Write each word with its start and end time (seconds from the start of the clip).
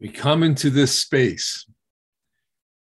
We 0.00 0.10
come 0.10 0.44
into 0.44 0.70
this 0.70 0.96
space, 0.96 1.66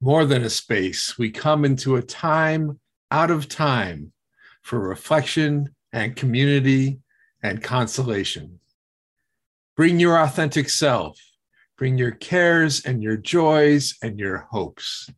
more 0.02 0.26
than 0.26 0.42
a 0.42 0.50
space, 0.50 1.16
we 1.16 1.30
come 1.30 1.64
into 1.64 1.96
a 1.96 2.02
time 2.02 2.78
out 3.10 3.30
of 3.30 3.48
time 3.48 4.12
for 4.60 4.78
reflection 4.78 5.74
and 5.94 6.14
community 6.14 6.98
and 7.42 7.62
consolation. 7.62 8.60
Bring 9.78 9.98
your 9.98 10.18
authentic 10.20 10.68
self, 10.68 11.18
bring 11.78 11.96
your 11.96 12.10
cares 12.10 12.84
and 12.84 13.02
your 13.02 13.16
joys 13.16 13.96
and 14.02 14.18
your 14.18 14.46
hopes. 14.50 15.08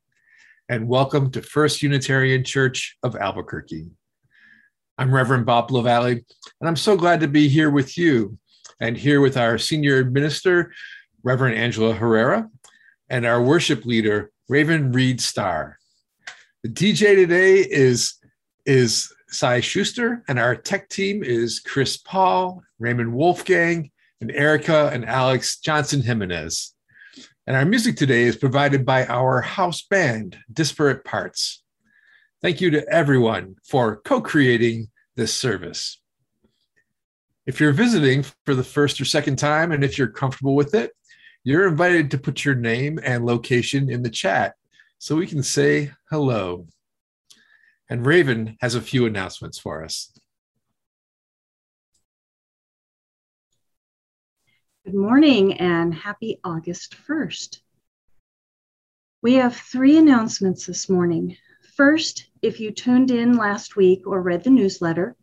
And 0.69 0.87
welcome 0.87 1.33
to 1.33 1.43
First 1.43 1.83
Unitarian 1.83 2.45
Church 2.45 2.97
of 3.03 3.17
Albuquerque. 3.17 3.91
I'm 4.99 5.13
Reverend 5.13 5.47
Bob 5.47 5.73
LaValle, 5.73 6.13
and 6.13 6.23
I'm 6.69 6.77
so 6.77 6.97
glad 6.97 7.19
to 7.23 7.29
be 7.29 7.49
here 7.49 7.71
with 7.71 7.99
you 7.99 8.39
and 8.79 8.97
here 8.97 9.21
with 9.21 9.37
our 9.37 9.59
senior 9.59 10.05
minister, 10.05 10.73
Reverend 11.23 11.57
Angela 11.57 11.95
Herrera, 11.95 12.49
and 13.09 13.25
our 13.25 13.43
worship 13.43 13.85
leader, 13.85 14.31
Raven 14.49 14.93
Reed 14.93 15.21
Starr. 15.21 15.79
The 16.63 16.69
DJ 16.69 17.15
today 17.15 17.59
is, 17.59 18.15
is 18.67 19.13
Cy 19.29 19.61
Schuster, 19.61 20.23
and 20.29 20.39
our 20.39 20.55
tech 20.55 20.89
team 20.89 21.23
is 21.23 21.61
Chris 21.61 21.97
Paul, 21.97 22.63
Raymond 22.79 23.13
Wolfgang, 23.13 23.91
and 24.21 24.31
Erica 24.31 24.91
and 24.93 25.05
Alex 25.05 25.59
Johnson 25.59 26.03
Jimenez. 26.03 26.75
And 27.47 27.57
our 27.57 27.65
music 27.65 27.97
today 27.97 28.23
is 28.23 28.37
provided 28.37 28.87
by 28.87 29.07
our 29.07 29.41
house 29.41 29.83
band, 29.83 30.39
Disparate 30.53 31.05
Parts. 31.05 31.63
Thank 32.41 32.61
you 32.61 32.71
to 32.71 32.89
everyone 32.89 33.57
for 33.65 33.97
co 33.97 34.21
creating 34.21 34.89
this 35.17 35.35
service. 35.35 36.01
If 37.47 37.59
you're 37.59 37.73
visiting 37.73 38.25
for 38.45 38.55
the 38.55 38.63
first 38.63 39.01
or 39.01 39.05
second 39.05 39.37
time, 39.37 39.73
and 39.73 39.83
if 39.83 39.99
you're 39.99 40.09
comfortable 40.09 40.55
with 40.55 40.75
it, 40.75 40.93
you're 41.45 41.67
invited 41.67 42.11
to 42.11 42.19
put 42.19 42.45
your 42.45 42.55
name 42.55 43.01
and 43.03 43.27
location 43.27 43.91
in 43.91 44.03
the 44.03 44.11
chat 44.11 44.55
so 44.99 45.17
we 45.17 45.27
can 45.27 45.43
say 45.43 45.91
hello. 46.09 46.67
And 47.91 48.07
Raven 48.07 48.57
has 48.61 48.75
a 48.75 48.81
few 48.81 49.07
announcements 49.07 49.59
for 49.59 49.85
us. 49.85 50.13
Good 54.85 54.95
morning 54.95 55.55
and 55.59 55.93
happy 55.93 56.39
August 56.45 56.97
1st. 57.09 57.59
We 59.21 59.35
have 59.35 59.57
three 59.57 59.99
announcements 59.99 60.67
this 60.67 60.89
morning. 60.89 61.37
First, 61.77 62.29
if 62.41 62.61
you 62.61 62.71
tuned 62.71 63.11
in 63.11 63.37
last 63.37 63.77
week 63.77 64.07
or 64.07 64.23
read 64.23 64.45
the 64.45 64.51
newsletter, 64.51 65.17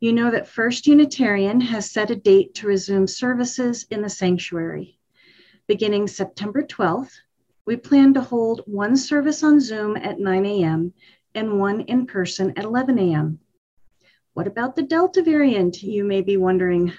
you 0.00 0.12
know 0.12 0.30
that 0.32 0.48
First 0.48 0.86
Unitarian 0.86 1.60
has 1.60 1.90
set 1.90 2.10
a 2.10 2.16
date 2.16 2.54
to 2.54 2.66
resume 2.66 3.06
services 3.06 3.86
in 3.90 4.02
the 4.02 4.08
sanctuary. 4.08 4.98
Beginning 5.68 6.08
September 6.08 6.64
12th, 6.64 7.12
we 7.66 7.76
plan 7.76 8.12
to 8.14 8.20
hold 8.20 8.62
one 8.66 8.96
service 8.96 9.44
on 9.44 9.60
Zoom 9.60 9.96
at 9.96 10.18
9 10.18 10.44
a.m. 10.44 10.92
and 11.36 11.60
one 11.60 11.82
in 11.82 12.04
person 12.04 12.52
at 12.56 12.64
11 12.64 12.98
a.m. 12.98 13.38
What 14.34 14.48
about 14.48 14.74
the 14.74 14.82
Delta 14.82 15.22
variant, 15.22 15.80
you 15.80 16.02
may 16.02 16.20
be 16.20 16.36
wondering? 16.36 16.92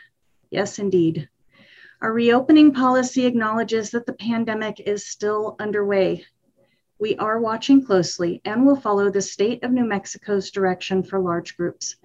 Yes, 0.50 0.80
indeed. 0.80 1.28
Our 2.02 2.14
reopening 2.14 2.74
policy 2.74 3.26
acknowledges 3.26 3.92
that 3.92 4.06
the 4.06 4.14
pandemic 4.14 4.80
is 4.80 5.06
still 5.06 5.58
underway. 5.60 6.26
We 7.00 7.18
are 7.18 7.42
watching 7.42 7.86
closely 7.86 8.40
and 8.46 8.66
will 8.66 8.78
follow 8.78 9.12
the 9.12 9.22
state 9.22 9.66
of 9.66 9.72
New 9.72 9.86
Mexico's 9.86 10.52
direction 10.52 11.04
for 11.04 11.20
large 11.20 11.58
groups. 11.58 11.98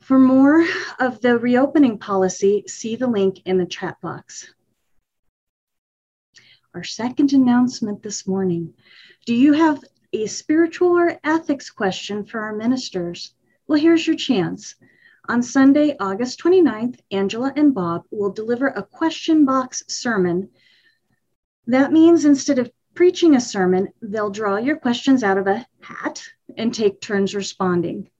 For 0.00 0.18
more 0.18 0.66
of 0.98 1.20
the 1.20 1.38
reopening 1.38 1.98
policy, 1.98 2.64
see 2.66 2.96
the 2.96 3.06
link 3.06 3.40
in 3.44 3.56
the 3.56 3.66
chat 3.66 4.00
box. 4.00 4.52
Our 6.74 6.82
second 6.82 7.32
announcement 7.32 8.02
this 8.02 8.26
morning. 8.26 8.74
Do 9.26 9.34
you 9.34 9.52
have 9.52 9.84
a 10.12 10.26
spiritual 10.26 10.88
or 10.88 11.20
ethics 11.22 11.70
question 11.70 12.24
for 12.24 12.40
our 12.40 12.52
ministers? 12.52 13.32
Well, 13.68 13.78
here's 13.78 14.04
your 14.04 14.16
chance. 14.16 14.74
On 15.28 15.40
Sunday, 15.40 15.96
August 16.00 16.40
29th, 16.40 16.98
Angela 17.12 17.52
and 17.54 17.72
Bob 17.72 18.06
will 18.10 18.32
deliver 18.32 18.66
a 18.66 18.82
question 18.82 19.44
box 19.44 19.84
sermon. 19.86 20.50
That 21.68 21.92
means 21.92 22.24
instead 22.24 22.58
of 22.58 22.72
preaching 22.94 23.36
a 23.36 23.40
sermon, 23.40 23.90
they'll 24.02 24.30
draw 24.30 24.56
your 24.56 24.76
questions 24.76 25.22
out 25.22 25.38
of 25.38 25.46
a 25.46 25.64
hat 25.80 26.24
and 26.56 26.74
take 26.74 27.00
turns 27.00 27.36
responding. 27.36 28.10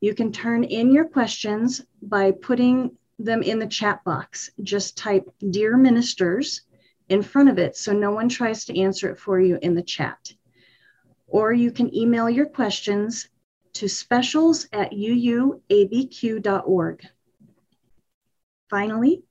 You 0.00 0.14
can 0.14 0.30
turn 0.30 0.62
in 0.62 0.92
your 0.92 1.06
questions 1.06 1.84
by 2.00 2.30
putting 2.30 2.96
them 3.18 3.42
in 3.42 3.58
the 3.58 3.66
chat 3.66 4.04
box. 4.04 4.52
Just 4.62 4.96
type 4.96 5.28
Dear 5.50 5.76
Ministers 5.76 6.62
in 7.08 7.22
front 7.22 7.48
of 7.48 7.58
it 7.58 7.76
so 7.76 7.92
no 7.92 8.10
one 8.10 8.28
tries 8.28 8.64
to 8.64 8.78
answer 8.78 9.10
it 9.10 9.18
for 9.18 9.40
you 9.40 9.58
in 9.62 9.74
the 9.74 9.82
chat. 9.82 10.32
Or 11.26 11.52
you 11.52 11.70
can 11.70 11.94
email 11.94 12.30
your 12.30 12.46
questions 12.46 13.28
to 13.74 13.88
specials 13.88 14.68
at 14.72 14.92
uuabq.org. 14.92 15.60
Finally, 18.70 19.22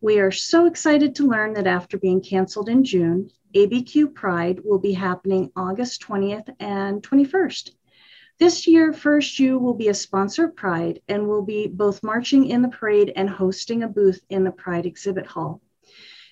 we 0.00 0.18
are 0.18 0.30
so 0.30 0.66
excited 0.66 1.14
to 1.14 1.26
learn 1.26 1.54
that 1.54 1.66
after 1.66 1.96
being 1.98 2.20
canceled 2.20 2.68
in 2.68 2.84
June, 2.84 3.30
ABQ 3.54 4.12
Pride 4.14 4.60
will 4.64 4.78
be 4.78 4.92
happening 4.92 5.50
August 5.56 6.02
20th 6.02 6.54
and 6.60 7.02
21st. 7.02 7.70
This 8.38 8.66
year, 8.66 8.92
First 8.92 9.38
U 9.38 9.58
will 9.58 9.72
be 9.72 9.88
a 9.88 9.94
sponsor 9.94 10.44
of 10.44 10.56
Pride 10.56 11.00
and 11.08 11.26
will 11.26 11.42
be 11.42 11.66
both 11.66 12.02
marching 12.02 12.48
in 12.50 12.60
the 12.60 12.68
parade 12.68 13.12
and 13.16 13.30
hosting 13.30 13.82
a 13.82 13.88
booth 13.88 14.20
in 14.28 14.44
the 14.44 14.50
Pride 14.50 14.84
exhibit 14.84 15.26
hall. 15.26 15.62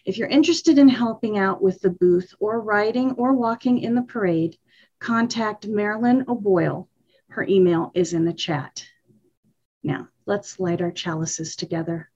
If 0.04 0.18
you're 0.18 0.28
interested 0.28 0.78
in 0.78 0.88
helping 0.88 1.38
out 1.38 1.62
with 1.62 1.80
the 1.80 1.90
booth 1.90 2.34
or 2.38 2.60
riding 2.60 3.12
or 3.12 3.32
walking 3.32 3.78
in 3.78 3.94
the 3.94 4.02
parade, 4.02 4.58
contact 4.98 5.66
Marilyn 5.66 6.26
O'Boyle. 6.28 6.88
Her 7.28 7.44
email 7.44 7.90
is 7.94 8.12
in 8.12 8.26
the 8.26 8.34
chat. 8.34 8.84
Now, 9.82 10.08
let's 10.26 10.60
light 10.60 10.82
our 10.82 10.92
chalices 10.92 11.56
together. 11.56 12.10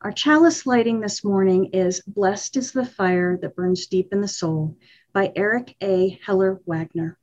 Our 0.00 0.12
chalice 0.12 0.64
lighting 0.64 1.00
this 1.00 1.22
morning 1.22 1.66
is 1.74 2.00
Blessed 2.06 2.56
is 2.56 2.72
the 2.72 2.86
Fire 2.86 3.36
That 3.36 3.54
Burns 3.54 3.86
Deep 3.86 4.08
in 4.12 4.22
the 4.22 4.28
Soul 4.28 4.78
by 5.12 5.30
Eric 5.36 5.76
A. 5.82 6.18
Heller 6.24 6.58
Wagner. 6.64 7.18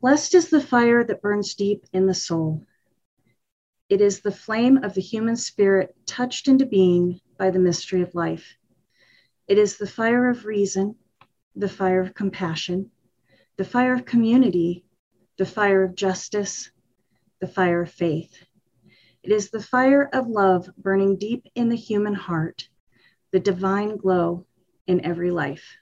Blessed 0.00 0.34
is 0.34 0.50
the 0.50 0.60
fire 0.60 1.04
that 1.04 1.22
burns 1.22 1.54
deep 1.54 1.84
in 1.92 2.06
the 2.06 2.14
soul. 2.14 2.64
It 3.88 4.00
is 4.00 4.20
the 4.20 4.32
flame 4.32 4.82
of 4.82 4.94
the 4.94 5.00
human 5.00 5.36
spirit 5.36 5.94
touched 6.06 6.48
into 6.48 6.66
being 6.66 7.20
by 7.38 7.50
the 7.50 7.60
mystery 7.60 8.02
of 8.02 8.16
life. 8.16 8.56
It 9.46 9.58
is 9.58 9.76
the 9.76 9.86
fire 9.86 10.28
of 10.28 10.44
reason, 10.44 10.96
the 11.54 11.68
fire 11.68 12.00
of 12.00 12.12
compassion, 12.12 12.90
the 13.56 13.64
fire 13.64 13.94
of 13.94 14.04
community, 14.04 14.84
the 15.36 15.46
fire 15.46 15.84
of 15.84 15.94
justice, 15.94 16.72
the 17.40 17.46
fire 17.46 17.82
of 17.82 17.90
faith. 17.92 18.44
It 19.22 19.30
is 19.30 19.50
the 19.50 19.62
fire 19.62 20.08
of 20.12 20.26
love 20.26 20.68
burning 20.76 21.16
deep 21.16 21.46
in 21.54 21.68
the 21.68 21.76
human 21.76 22.14
heart, 22.14 22.68
the 23.30 23.40
divine 23.40 23.98
glow 23.98 24.46
in 24.88 25.04
every 25.04 25.30
life. 25.30 25.76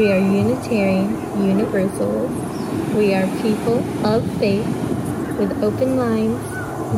We 0.00 0.10
are 0.12 0.18
Unitarian 0.18 1.10
Universalists. 1.46 2.94
We 2.94 3.12
are 3.12 3.26
people 3.42 3.80
of 4.06 4.24
faith 4.38 4.66
with 5.38 5.62
open 5.62 5.94
minds, 5.94 6.42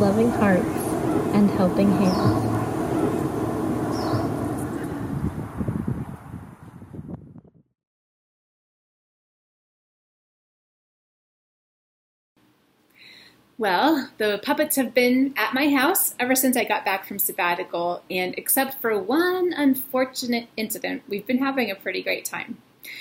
loving 0.01 0.31
hearts, 0.31 0.65
and 1.35 1.51
helping 1.51 1.91
hands. 1.91 2.47
Well, 13.59 14.11
the 14.19 14.39
puppets 14.45 14.77
have 14.77 14.95
been 14.95 15.35
at 15.37 15.55
my 15.55 15.71
house 15.71 16.15
ever 16.21 16.37
since 16.37 16.57
I 16.57 16.63
got 16.63 16.85
back 16.85 17.05
from 17.05 17.19
sabbatical, 17.19 18.05
and 18.09 18.33
except 18.39 18.81
for 18.81 18.97
one 18.97 19.53
unfortunate 19.53 20.47
incident, 20.57 21.03
we've 21.09 21.27
been 21.27 21.39
having 21.39 21.69
a 21.69 21.75
pretty 21.75 22.01
great 22.01 22.25
time. 22.25 22.59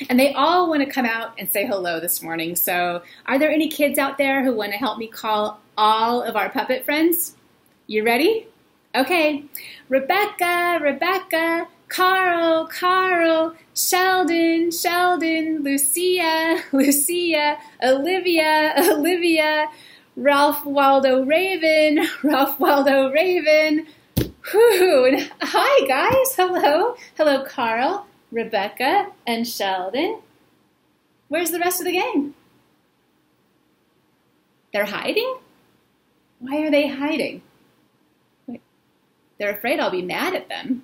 And 0.10 0.20
they 0.20 0.34
all 0.34 0.70
want 0.70 0.84
to 0.84 0.90
come 0.90 1.06
out 1.06 1.34
and 1.38 1.52
say 1.52 1.66
hello 1.66 2.00
this 2.00 2.22
morning. 2.22 2.56
So, 2.56 3.02
are 3.26 3.40
there 3.40 3.52
any 3.52 3.68
kids 3.68 3.98
out 4.00 4.18
there 4.18 4.44
who 4.44 4.54
want 4.54 4.72
to 4.72 4.78
help 4.78 4.98
me 4.98 5.08
call 5.08 5.60
all 5.78 6.22
of 6.22 6.36
our 6.36 6.50
puppet 6.50 6.86
friends? 6.86 7.36
You 7.88 8.06
ready? 8.06 8.48
Okay. 8.96 9.46
Rebecca, 9.90 10.80
Rebecca, 10.82 11.68
Carl, 11.88 12.68
Carl, 12.68 13.54
Sheldon, 13.76 14.72
Sheldon, 14.72 15.62
Lucia, 15.64 16.62
Lucia, 16.72 17.58
Olivia, 17.84 18.74
Olivia, 18.92 19.68
Ralph 20.16 20.66
Waldo 20.66 21.24
Raven, 21.26 22.06
Ralph 22.24 22.60
Waldo 22.60 23.12
Raven. 23.12 23.88
Whew. 24.52 25.28
Hi, 25.42 25.88
guys. 25.88 26.36
Hello. 26.36 26.96
Hello, 27.18 27.46
Carl. 27.46 28.08
Rebecca, 28.32 29.12
and 29.28 29.48
Sheldon. 29.48 30.20
Where's 31.28 31.52
the 31.52 31.60
rest 31.60 31.80
of 31.82 31.86
the 31.86 31.94
gang? 31.94 32.34
They're 34.74 34.86
hiding? 34.86 35.38
Why 36.40 36.58
are 36.64 36.72
they 36.72 36.88
hiding? 36.88 37.42
They're 39.38 39.56
afraid 39.56 39.80
I'll 39.80 39.92
be 39.92 40.02
mad 40.02 40.36
at 40.36 40.50
them. 40.50 40.84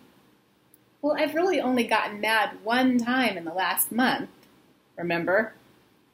Well, 1.02 1.16
I've 1.18 1.36
really 1.36 1.62
only 1.62 1.84
gotten 1.84 2.20
mad 2.20 2.58
one 2.64 2.98
time 2.98 3.38
in 3.38 3.46
the 3.46 3.54
last 3.54 3.92
month, 3.92 4.30
remember? 4.98 5.54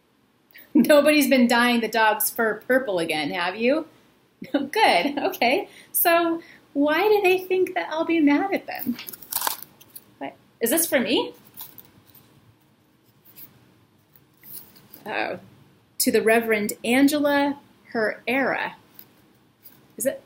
Nobody's 0.74 1.30
been 1.30 1.48
dyeing 1.48 1.80
the 1.80 1.88
dog's 1.88 2.30
fur 2.30 2.62
purple 2.68 3.00
again, 3.00 3.32
have 3.32 3.56
you? 3.56 3.88
Good, 4.52 5.18
okay. 5.18 5.70
So, 5.92 6.42
why 6.74 7.08
do 7.08 7.22
they 7.24 7.38
think 7.38 7.76
that 7.76 7.90
I'll 7.92 8.06
be 8.06 8.20
mad 8.20 8.54
at 8.54 8.68
them? 8.68 8.98
Is 10.64 10.70
this 10.70 10.86
for 10.86 10.98
me? 10.98 11.34
Oh, 15.06 15.40
to 15.98 16.10
the 16.10 16.22
Reverend 16.22 16.74
Angela 16.86 17.60
Herrera. 17.88 18.78
Is 19.98 20.06
it? 20.06 20.24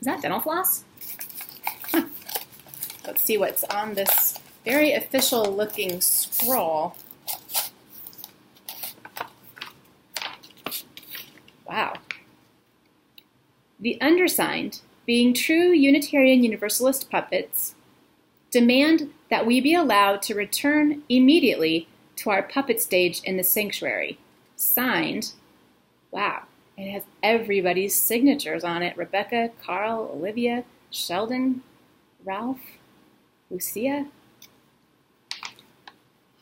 Is 0.00 0.06
that 0.06 0.22
dental 0.22 0.40
floss? 0.40 0.82
Let's 3.06 3.22
see 3.22 3.38
what's 3.38 3.62
on 3.62 3.94
this 3.94 4.40
very 4.64 4.92
official 4.92 5.44
looking 5.44 6.00
scroll. 6.00 6.96
Wow. 11.64 11.94
The 13.78 14.00
undersigned, 14.00 14.80
being 15.06 15.32
true 15.32 15.70
Unitarian 15.70 16.42
Universalist 16.42 17.08
puppets, 17.08 17.76
demand 18.50 19.10
that 19.30 19.46
we 19.46 19.60
be 19.60 19.74
allowed 19.74 20.22
to 20.22 20.34
return 20.34 21.02
immediately 21.08 21.88
to 22.16 22.30
our 22.30 22.42
puppet 22.42 22.80
stage 22.80 23.22
in 23.22 23.36
the 23.36 23.44
sanctuary. 23.44 24.18
Signed, 24.56 25.32
wow, 26.10 26.42
it 26.76 26.90
has 26.90 27.02
everybody's 27.22 27.94
signatures 27.94 28.64
on 28.64 28.82
it 28.82 28.96
Rebecca, 28.96 29.50
Carl, 29.62 30.10
Olivia, 30.14 30.64
Sheldon, 30.90 31.62
Ralph, 32.24 32.60
Lucia. 33.50 34.06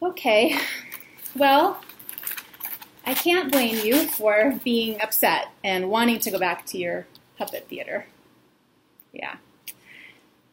Okay, 0.02 0.58
well, 1.36 1.80
I 3.04 3.14
can't 3.14 3.50
blame 3.50 3.84
you 3.84 4.06
for 4.06 4.60
being 4.64 5.00
upset 5.00 5.48
and 5.64 5.90
wanting 5.90 6.18
to 6.20 6.30
go 6.30 6.38
back 6.38 6.66
to 6.66 6.78
your 6.78 7.06
puppet 7.36 7.66
theater. 7.68 8.06
Yeah. 9.12 9.36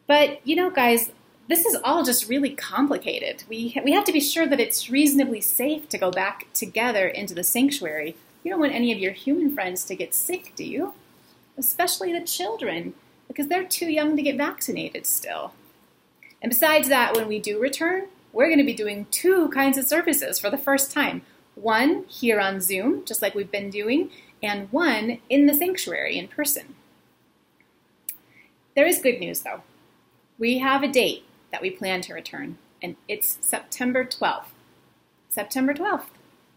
But, 0.07 0.39
you 0.47 0.55
know, 0.55 0.69
guys, 0.69 1.11
this 1.47 1.65
is 1.65 1.77
all 1.83 2.03
just 2.03 2.27
really 2.27 2.51
complicated. 2.51 3.43
We, 3.47 3.79
we 3.83 3.91
have 3.91 4.05
to 4.05 4.11
be 4.11 4.19
sure 4.19 4.47
that 4.47 4.59
it's 4.59 4.89
reasonably 4.89 5.41
safe 5.41 5.87
to 5.89 5.97
go 5.97 6.09
back 6.09 6.47
together 6.53 7.07
into 7.07 7.35
the 7.35 7.43
sanctuary. 7.43 8.15
You 8.43 8.51
don't 8.51 8.59
want 8.59 8.73
any 8.73 8.91
of 8.91 8.99
your 8.99 9.11
human 9.11 9.53
friends 9.53 9.83
to 9.85 9.95
get 9.95 10.13
sick, 10.13 10.53
do 10.55 10.63
you? 10.63 10.93
Especially 11.57 12.11
the 12.11 12.25
children, 12.25 12.93
because 13.27 13.47
they're 13.47 13.63
too 13.63 13.87
young 13.87 14.15
to 14.15 14.23
get 14.23 14.37
vaccinated 14.37 15.05
still. 15.05 15.53
And 16.41 16.49
besides 16.49 16.89
that, 16.89 17.15
when 17.15 17.27
we 17.27 17.39
do 17.39 17.59
return, 17.59 18.07
we're 18.33 18.47
going 18.47 18.59
to 18.59 18.65
be 18.65 18.73
doing 18.73 19.07
two 19.11 19.49
kinds 19.49 19.77
of 19.77 19.85
services 19.85 20.39
for 20.39 20.49
the 20.49 20.57
first 20.57 20.91
time 20.91 21.21
one 21.53 22.03
here 22.09 22.39
on 22.39 22.59
Zoom, 22.59 23.05
just 23.05 23.21
like 23.21 23.33
we've 23.33 23.51
been 23.51 23.69
doing, 23.69 24.09
and 24.43 24.69
one 24.73 25.19
in 25.29 25.45
the 25.45 25.53
sanctuary 25.53 26.17
in 26.17 26.27
person. 26.27 26.75
There 28.75 28.85
is 28.85 28.99
good 28.99 29.19
news, 29.19 29.41
though. 29.41 29.61
We 30.37 30.57
have 30.57 30.83
a 30.83 30.87
date 30.89 31.23
that 31.51 31.61
we 31.61 31.69
plan 31.69 32.01
to 32.01 32.13
return, 32.13 32.57
and 32.81 32.95
it's 33.07 33.37
September 33.41 34.03
12th. 34.03 34.47
September 35.29 35.73
12th. 35.73 36.05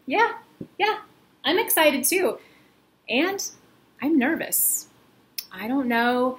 Yeah, 0.06 0.34
yeah, 0.78 1.00
I'm 1.44 1.58
excited 1.58 2.04
too. 2.04 2.38
And 3.08 3.48
I'm 4.02 4.18
nervous. 4.18 4.86
I 5.52 5.66
don't 5.66 5.88
know 5.88 6.38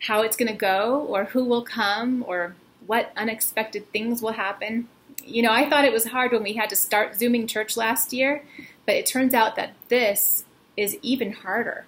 how 0.00 0.22
it's 0.22 0.36
going 0.36 0.50
to 0.50 0.58
go, 0.58 1.00
or 1.08 1.24
who 1.24 1.44
will 1.44 1.62
come, 1.62 2.24
or 2.26 2.54
what 2.86 3.12
unexpected 3.16 3.90
things 3.90 4.20
will 4.22 4.32
happen. 4.32 4.88
You 5.24 5.42
know, 5.42 5.52
I 5.52 5.68
thought 5.68 5.84
it 5.84 5.92
was 5.92 6.06
hard 6.06 6.32
when 6.32 6.42
we 6.42 6.52
had 6.54 6.68
to 6.70 6.76
start 6.76 7.16
Zooming 7.16 7.46
church 7.46 7.76
last 7.76 8.12
year, 8.12 8.44
but 8.86 8.94
it 8.94 9.06
turns 9.06 9.32
out 9.32 9.56
that 9.56 9.72
this 9.88 10.44
is 10.76 10.98
even 11.02 11.32
harder. 11.32 11.86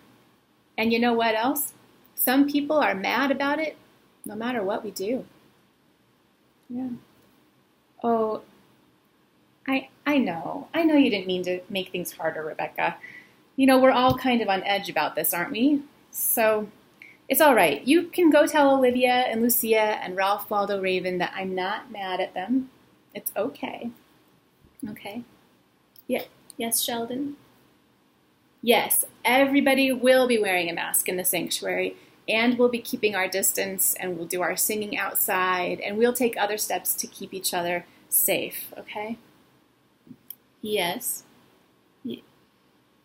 And 0.79 0.93
you 0.93 0.99
know 0.99 1.13
what 1.13 1.35
else? 1.35 1.73
Some 2.15 2.49
people 2.49 2.77
are 2.79 2.95
mad 2.95 3.31
about 3.31 3.59
it 3.59 3.77
no 4.25 4.35
matter 4.35 4.63
what 4.63 4.85
we 4.85 4.91
do. 4.91 5.25
Yeah. 6.69 6.89
Oh, 8.03 8.43
I 9.67 9.89
I 10.07 10.19
know. 10.19 10.69
I 10.75 10.85
know 10.85 10.95
you 10.95 11.11
didn't 11.11 11.27
mean 11.27 11.45
to 11.45 11.61
make 11.69 11.91
things 11.91 12.13
harder, 12.13 12.43
Rebecca. 12.43 12.97
You 13.57 13.67
know, 13.67 13.79
we're 13.81 13.91
all 13.93 14.17
kind 14.19 14.43
of 14.43 14.49
on 14.49 14.63
edge 14.65 14.89
about 14.89 15.15
this, 15.17 15.33
aren't 15.33 15.53
we? 15.53 15.83
So 16.11 16.69
it's 17.29 17.41
all 17.41 17.55
right. 17.55 17.83
You 17.87 18.05
can 18.05 18.31
go 18.31 18.47
tell 18.47 18.77
Olivia 18.77 19.13
and 19.13 19.43
Lucia 19.43 19.99
and 20.03 20.17
Ralph 20.17 20.51
Waldo 20.51 20.81
Raven 20.81 21.19
that 21.19 21.33
I'm 21.35 21.55
not 21.55 21.91
mad 21.91 22.21
at 22.21 22.35
them. 22.35 22.71
It's 23.15 23.33
okay. 23.37 23.91
Okay. 24.89 25.23
Yeah. 26.07 26.25
Yes, 26.57 26.81
Sheldon. 26.83 27.37
Yes, 28.63 29.05
everybody 29.25 29.93
will 29.93 30.27
be 30.27 30.39
wearing 30.39 30.69
a 30.69 30.73
mask 30.73 31.09
in 31.09 31.17
the 31.17 31.25
sanctuary, 31.25 31.97
and 32.29 32.59
we'll 32.59 32.69
be 32.69 32.81
keeping 32.81 33.15
our 33.15 33.29
distance, 33.29 33.95
and 34.01 34.17
we'll 34.17 34.27
do 34.27 34.43
our 34.43 34.57
singing 34.57 34.97
outside, 34.97 35.81
and 35.81 35.97
we'll 35.97 36.13
take 36.13 36.37
other 36.37 36.59
steps 36.59 36.95
to 36.95 37.07
keep 37.07 37.33
each 37.33 37.55
other 37.55 37.87
safe, 38.09 38.73
okay? 38.79 39.19
Yes. 40.61 41.23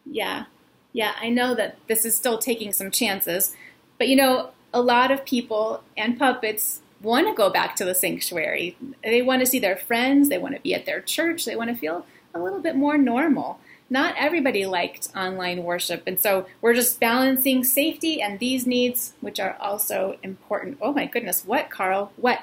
Yeah. 0.05 0.45
Yeah, 0.93 1.13
I 1.21 1.29
know 1.29 1.55
that 1.55 1.77
this 1.87 2.05
is 2.05 2.15
still 2.15 2.37
taking 2.37 2.73
some 2.73 2.91
chances, 2.91 3.55
but 3.97 4.07
you 4.07 4.15
know, 4.15 4.49
a 4.73 4.81
lot 4.81 5.11
of 5.11 5.25
people 5.25 5.83
and 5.95 6.17
puppets 6.17 6.81
want 7.01 7.27
to 7.27 7.33
go 7.33 7.49
back 7.49 7.75
to 7.75 7.85
the 7.85 7.95
sanctuary. 7.95 8.77
They 9.03 9.21
want 9.21 9.41
to 9.41 9.45
see 9.45 9.59
their 9.59 9.77
friends, 9.77 10.29
they 10.29 10.37
want 10.37 10.55
to 10.55 10.61
be 10.61 10.73
at 10.73 10.85
their 10.85 11.01
church, 11.01 11.45
they 11.45 11.55
want 11.55 11.69
to 11.69 11.75
feel 11.75 12.05
a 12.33 12.39
little 12.39 12.59
bit 12.59 12.75
more 12.75 12.97
normal. 12.97 13.59
Not 13.91 14.15
everybody 14.17 14.65
liked 14.65 15.09
online 15.17 15.65
worship, 15.65 16.03
and 16.07 16.17
so 16.17 16.45
we're 16.61 16.73
just 16.73 17.01
balancing 17.01 17.65
safety 17.65 18.21
and 18.21 18.39
these 18.39 18.65
needs, 18.65 19.11
which 19.19 19.37
are 19.37 19.57
also 19.59 20.17
important. 20.23 20.77
Oh 20.81 20.93
my 20.93 21.05
goodness, 21.05 21.43
what, 21.45 21.69
Carl? 21.69 22.13
What? 22.15 22.39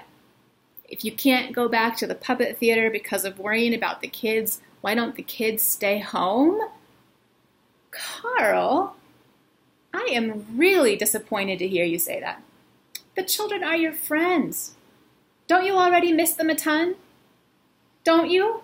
If 0.90 1.06
you 1.06 1.12
can't 1.12 1.54
go 1.54 1.66
back 1.66 1.96
to 1.96 2.06
the 2.06 2.14
puppet 2.14 2.58
theater 2.58 2.90
because 2.90 3.24
of 3.24 3.38
worrying 3.38 3.72
about 3.72 4.02
the 4.02 4.08
kids, 4.08 4.60
why 4.82 4.94
don't 4.94 5.14
the 5.14 5.22
kids 5.22 5.64
stay 5.64 6.00
home? 6.00 6.60
Carl, 7.92 8.94
I 9.94 10.06
am 10.12 10.44
really 10.54 10.96
disappointed 10.96 11.58
to 11.60 11.68
hear 11.68 11.86
you 11.86 11.98
say 11.98 12.20
that. 12.20 12.42
The 13.16 13.22
children 13.22 13.64
are 13.64 13.76
your 13.76 13.94
friends. 13.94 14.74
Don't 15.46 15.64
you 15.64 15.76
already 15.76 16.12
miss 16.12 16.34
them 16.34 16.50
a 16.50 16.54
ton? 16.54 16.96
Don't 18.04 18.28
you? 18.28 18.60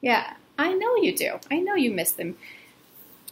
Yeah, 0.00 0.34
I 0.58 0.72
know 0.72 0.96
you 0.96 1.16
do. 1.16 1.38
I 1.50 1.60
know 1.60 1.74
you 1.74 1.90
miss 1.90 2.12
them. 2.12 2.36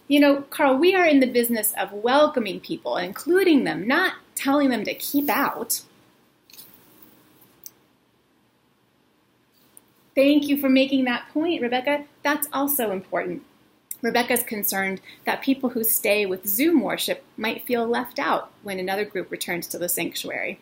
You 0.07 0.21
know, 0.21 0.43
Carl, 0.43 0.77
we 0.77 0.95
are 0.95 1.07
in 1.07 1.21
the 1.21 1.27
business 1.27 1.73
of 1.79 1.93
welcoming 1.93 2.61
people, 2.61 2.97
including 2.97 3.65
them, 3.65 3.89
not 3.89 4.15
telling 4.35 4.69
them 4.69 4.85
to 4.85 4.95
keep 4.95 5.31
out. 5.31 5.83
Thank 10.15 10.47
you 10.47 10.59
for 10.59 10.69
making 10.69 11.05
that 11.07 11.29
point, 11.33 11.63
Rebecca. 11.63 12.05
That's 12.23 12.47
also 12.53 12.91
important. 12.93 13.43
Rebecca's 14.03 14.43
concerned 14.43 15.01
that 15.25 15.43
people 15.43 15.71
who 15.71 15.83
stay 15.83 16.27
with 16.27 16.47
Zoom 16.47 16.83
worship 16.83 17.25
might 17.39 17.65
feel 17.65 17.87
left 17.87 18.19
out 18.19 18.53
when 18.63 18.79
another 18.79 19.07
group 19.07 19.31
returns 19.31 19.67
to 19.69 19.79
the 19.79 19.89
sanctuary. 19.89 20.61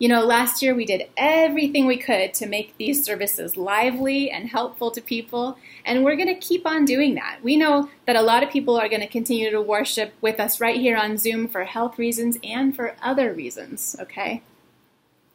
You 0.00 0.08
know, 0.08 0.24
last 0.24 0.62
year 0.62 0.74
we 0.74 0.86
did 0.86 1.10
everything 1.18 1.86
we 1.86 1.98
could 1.98 2.32
to 2.34 2.46
make 2.46 2.74
these 2.78 3.04
services 3.04 3.58
lively 3.58 4.30
and 4.30 4.48
helpful 4.48 4.90
to 4.92 5.00
people, 5.02 5.58
and 5.84 6.02
we're 6.04 6.16
going 6.16 6.34
to 6.34 6.34
keep 6.34 6.66
on 6.66 6.86
doing 6.86 7.14
that. 7.16 7.40
We 7.42 7.56
know 7.56 7.90
that 8.06 8.16
a 8.16 8.22
lot 8.22 8.42
of 8.42 8.50
people 8.50 8.76
are 8.80 8.88
going 8.88 9.02
to 9.02 9.06
continue 9.06 9.50
to 9.50 9.60
worship 9.60 10.14
with 10.22 10.40
us 10.40 10.58
right 10.58 10.80
here 10.80 10.96
on 10.96 11.18
Zoom 11.18 11.48
for 11.48 11.64
health 11.64 11.98
reasons 11.98 12.38
and 12.42 12.74
for 12.74 12.96
other 13.02 13.34
reasons, 13.34 13.94
okay? 14.00 14.42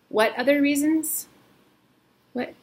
What 0.09 0.37
other 0.37 0.59
reasons? 0.61 1.27
What? 2.33 2.55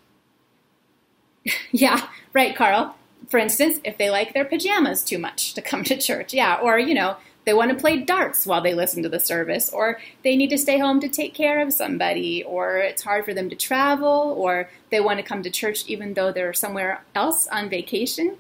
yeah, 1.70 2.08
right, 2.34 2.54
Carl 2.54 2.96
for 3.28 3.38
instance, 3.38 3.80
if 3.84 3.96
they 3.96 4.10
like 4.10 4.34
their 4.34 4.44
pajamas 4.44 5.02
too 5.02 5.18
much 5.18 5.54
to 5.54 5.62
come 5.62 5.84
to 5.84 5.96
church, 5.96 6.34
yeah, 6.34 6.56
or, 6.56 6.78
you 6.78 6.92
know, 6.92 7.16
they 7.44 7.54
want 7.54 7.70
to 7.70 7.76
play 7.76 7.98
darts 7.98 8.46
while 8.46 8.60
they 8.60 8.74
listen 8.74 9.02
to 9.02 9.08
the 9.08 9.20
service, 9.20 9.70
or 9.70 9.98
they 10.22 10.36
need 10.36 10.50
to 10.50 10.58
stay 10.58 10.78
home 10.78 11.00
to 11.00 11.08
take 11.08 11.34
care 11.34 11.60
of 11.60 11.72
somebody, 11.72 12.44
or 12.44 12.78
it's 12.78 13.02
hard 13.02 13.24
for 13.24 13.34
them 13.34 13.50
to 13.50 13.56
travel, 13.56 14.34
or 14.38 14.68
they 14.90 15.00
want 15.00 15.18
to 15.18 15.24
come 15.24 15.42
to 15.42 15.50
church 15.50 15.84
even 15.86 16.14
though 16.14 16.32
they're 16.32 16.52
somewhere 16.52 17.02
else 17.14 17.46
on 17.48 17.68
vacation. 17.68 18.36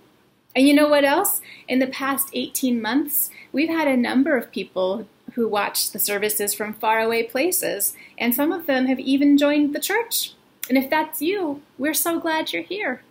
And 0.54 0.68
you 0.68 0.74
know 0.74 0.88
what 0.88 1.04
else? 1.04 1.40
In 1.66 1.78
the 1.78 1.86
past 1.86 2.30
18 2.32 2.80
months, 2.80 3.30
we've 3.52 3.70
had 3.70 3.88
a 3.88 3.96
number 3.96 4.36
of 4.36 4.52
people 4.52 5.08
who 5.34 5.48
watch 5.48 5.90
the 5.90 5.98
services 5.98 6.52
from 6.52 6.74
faraway 6.74 7.22
places, 7.22 7.96
and 8.18 8.34
some 8.34 8.52
of 8.52 8.66
them 8.66 8.86
have 8.86 9.00
even 9.00 9.38
joined 9.38 9.74
the 9.74 9.80
church. 9.80 10.34
And 10.68 10.76
if 10.76 10.90
that's 10.90 11.22
you, 11.22 11.62
we're 11.78 11.94
so 11.94 12.20
glad 12.20 12.52
you're 12.52 12.62
here. 12.62 13.02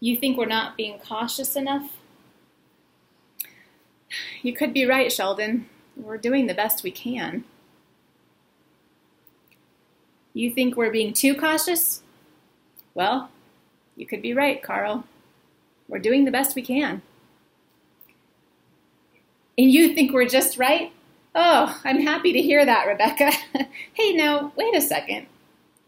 You 0.00 0.16
think 0.16 0.36
we're 0.36 0.46
not 0.46 0.76
being 0.76 0.98
cautious 0.98 1.56
enough? 1.56 1.90
You 4.42 4.52
could 4.52 4.72
be 4.72 4.84
right, 4.84 5.10
Sheldon. 5.10 5.66
We're 5.96 6.18
doing 6.18 6.46
the 6.46 6.54
best 6.54 6.82
we 6.82 6.90
can. 6.90 7.44
You 10.34 10.50
think 10.50 10.76
we're 10.76 10.90
being 10.90 11.14
too 11.14 11.34
cautious? 11.34 12.02
Well, 12.94 13.30
you 13.96 14.06
could 14.06 14.20
be 14.20 14.34
right, 14.34 14.62
Carl. 14.62 15.04
We're 15.88 15.98
doing 15.98 16.24
the 16.24 16.30
best 16.30 16.54
we 16.54 16.62
can. 16.62 17.00
And 19.56 19.70
you 19.70 19.94
think 19.94 20.12
we're 20.12 20.28
just 20.28 20.58
right? 20.58 20.92
Oh, 21.34 21.80
I'm 21.84 22.00
happy 22.00 22.32
to 22.34 22.42
hear 22.42 22.64
that, 22.64 22.86
Rebecca. 22.86 23.30
hey, 23.94 24.12
now, 24.12 24.52
wait 24.56 24.74
a 24.76 24.80
second. 24.80 25.26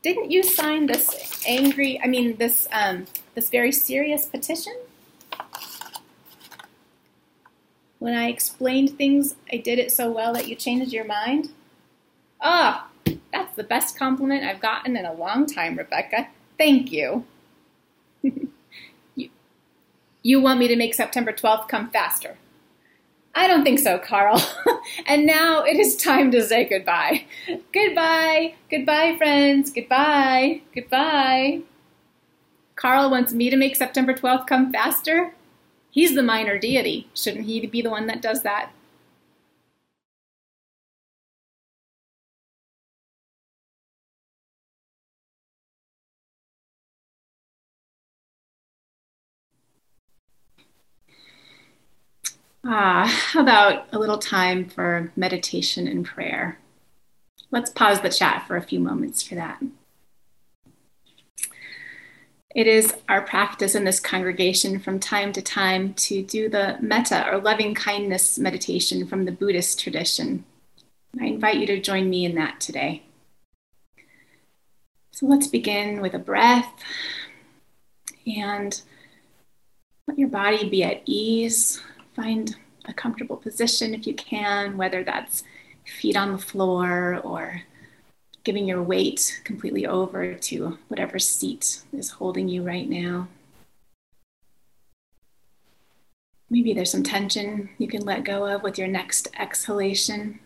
Didn't 0.03 0.31
you 0.31 0.43
sign 0.43 0.87
this 0.87 1.45
angry, 1.47 2.01
I 2.03 2.07
mean, 2.07 2.37
this 2.37 2.69
um, 2.73 3.07
this 3.39 3.51
very 3.51 3.71
serious 3.71 4.27
petition. 4.27 4.75
When 8.01 8.13
I 8.13 8.27
explained 8.29 8.99
things, 8.99 9.37
I 9.53 9.59
did 9.59 9.79
it 9.79 9.93
so 9.93 10.11
well 10.11 10.33
that 10.33 10.49
you 10.49 10.57
changed 10.57 10.93
your 10.93 11.05
mind. 11.05 11.51
Ah, 12.41 12.89
oh, 13.07 13.13
that's 13.33 13.55
the 13.55 13.63
best 13.63 13.97
compliment 13.97 14.43
I've 14.43 14.61
gotten 14.61 14.97
in 14.97 15.07
a 15.07 15.13
long 15.13 15.47
time, 15.47 15.79
Rebecca. 15.79 16.27
Thank 16.59 16.91
you. 16.91 17.27
you. 19.15 19.31
You 20.25 20.41
want 20.41 20.59
me 20.59 20.67
to 20.67 20.75
make 20.75 20.95
September 20.95 21.33
12th 21.33 21.69
come 21.69 21.91
faster? 21.91 22.39
I 23.37 23.47
don't 23.47 23.63
think 23.63 23.79
so, 23.79 24.01
Carl. 24.01 24.43
and 25.07 25.27
now 25.27 25.63
it 25.63 25.79
is 25.79 25.97
time 25.97 26.33
to 26.33 26.45
say 26.45 26.69
goodbye. 26.69 27.25
Goodbye. 27.73 28.55
Goodbye, 28.69 29.15
friends. 29.17 29.71
Goodbye. 29.71 30.63
Goodbye. 30.75 31.63
Carl 32.79 33.11
wants 33.11 33.33
me 33.33 33.51
to 33.51 33.57
make 33.57 33.75
September 33.75 34.15
12th 34.15 34.47
come 34.47 34.73
faster? 34.73 35.35
He's 35.91 36.15
the 36.15 36.23
minor 36.23 36.59
deity. 36.59 37.09
Shouldn't 37.13 37.47
he 37.47 37.67
be 37.67 37.83
the 37.83 37.91
one 37.91 38.07
that 38.07 38.23
does 38.23 38.43
that? 38.43 38.71
Ah, 52.65 53.07
how 53.33 53.41
about 53.43 53.89
a 53.93 53.99
little 53.99 54.19
time 54.19 54.69
for 54.69 55.13
meditation 55.17 55.89
and 55.89 56.05
prayer? 56.05 56.59
Let's 57.51 57.71
pause 57.71 58.03
the 58.03 58.11
chat 58.11 58.47
for 58.47 58.57
a 58.57 58.63
few 58.63 58.79
moments 58.79 59.23
for 59.23 59.35
that. 59.35 59.61
It 62.55 62.67
is 62.67 62.95
our 63.09 63.21
practice 63.21 63.75
in 63.75 63.85
this 63.85 64.01
congregation 64.01 64.79
from 64.79 64.99
time 64.99 65.35
to 65.35 65.43
time 65.43 65.93
to 65.95 66.23
do 66.23 66.49
the 66.49 66.79
metta 66.81 67.29
or 67.31 67.39
loving 67.39 67.75
kindness 67.75 68.39
meditation 68.39 69.07
from 69.07 69.27
the 69.27 69.33
Buddhist 69.33 69.79
tradition. 69.79 70.45
I 71.21 71.27
invite 71.27 71.57
you 71.57 71.67
to 71.67 71.81
join 71.81 72.09
me 72.09 72.25
in 72.25 72.35
that 72.37 72.59
today. 72.59 73.03
So 75.11 75.27
let's 75.27 75.47
begin 75.47 76.01
with 76.01 76.15
a 76.15 76.19
breath 76.19 76.73
and 78.27 78.81
let 80.07 80.19
your 80.19 80.29
body 80.29 80.69
be 80.69 80.83
at 80.83 81.03
ease. 81.05 81.83
Find 82.17 82.57
a 82.87 82.95
comfortable 82.95 83.37
position 83.37 83.93
if 83.93 84.07
you 84.07 84.15
can, 84.15 84.79
whether 84.79 85.05
that's 85.05 85.45
feet 85.85 86.17
on 86.17 86.33
the 86.33 86.39
floor 86.39 87.21
or 87.23 87.63
giving 88.49 88.67
your 88.67 88.83
weight 88.83 89.43
completely 89.45 89.87
over 89.87 90.33
to 90.33 90.79
whatever 90.89 91.19
seat 91.19 91.83
is 91.93 92.13
holding 92.13 92.49
you 92.49 92.63
right 92.63 92.89
now. 92.89 93.29
Maybe 96.49 96.73
there's 96.73 96.91
some 96.91 97.03
tension 97.03 97.69
you 97.77 97.87
can 97.89 98.07
let 98.07 98.25
go 98.25 98.47
of 98.47 98.63
with 98.63 98.79
your 98.79 98.89
next 98.89 99.29
exhalation. 99.39 100.41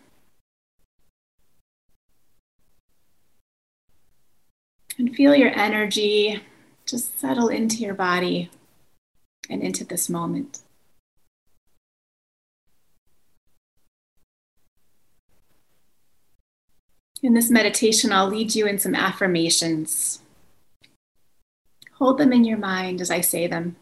And 4.99 5.15
feel 5.15 5.37
your 5.37 5.57
energy 5.57 6.43
just 6.85 7.21
settle 7.21 7.47
into 7.47 7.77
your 7.77 7.95
body 7.95 8.51
and 9.49 9.63
into 9.63 9.85
this 9.85 10.09
moment. 10.09 10.59
In 17.23 17.35
this 17.35 17.51
meditation, 17.51 18.13
I'll 18.13 18.29
lead 18.29 18.55
you 18.55 18.67
in 18.67 18.79
some 18.79 18.95
affirmations. 18.95 20.21
Hold 21.95 22.19
them 22.19 22.33
in 22.33 22.45
your 22.45 22.59
mind 22.59 23.01
as 23.01 23.11
I 23.11 23.21
say 23.21 23.47
them. 23.47 23.77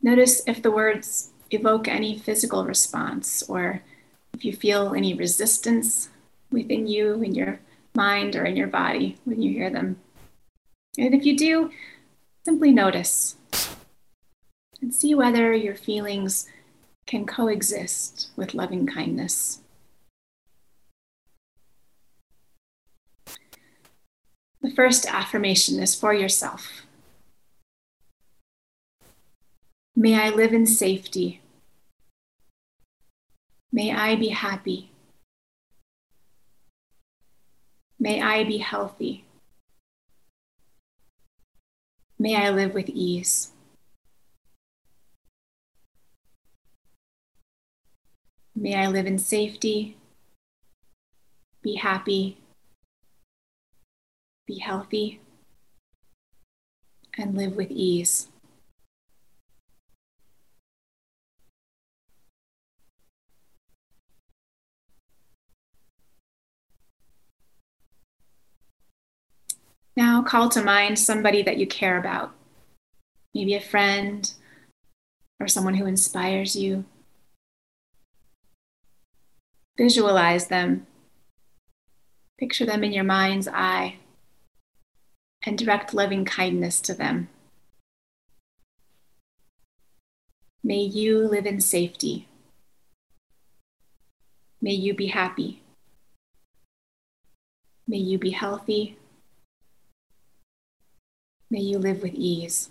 Notice 0.00 0.42
if 0.46 0.62
the 0.62 0.70
words 0.70 1.30
evoke 1.50 1.88
any 1.88 2.18
physical 2.18 2.64
response 2.64 3.42
or 3.42 3.82
if 4.34 4.44
you 4.44 4.54
feel 4.54 4.94
any 4.94 5.14
resistance 5.14 6.08
within 6.50 6.86
you, 6.86 7.22
in 7.22 7.34
your 7.34 7.60
mind, 7.94 8.36
or 8.36 8.44
in 8.44 8.56
your 8.56 8.68
body 8.68 9.18
when 9.24 9.42
you 9.42 9.52
hear 9.52 9.70
them. 9.70 9.96
And 10.98 11.14
if 11.14 11.24
you 11.26 11.36
do, 11.36 11.70
Simply 12.46 12.70
notice 12.70 13.34
and 14.80 14.94
see 14.94 15.16
whether 15.16 15.52
your 15.52 15.74
feelings 15.74 16.46
can 17.04 17.26
coexist 17.26 18.30
with 18.36 18.54
loving 18.54 18.86
kindness. 18.86 19.62
The 24.62 24.70
first 24.70 25.06
affirmation 25.06 25.78
is 25.80 25.94
for 25.94 26.12
yourself. 26.12 26.82
May 29.94 30.20
I 30.20 30.30
live 30.30 30.52
in 30.52 30.66
safety. 30.66 31.40
May 33.72 33.92
I 33.92 34.16
be 34.16 34.28
happy. 34.28 34.90
May 37.98 38.20
I 38.20 38.44
be 38.44 38.58
healthy. 38.58 39.24
May 42.18 42.36
I 42.36 42.50
live 42.50 42.74
with 42.74 42.88
ease. 42.88 43.52
May 48.58 48.74
I 48.74 48.86
live 48.88 49.06
in 49.06 49.18
safety, 49.18 49.98
be 51.62 51.74
happy, 51.74 52.38
be 54.46 54.58
healthy, 54.58 55.20
and 57.18 57.36
live 57.36 57.56
with 57.56 57.70
ease. 57.70 58.28
Now 69.96 70.22
call 70.22 70.48
to 70.50 70.62
mind 70.62 70.98
somebody 70.98 71.42
that 71.42 71.56
you 71.56 71.66
care 71.66 71.98
about, 71.98 72.32
maybe 73.34 73.54
a 73.54 73.60
friend 73.60 74.30
or 75.40 75.48
someone 75.48 75.74
who 75.74 75.86
inspires 75.86 76.54
you. 76.54 76.84
Visualize 79.78 80.48
them. 80.48 80.86
Picture 82.38 82.66
them 82.66 82.84
in 82.84 82.92
your 82.92 83.04
mind's 83.04 83.48
eye 83.48 83.96
and 85.46 85.56
direct 85.56 85.94
loving 85.94 86.24
kindness 86.24 86.80
to 86.80 86.92
them. 86.92 87.28
May 90.64 90.80
you 90.80 91.28
live 91.28 91.46
in 91.46 91.60
safety. 91.60 92.26
May 94.60 94.72
you 94.72 94.94
be 94.94 95.06
happy. 95.06 95.62
May 97.86 97.98
you 97.98 98.18
be 98.18 98.30
healthy. 98.30 98.98
May 101.48 101.60
you 101.60 101.78
live 101.78 102.02
with 102.02 102.14
ease. 102.14 102.70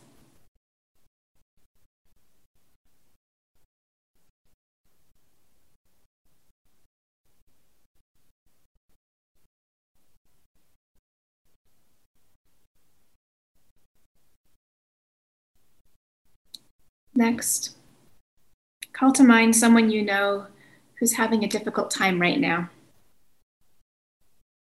Next, 17.15 17.77
call 18.91 19.13
to 19.13 19.23
mind 19.23 19.55
someone 19.55 19.89
you 19.89 20.01
know 20.01 20.47
who's 20.99 21.13
having 21.13 21.45
a 21.45 21.47
difficult 21.47 21.89
time 21.89 22.19
right 22.19 22.39
now. 22.39 22.69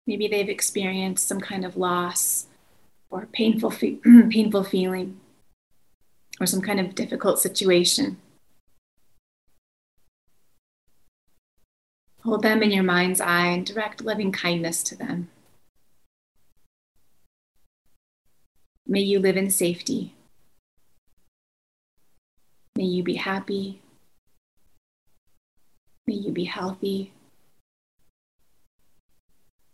Maybe 0.06 0.28
they've 0.28 0.48
experienced 0.48 1.26
some 1.26 1.40
kind 1.40 1.64
of 1.64 1.76
loss 1.76 2.46
or 3.10 3.26
painful, 3.32 3.70
fe- 3.70 3.98
painful 4.30 4.62
feeling 4.62 5.18
or 6.40 6.46
some 6.46 6.60
kind 6.60 6.78
of 6.78 6.94
difficult 6.94 7.40
situation. 7.40 8.18
Hold 12.22 12.42
them 12.42 12.62
in 12.62 12.70
your 12.70 12.84
mind's 12.84 13.20
eye 13.20 13.48
and 13.48 13.66
direct 13.66 14.02
loving 14.02 14.30
kindness 14.30 14.82
to 14.84 14.96
them. 14.96 15.28
May 18.86 19.00
you 19.00 19.18
live 19.18 19.36
in 19.36 19.50
safety. 19.50 20.14
May 22.76 22.86
you 22.86 23.04
be 23.04 23.14
happy. 23.14 23.80
May 26.08 26.14
you 26.14 26.32
be 26.32 26.44
healthy. 26.44 27.12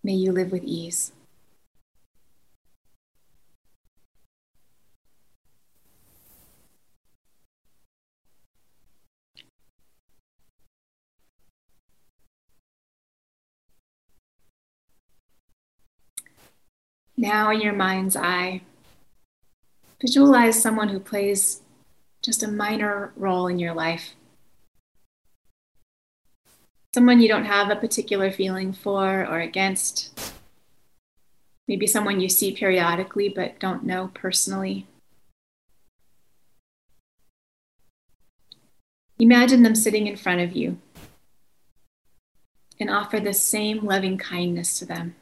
May 0.05 0.13
you 0.13 0.33
live 0.33 0.53
with 0.53 0.65
ease. 0.65 1.13
Now, 17.17 17.51
in 17.51 17.61
your 17.63 17.75
mind's 17.75 18.17
eye, 18.17 18.61
visualize 20.01 20.61
someone 20.61 20.89
who 20.89 21.01
plays 21.01 21.63
just 22.23 22.43
a 22.43 22.49
minor 22.49 23.13
role 23.17 23.47
in 23.47 23.59
your 23.59 23.75
life. 23.75 24.15
Someone 26.95 27.21
you 27.21 27.29
don't 27.29 27.45
have 27.45 27.71
a 27.71 27.77
particular 27.77 28.31
feeling 28.31 28.73
for 28.73 29.27
or 29.27 29.39
against. 29.39 30.35
Maybe 31.69 31.87
someone 31.87 32.21
you 32.21 32.29
see 32.29 32.53
periodically 32.53 33.29
but 33.29 33.61
don't 33.61 33.85
know 33.85 34.11
personally. 34.13 34.87
Imagine 39.21 39.63
them 39.63 39.75
sitting 39.75 40.07
in 40.07 40.17
front 40.17 40.41
of 40.41 40.57
you 40.57 40.79
and 42.81 42.91
offer 42.91 43.21
the 43.21 43.35
same 43.35 43.85
loving 43.85 44.17
kindness 44.17 44.79
to 44.79 44.87
them. 44.87 45.15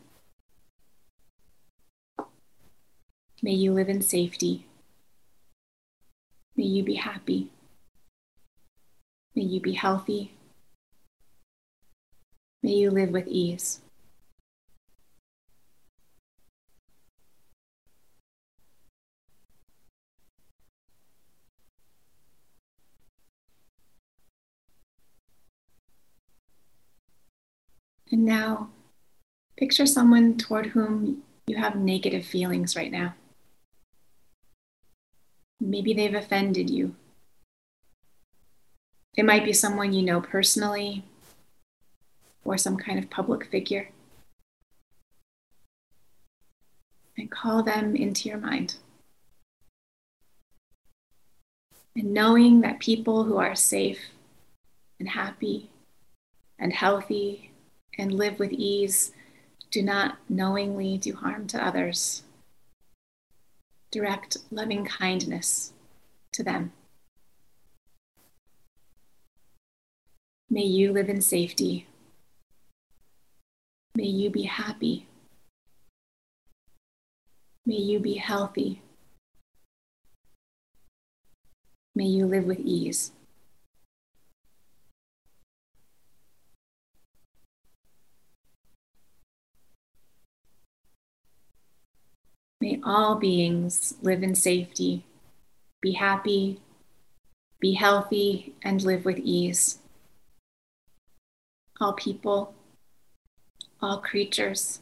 May 3.42 3.52
you 3.52 3.72
live 3.72 3.88
in 3.88 4.00
safety. 4.00 4.67
May 6.58 6.64
you 6.64 6.82
be 6.82 6.94
happy. 6.94 7.50
May 9.36 9.42
you 9.42 9.60
be 9.60 9.74
healthy. 9.74 10.32
May 12.64 12.72
you 12.72 12.90
live 12.90 13.10
with 13.10 13.28
ease. 13.28 13.80
And 28.10 28.24
now, 28.24 28.70
picture 29.56 29.86
someone 29.86 30.36
toward 30.36 30.66
whom 30.66 31.22
you 31.46 31.56
have 31.56 31.76
negative 31.76 32.26
feelings 32.26 32.74
right 32.74 32.90
now. 32.90 33.14
Maybe 35.60 35.92
they've 35.92 36.14
offended 36.14 36.70
you. 36.70 36.94
It 39.16 39.24
might 39.24 39.44
be 39.44 39.52
someone 39.52 39.92
you 39.92 40.02
know 40.02 40.20
personally 40.20 41.02
or 42.44 42.56
some 42.56 42.76
kind 42.76 42.98
of 42.98 43.10
public 43.10 43.46
figure. 43.46 43.88
And 47.16 47.30
call 47.30 47.64
them 47.64 47.96
into 47.96 48.28
your 48.28 48.38
mind. 48.38 48.76
And 51.96 52.14
knowing 52.14 52.60
that 52.60 52.78
people 52.78 53.24
who 53.24 53.38
are 53.38 53.56
safe 53.56 53.98
and 55.00 55.08
happy 55.08 55.68
and 56.58 56.72
healthy 56.72 57.50
and 57.98 58.12
live 58.12 58.38
with 58.38 58.52
ease 58.52 59.12
do 59.72 59.82
not 59.82 60.18
knowingly 60.28 60.96
do 60.96 61.14
harm 61.14 61.48
to 61.48 61.64
others 61.64 62.22
direct 63.90 64.36
loving 64.50 64.84
kindness 64.84 65.72
to 66.32 66.42
them. 66.42 66.72
May 70.50 70.64
you 70.64 70.92
live 70.92 71.08
in 71.08 71.20
safety. 71.20 71.86
May 73.94 74.06
you 74.06 74.30
be 74.30 74.44
happy. 74.44 75.06
May 77.66 77.76
you 77.76 77.98
be 77.98 78.14
healthy. 78.14 78.80
May 81.94 82.06
you 82.06 82.26
live 82.26 82.44
with 82.44 82.60
ease. 82.60 83.12
May 92.60 92.80
all 92.82 93.14
beings 93.14 93.94
live 94.02 94.24
in 94.24 94.34
safety, 94.34 95.04
be 95.80 95.92
happy, 95.92 96.60
be 97.60 97.74
healthy, 97.74 98.54
and 98.64 98.82
live 98.82 99.04
with 99.04 99.18
ease. 99.18 99.78
All 101.80 101.92
people, 101.92 102.54
all 103.80 103.98
creatures, 103.98 104.80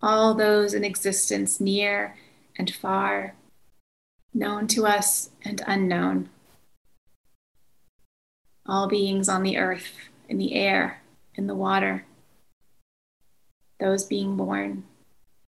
all 0.00 0.32
those 0.32 0.72
in 0.72 0.84
existence 0.84 1.60
near 1.60 2.16
and 2.56 2.74
far, 2.74 3.34
known 4.32 4.66
to 4.68 4.86
us 4.86 5.28
and 5.44 5.60
unknown. 5.66 6.30
All 8.64 8.88
beings 8.88 9.28
on 9.28 9.42
the 9.42 9.58
earth, 9.58 9.92
in 10.30 10.38
the 10.38 10.54
air, 10.54 11.02
in 11.34 11.46
the 11.46 11.54
water, 11.54 12.06
those 13.78 14.04
being 14.04 14.34
born 14.34 14.84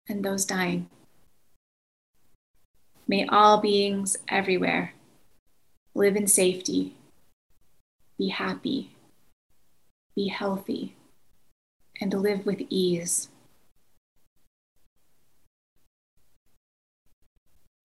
and 0.07 0.23
those 0.23 0.45
dying. 0.45 0.89
May 3.07 3.25
all 3.27 3.61
beings 3.61 4.17
everywhere 4.27 4.93
live 5.93 6.15
in 6.15 6.27
safety, 6.27 6.95
be 8.17 8.29
happy, 8.29 8.91
be 10.15 10.27
healthy, 10.27 10.95
and 12.01 12.13
live 12.13 12.45
with 12.45 12.61
ease. 12.69 13.29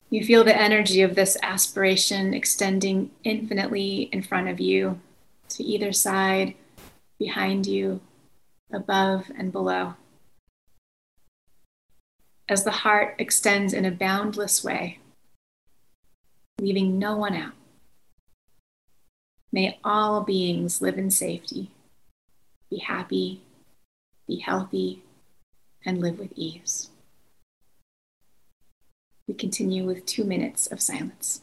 You 0.09 0.25
feel 0.25 0.43
the 0.43 0.61
energy 0.61 1.03
of 1.03 1.15
this 1.15 1.37
aspiration 1.41 2.35
extending 2.35 3.11
infinitely 3.23 4.09
in 4.11 4.23
front 4.23 4.49
of 4.49 4.59
you, 4.59 5.01
to 5.51 5.63
either 5.63 5.93
side, 5.93 6.55
behind 7.19 7.67
you, 7.67 8.01
above 8.73 9.31
and 9.39 9.53
below. 9.53 9.95
As 12.51 12.65
the 12.65 12.73
heart 12.73 13.15
extends 13.21 13.73
in 13.73 13.85
a 13.85 13.93
boundless 13.93 14.65
way, 14.65 14.99
leaving 16.61 16.99
no 16.99 17.17
one 17.17 17.37
out. 17.37 17.53
May 19.53 19.79
all 19.85 20.23
beings 20.23 20.83
live 20.83 20.99
in 20.99 21.13
safety, 21.13 21.71
be 22.69 22.79
happy, 22.79 23.43
be 24.27 24.41
healthy, 24.41 25.01
and 25.87 26.01
live 26.01 26.19
with 26.19 26.33
ease. 26.35 26.91
We 29.29 29.35
continue 29.35 29.85
with 29.85 30.05
two 30.05 30.25
minutes 30.25 30.67
of 30.67 30.81
silence. 30.81 31.43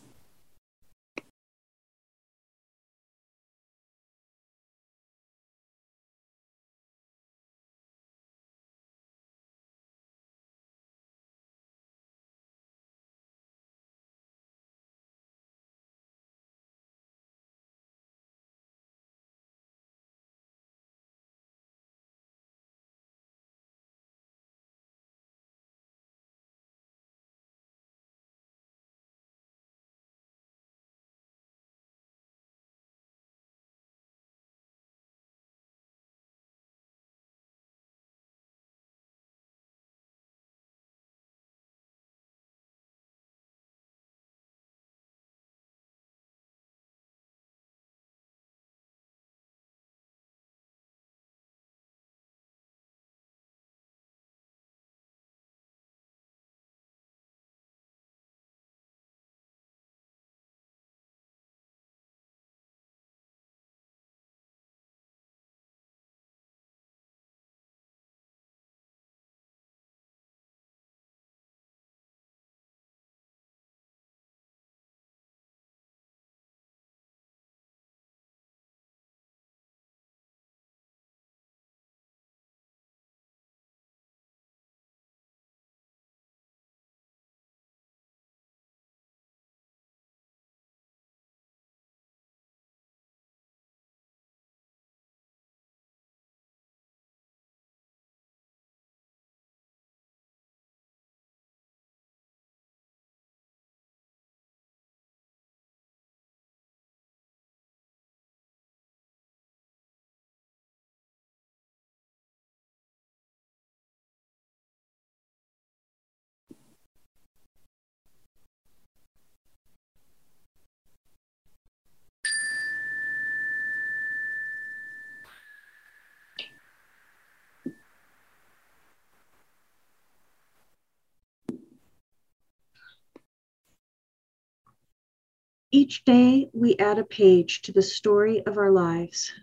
Each 135.69 136.05
day, 136.05 136.49
we 136.53 136.77
add 136.77 136.97
a 136.97 137.03
page 137.03 137.61
to 137.63 137.73
the 137.73 137.81
story 137.81 138.41
of 138.45 138.57
our 138.57 138.71
lives. 138.71 139.33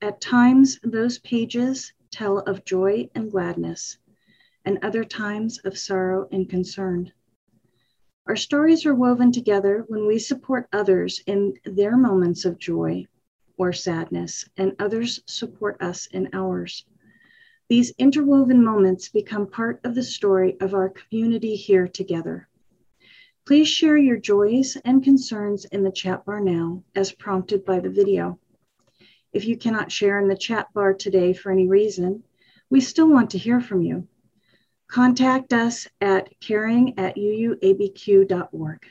At 0.00 0.20
times, 0.20 0.80
those 0.82 1.18
pages 1.18 1.92
tell 2.10 2.38
of 2.38 2.64
joy 2.64 3.10
and 3.14 3.30
gladness, 3.30 3.98
and 4.64 4.78
other 4.82 5.04
times 5.04 5.58
of 5.58 5.78
sorrow 5.78 6.28
and 6.32 6.48
concern. 6.48 7.12
Our 8.26 8.36
stories 8.36 8.86
are 8.86 8.94
woven 8.94 9.32
together 9.32 9.84
when 9.88 10.06
we 10.06 10.18
support 10.18 10.68
others 10.72 11.22
in 11.26 11.54
their 11.64 11.96
moments 11.96 12.44
of 12.44 12.58
joy 12.58 13.06
or 13.56 13.72
sadness, 13.72 14.44
and 14.56 14.76
others 14.78 15.20
support 15.26 15.80
us 15.82 16.06
in 16.06 16.28
ours. 16.32 16.84
These 17.68 17.92
interwoven 17.98 18.62
moments 18.64 19.08
become 19.08 19.46
part 19.46 19.80
of 19.84 19.94
the 19.94 20.02
story 20.02 20.56
of 20.60 20.74
our 20.74 20.90
community 20.90 21.56
here 21.56 21.88
together. 21.88 22.48
Please 23.46 23.68
share 23.68 23.96
your 23.96 24.16
joys 24.16 24.76
and 24.84 25.02
concerns 25.02 25.64
in 25.64 25.82
the 25.82 25.90
chat 25.90 26.24
bar 26.24 26.40
now, 26.40 26.84
as 26.94 27.12
prompted 27.12 27.64
by 27.64 27.80
the 27.80 27.90
video. 27.90 28.38
If 29.32 29.44
you 29.46 29.56
cannot 29.56 29.92
share 29.92 30.18
in 30.20 30.28
the 30.28 30.36
chat 30.36 30.72
bar 30.72 30.94
today 30.94 31.32
for 31.32 31.50
any 31.50 31.68
reason, 31.68 32.22
we 32.68 32.80
still 32.80 33.08
want 33.08 33.30
to 33.30 33.38
hear 33.38 33.60
from 33.60 33.82
you. 33.82 34.06
Contact 34.90 35.52
us 35.52 35.86
at 36.00 36.28
caring 36.40 36.98
at 36.98 37.14
uuabq.org. 37.16 38.86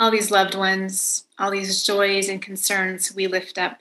All 0.00 0.10
these 0.10 0.30
loved 0.30 0.54
ones, 0.54 1.26
all 1.38 1.50
these 1.50 1.84
joys 1.84 2.30
and 2.30 2.40
concerns 2.40 3.14
we 3.14 3.26
lift 3.26 3.58
up. 3.58 3.80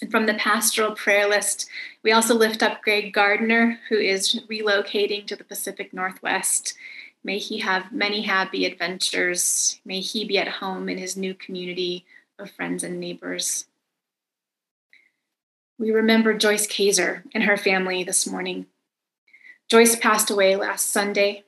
And 0.00 0.10
from 0.12 0.26
the 0.26 0.34
pastoral 0.34 0.94
prayer 0.94 1.28
list, 1.28 1.68
we 2.04 2.12
also 2.12 2.34
lift 2.34 2.62
up 2.62 2.80
Greg 2.82 3.12
Gardner, 3.12 3.80
who 3.88 3.96
is 3.96 4.40
relocating 4.48 5.26
to 5.26 5.34
the 5.34 5.44
Pacific 5.44 5.92
Northwest. 5.92 6.74
May 7.24 7.38
he 7.38 7.58
have 7.58 7.90
many 7.90 8.22
happy 8.22 8.64
adventures. 8.64 9.80
May 9.84 10.00
he 10.00 10.24
be 10.24 10.38
at 10.38 10.48
home 10.48 10.88
in 10.88 10.98
his 10.98 11.16
new 11.16 11.34
community 11.34 12.04
of 12.38 12.50
friends 12.50 12.84
and 12.84 13.00
neighbors. 13.00 13.66
We 15.78 15.90
remember 15.90 16.32
Joyce 16.34 16.68
Kaiser 16.68 17.24
and 17.34 17.42
her 17.44 17.56
family 17.56 18.04
this 18.04 18.24
morning. 18.24 18.66
Joyce 19.68 19.96
passed 19.96 20.30
away 20.30 20.54
last 20.54 20.90
Sunday. 20.90 21.42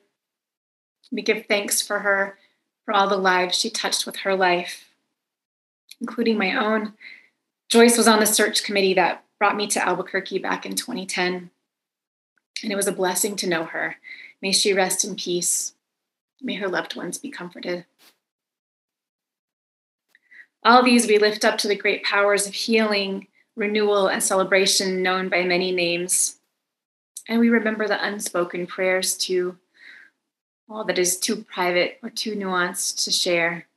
We 1.09 1.21
give 1.21 1.45
thanks 1.45 1.81
for 1.81 1.99
her, 1.99 2.37
for 2.87 2.93
all 2.93 3.09
the 3.09 3.17
lives 3.17 3.59
she 3.59 3.69
touched 3.69 4.05
with 4.05 4.15
her 4.17 4.33
life, 4.33 4.85
including 5.99 6.37
my 6.37 6.55
own. 6.55 6.93
Joyce 7.67 7.97
was 7.97 8.07
on 8.07 8.21
the 8.21 8.25
search 8.25 8.63
committee 8.63 8.93
that 8.93 9.25
brought 9.37 9.57
me 9.57 9.67
to 9.67 9.85
Albuquerque 9.85 10.39
back 10.39 10.65
in 10.65 10.73
2010, 10.73 11.49
and 12.63 12.71
it 12.71 12.77
was 12.77 12.87
a 12.87 12.93
blessing 12.93 13.35
to 13.35 13.47
know 13.47 13.65
her. 13.65 13.97
May 14.41 14.53
she 14.53 14.71
rest 14.71 15.03
in 15.03 15.17
peace. 15.17 15.73
May 16.41 16.55
her 16.55 16.69
loved 16.69 16.95
ones 16.95 17.17
be 17.17 17.29
comforted. 17.29 17.85
All 20.63 20.81
these 20.81 21.07
we 21.07 21.17
lift 21.17 21.43
up 21.43 21.57
to 21.57 21.67
the 21.67 21.75
great 21.75 22.05
powers 22.05 22.47
of 22.47 22.53
healing, 22.53 23.27
renewal, 23.57 24.07
and 24.07 24.23
celebration 24.23 25.03
known 25.03 25.27
by 25.27 25.43
many 25.43 25.73
names. 25.73 26.37
And 27.27 27.41
we 27.41 27.49
remember 27.49 27.85
the 27.85 28.01
unspoken 28.01 28.65
prayers 28.65 29.17
too, 29.17 29.57
all 30.69 30.83
that 30.83 30.99
is 30.99 31.17
too 31.17 31.37
private 31.43 31.97
or 32.03 32.09
too 32.09 32.35
nuanced 32.35 33.03
to 33.05 33.11
share. 33.11 33.67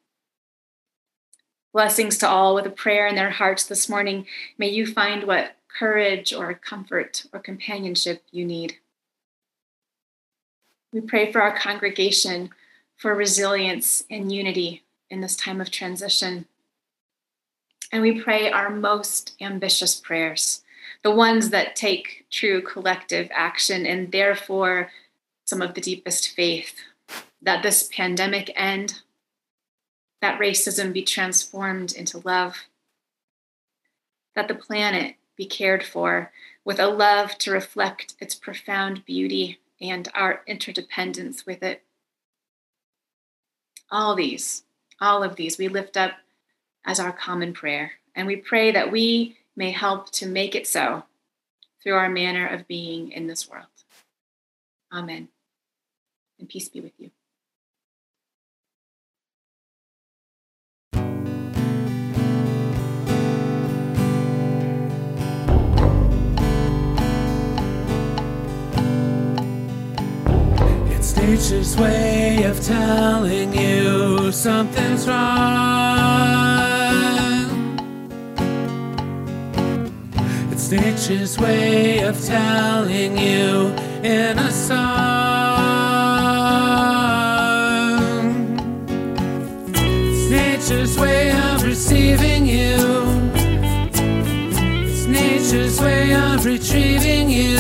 Blessings 1.73 2.19
to 2.19 2.29
all 2.29 2.55
with 2.55 2.67
a 2.67 2.71
prayer 2.71 3.07
in 3.07 3.15
their 3.15 3.31
hearts 3.31 3.65
this 3.65 3.89
morning. 3.89 4.27
May 4.59 4.69
you 4.69 4.87
find 4.87 5.25
what 5.25 5.57
courage 5.79 6.33
or 6.33 6.53
comfort 6.55 7.27
or 7.33 7.39
companionship 7.39 8.25
you 8.33 8.45
need. 8.45 8.77
We 10.93 11.01
pray 11.01 11.31
for 11.31 11.41
our 11.41 11.57
congregation 11.57 12.51
for 12.97 13.15
resilience 13.15 14.03
and 14.11 14.33
unity 14.33 14.83
in 15.09 15.21
this 15.21 15.37
time 15.37 15.61
of 15.61 15.71
transition. 15.71 16.47
And 17.93 18.03
we 18.03 18.21
pray 18.21 18.51
our 18.51 18.71
most 18.71 19.37
ambitious 19.41 19.95
prayers, 19.95 20.63
the 21.03 21.11
ones 21.13 21.51
that 21.51 21.77
take 21.77 22.27
true 22.31 22.61
collective 22.61 23.29
action 23.33 23.87
and 23.87 24.11
therefore 24.11 24.91
some 25.51 25.61
of 25.61 25.75
the 25.75 25.81
deepest 25.81 26.29
faith 26.29 26.77
that 27.43 27.63
this 27.63 27.89
pandemic 27.93 28.53
end 28.55 29.03
that 30.21 30.39
racism 30.39 30.93
be 30.93 31.03
transformed 31.03 31.93
into 31.93 32.23
love, 32.25 32.57
that 34.37 34.47
the 34.47 34.55
planet 34.55 35.17
be 35.37 35.45
cared 35.45 35.83
for 35.83 36.31
with 36.65 36.79
a 36.79 36.87
love 36.87 37.37
to 37.39 37.51
reflect 37.51 38.15
its 38.21 38.35
profound 38.35 39.05
beauty 39.05 39.59
and 39.81 40.09
our 40.15 40.43
interdependence 40.47 41.45
with 41.45 41.65
it. 41.65 41.83
All 43.91 44.15
these, 44.15 44.63
all 45.01 45.25
of 45.25 45.35
these, 45.35 45.59
we 45.59 45.67
lift 45.67 45.97
up 45.97 46.13
as 46.85 47.01
our 47.01 47.13
common 47.13 47.55
prayer, 47.55 47.93
and 48.15 48.29
we 48.29 48.37
pray 48.37 48.71
that 48.71 48.93
we 48.93 49.37
may 49.57 49.73
help 49.73 50.13
to 50.13 50.27
make 50.27 50.55
it 50.55 50.69
so 50.69 51.03
through 51.83 51.95
our 51.95 52.09
manner 52.09 52.47
of 52.47 52.69
being 52.69 53.11
in 53.11 53.27
this 53.27 53.49
world. 53.49 53.67
Amen. 54.93 55.29
And 56.41 56.49
peace 56.49 56.71
be 56.71 56.81
with 56.81 56.93
you. 56.99 57.11
It's 70.95 71.15
nature's 71.15 71.77
way 71.77 72.45
of 72.45 72.65
telling 72.65 73.53
you 73.53 74.33
something's 74.33 75.07
wrong. 75.07 75.21
It's 80.51 80.71
nature's 80.71 81.39
way 81.39 81.99
of 82.01 82.19
telling 82.25 83.19
you 83.19 83.75
in 84.03 84.39
a 84.39 84.51
song. 84.51 85.30
Receiving 91.81 92.45
you. 92.45 92.77
It's 94.85 95.07
nature's 95.07 95.81
way 95.81 96.13
of 96.13 96.45
retrieving 96.45 97.31
you 97.31 97.57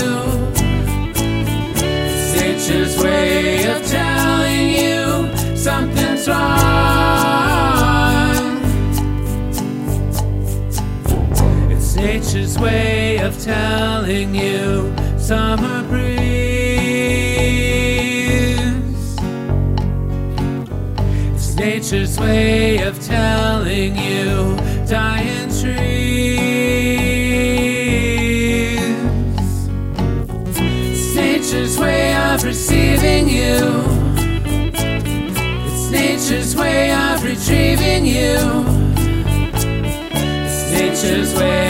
nature's 2.36 3.02
way 3.02 3.64
of 3.64 3.80
telling 3.86 4.68
you 4.82 5.56
something's 5.56 6.28
wrong. 6.28 6.50
It's 11.72 11.96
nature's 11.96 12.58
way 12.58 13.16
of 13.20 13.42
telling 13.42 14.34
you 14.34 14.94
summer 15.18 15.89
nature's 21.90 22.20
way 22.20 22.78
of 22.84 23.00
telling 23.04 23.96
you 23.96 24.56
dying 24.86 25.48
trees. 25.48 26.38
It's 30.86 31.14
nature's 31.16 31.78
way 31.80 32.14
of 32.14 32.44
receiving 32.44 33.28
you. 33.28 33.58
It's 35.66 35.90
nature's 35.90 36.54
way 36.54 36.92
of 36.92 37.24
retrieving 37.24 38.06
you. 38.06 38.38
It's 40.46 40.70
nature's 40.70 41.34
way 41.34 41.69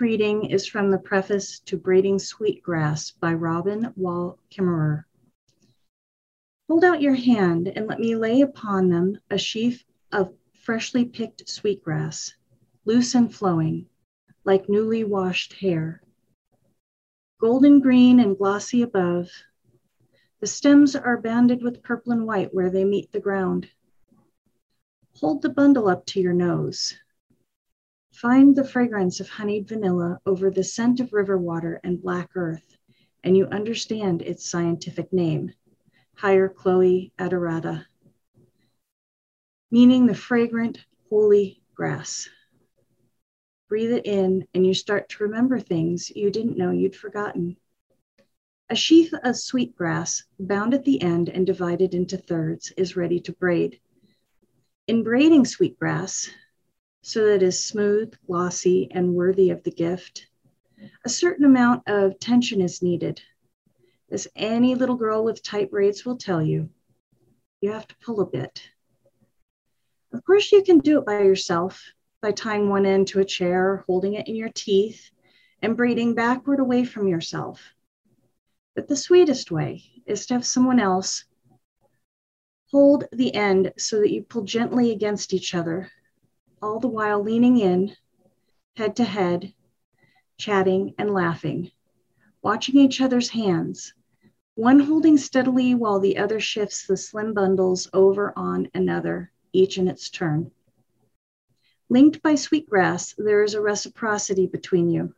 Today's 0.00 0.12
reading 0.12 0.46
is 0.46 0.66
from 0.66 0.90
the 0.90 0.98
preface 0.98 1.58
to 1.66 1.76
Braiding 1.76 2.18
Sweetgrass 2.18 3.10
by 3.10 3.34
Robin 3.34 3.92
Wall 3.96 4.38
Kimmerer. 4.50 5.04
Hold 6.68 6.84
out 6.84 7.02
your 7.02 7.16
hand 7.16 7.68
and 7.68 7.86
let 7.86 8.00
me 8.00 8.16
lay 8.16 8.40
upon 8.40 8.88
them 8.88 9.18
a 9.30 9.36
sheaf 9.36 9.84
of 10.10 10.32
freshly 10.54 11.04
picked 11.04 11.46
sweetgrass, 11.46 12.32
loose 12.86 13.14
and 13.14 13.34
flowing, 13.34 13.90
like 14.44 14.70
newly 14.70 15.04
washed 15.04 15.52
hair. 15.52 16.00
Golden 17.38 17.78
green 17.80 18.20
and 18.20 18.38
glossy 18.38 18.80
above, 18.80 19.28
the 20.40 20.46
stems 20.46 20.96
are 20.96 21.20
banded 21.20 21.62
with 21.62 21.82
purple 21.82 22.12
and 22.12 22.26
white 22.26 22.54
where 22.54 22.70
they 22.70 22.86
meet 22.86 23.12
the 23.12 23.20
ground. 23.20 23.68
Hold 25.16 25.42
the 25.42 25.50
bundle 25.50 25.88
up 25.88 26.06
to 26.06 26.22
your 26.22 26.32
nose. 26.32 26.94
Find 28.20 28.54
the 28.54 28.64
fragrance 28.64 29.18
of 29.20 29.30
honeyed 29.30 29.66
vanilla 29.66 30.20
over 30.26 30.50
the 30.50 30.62
scent 30.62 31.00
of 31.00 31.14
river 31.14 31.38
water 31.38 31.80
and 31.82 32.02
black 32.02 32.28
earth, 32.34 32.76
and 33.24 33.34
you 33.34 33.46
understand 33.46 34.20
its 34.20 34.44
scientific 34.44 35.10
name, 35.10 35.54
Hierochloe 36.18 37.12
odorata, 37.18 37.86
meaning 39.70 40.04
the 40.04 40.14
fragrant, 40.14 40.84
holy 41.08 41.62
grass. 41.74 42.28
Breathe 43.70 43.92
it 43.92 44.04
in, 44.04 44.46
and 44.52 44.66
you 44.66 44.74
start 44.74 45.08
to 45.08 45.22
remember 45.22 45.58
things 45.58 46.10
you 46.10 46.30
didn't 46.30 46.58
know 46.58 46.72
you'd 46.72 46.94
forgotten. 46.94 47.56
A 48.68 48.76
sheath 48.76 49.14
of 49.24 49.34
sweetgrass, 49.34 50.24
bound 50.38 50.74
at 50.74 50.84
the 50.84 51.00
end 51.00 51.30
and 51.30 51.46
divided 51.46 51.94
into 51.94 52.18
thirds, 52.18 52.70
is 52.76 52.96
ready 52.96 53.18
to 53.20 53.32
braid. 53.32 53.80
In 54.86 55.04
braiding 55.04 55.46
sweetgrass, 55.46 56.28
so 57.02 57.24
that 57.24 57.36
it 57.36 57.42
is 57.42 57.64
smooth, 57.64 58.14
glossy, 58.26 58.88
and 58.90 59.14
worthy 59.14 59.50
of 59.50 59.62
the 59.62 59.70
gift, 59.70 60.26
a 61.04 61.08
certain 61.08 61.44
amount 61.44 61.82
of 61.86 62.18
tension 62.18 62.60
is 62.60 62.82
needed. 62.82 63.20
As 64.10 64.28
any 64.34 64.74
little 64.74 64.96
girl 64.96 65.24
with 65.24 65.42
tight 65.42 65.70
braids 65.70 66.04
will 66.04 66.16
tell 66.16 66.42
you, 66.42 66.68
you 67.60 67.72
have 67.72 67.86
to 67.86 67.96
pull 68.04 68.20
a 68.20 68.26
bit. 68.26 68.62
Of 70.12 70.24
course, 70.24 70.50
you 70.50 70.62
can 70.62 70.78
do 70.78 70.98
it 70.98 71.06
by 71.06 71.22
yourself 71.22 71.82
by 72.20 72.32
tying 72.32 72.68
one 72.68 72.84
end 72.84 73.08
to 73.08 73.20
a 73.20 73.24
chair, 73.24 73.84
holding 73.86 74.14
it 74.14 74.28
in 74.28 74.36
your 74.36 74.50
teeth, 74.50 75.10
and 75.62 75.76
braiding 75.76 76.14
backward 76.14 76.60
away 76.60 76.84
from 76.84 77.08
yourself. 77.08 77.62
But 78.74 78.88
the 78.88 78.96
sweetest 78.96 79.50
way 79.50 79.84
is 80.06 80.26
to 80.26 80.34
have 80.34 80.44
someone 80.44 80.80
else 80.80 81.24
hold 82.70 83.04
the 83.12 83.34
end 83.34 83.72
so 83.78 84.00
that 84.00 84.10
you 84.10 84.22
pull 84.22 84.42
gently 84.42 84.90
against 84.90 85.34
each 85.34 85.54
other, 85.54 85.90
all 86.62 86.78
the 86.78 86.88
while 86.88 87.22
leaning 87.22 87.56
in, 87.58 87.96
head 88.76 88.94
to 88.96 89.04
head, 89.04 89.54
chatting 90.36 90.94
and 90.98 91.10
laughing, 91.10 91.70
watching 92.42 92.76
each 92.76 93.00
other's 93.00 93.30
hands, 93.30 93.94
one 94.56 94.80
holding 94.80 95.16
steadily 95.16 95.74
while 95.74 95.98
the 95.98 96.18
other 96.18 96.38
shifts 96.38 96.86
the 96.86 96.96
slim 96.96 97.32
bundles 97.32 97.88
over 97.94 98.32
on 98.36 98.68
another, 98.74 99.32
each 99.54 99.78
in 99.78 99.88
its 99.88 100.10
turn. 100.10 100.50
Linked 101.88 102.22
by 102.22 102.34
sweetgrass, 102.34 103.14
there 103.16 103.42
is 103.42 103.54
a 103.54 103.60
reciprocity 103.60 104.46
between 104.46 104.90
you. 104.90 105.14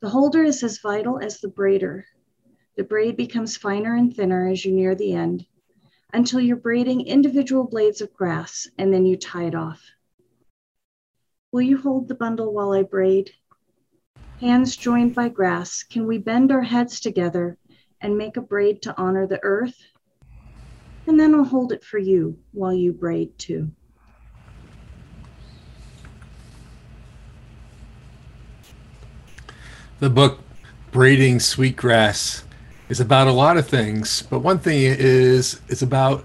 The 0.00 0.08
holder 0.08 0.44
is 0.44 0.62
as 0.62 0.78
vital 0.78 1.18
as 1.18 1.40
the 1.40 1.48
braider. 1.48 2.04
The 2.76 2.84
braid 2.84 3.16
becomes 3.16 3.56
finer 3.56 3.96
and 3.96 4.14
thinner 4.14 4.48
as 4.48 4.64
you 4.64 4.72
near 4.72 4.94
the 4.94 5.14
end 5.14 5.46
until 6.12 6.40
you're 6.40 6.56
braiding 6.56 7.06
individual 7.06 7.64
blades 7.64 8.00
of 8.00 8.12
grass 8.12 8.68
and 8.78 8.92
then 8.92 9.04
you 9.04 9.16
tie 9.16 9.44
it 9.44 9.54
off. 9.54 9.82
Will 11.52 11.60
you 11.60 11.76
hold 11.76 12.08
the 12.08 12.14
bundle 12.14 12.54
while 12.54 12.72
I 12.72 12.82
braid? 12.82 13.30
Hands 14.40 14.74
joined 14.74 15.14
by 15.14 15.28
grass, 15.28 15.82
can 15.82 16.06
we 16.06 16.16
bend 16.16 16.50
our 16.50 16.62
heads 16.62 16.98
together 16.98 17.58
and 18.00 18.16
make 18.16 18.38
a 18.38 18.40
braid 18.40 18.80
to 18.82 18.94
honor 18.96 19.26
the 19.26 19.38
earth? 19.42 19.76
And 21.06 21.20
then 21.20 21.34
I'll 21.34 21.44
hold 21.44 21.72
it 21.72 21.84
for 21.84 21.98
you 21.98 22.38
while 22.52 22.72
you 22.72 22.90
braid 22.90 23.38
too. 23.38 23.70
The 30.00 30.08
book 30.08 30.40
Braiding 30.90 31.38
Sweetgrass 31.38 32.44
is 32.88 32.98
about 32.98 33.28
a 33.28 33.32
lot 33.32 33.58
of 33.58 33.68
things, 33.68 34.22
but 34.22 34.38
one 34.38 34.58
thing 34.58 34.80
is 34.80 35.60
it's 35.68 35.82
about 35.82 36.24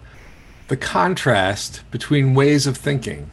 the 0.70 0.78
contrast 0.78 1.84
between 1.92 2.34
ways 2.34 2.66
of 2.66 2.78
thinking. 2.78 3.30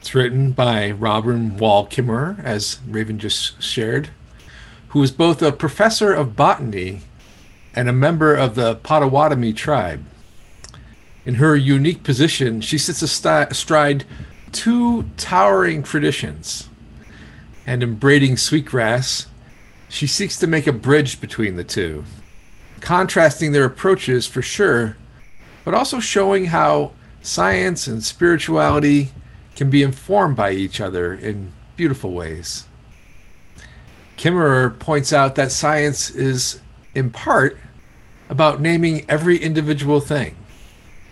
It's 0.00 0.14
written 0.14 0.52
by 0.52 0.92
Robin 0.92 1.58
Wall 1.58 1.86
Kimmerer, 1.86 2.42
as 2.42 2.78
Raven 2.88 3.18
just 3.18 3.62
shared, 3.62 4.08
who 4.88 5.02
is 5.02 5.12
both 5.12 5.42
a 5.42 5.52
professor 5.52 6.14
of 6.14 6.34
botany 6.34 7.02
and 7.74 7.86
a 7.86 7.92
member 7.92 8.34
of 8.34 8.54
the 8.54 8.76
Potawatomi 8.76 9.52
tribe. 9.52 10.02
In 11.26 11.34
her 11.34 11.54
unique 11.54 12.02
position, 12.02 12.62
she 12.62 12.78
sits 12.78 13.02
astride 13.02 14.04
two 14.52 15.02
towering 15.18 15.82
traditions. 15.82 16.70
And 17.66 17.82
in 17.82 17.96
braiding 17.96 18.38
sweetgrass, 18.38 19.26
she 19.90 20.06
seeks 20.06 20.38
to 20.38 20.46
make 20.46 20.66
a 20.66 20.72
bridge 20.72 21.20
between 21.20 21.56
the 21.56 21.62
two, 21.62 22.06
contrasting 22.80 23.52
their 23.52 23.66
approaches 23.66 24.26
for 24.26 24.40
sure, 24.40 24.96
but 25.62 25.74
also 25.74 26.00
showing 26.00 26.46
how 26.46 26.92
science 27.20 27.86
and 27.86 28.02
spirituality 28.02 29.10
can 29.60 29.68
be 29.68 29.82
informed 29.82 30.34
by 30.34 30.52
each 30.52 30.80
other 30.80 31.12
in 31.12 31.52
beautiful 31.76 32.12
ways. 32.12 32.64
Kimmerer 34.16 34.78
points 34.78 35.12
out 35.12 35.34
that 35.34 35.52
science 35.52 36.08
is, 36.08 36.62
in 36.94 37.10
part, 37.10 37.58
about 38.30 38.62
naming 38.62 39.04
every 39.06 39.36
individual 39.36 40.00
thing, 40.00 40.34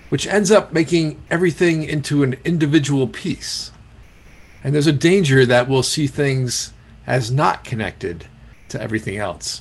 which 0.09 0.27
ends 0.27 0.51
up 0.51 0.73
making 0.73 1.21
everything 1.31 1.83
into 1.83 2.23
an 2.23 2.37
individual 2.43 3.07
piece. 3.07 3.71
And 4.65 4.75
there's 4.75 4.87
a 4.87 4.93
danger 4.93 5.45
that 5.45 5.69
we'll 5.69 5.83
see 5.83 6.07
things 6.07 6.73
as 7.07 7.31
not 7.31 7.65
connected 7.65 8.29
to 8.71 8.81
everything 8.81 9.19
else. 9.19 9.61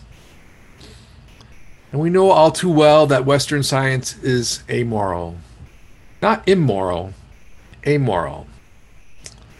And 1.92 2.00
we 2.00 2.10
know 2.10 2.32
all 2.32 2.52
too 2.52 2.72
well 2.72 3.06
that 3.08 3.26
Western 3.26 3.64
science 3.64 4.18
is 4.24 4.64
amoral. 4.70 5.36
Not 6.22 6.48
immoral, 6.48 7.14
amoral. 7.86 8.48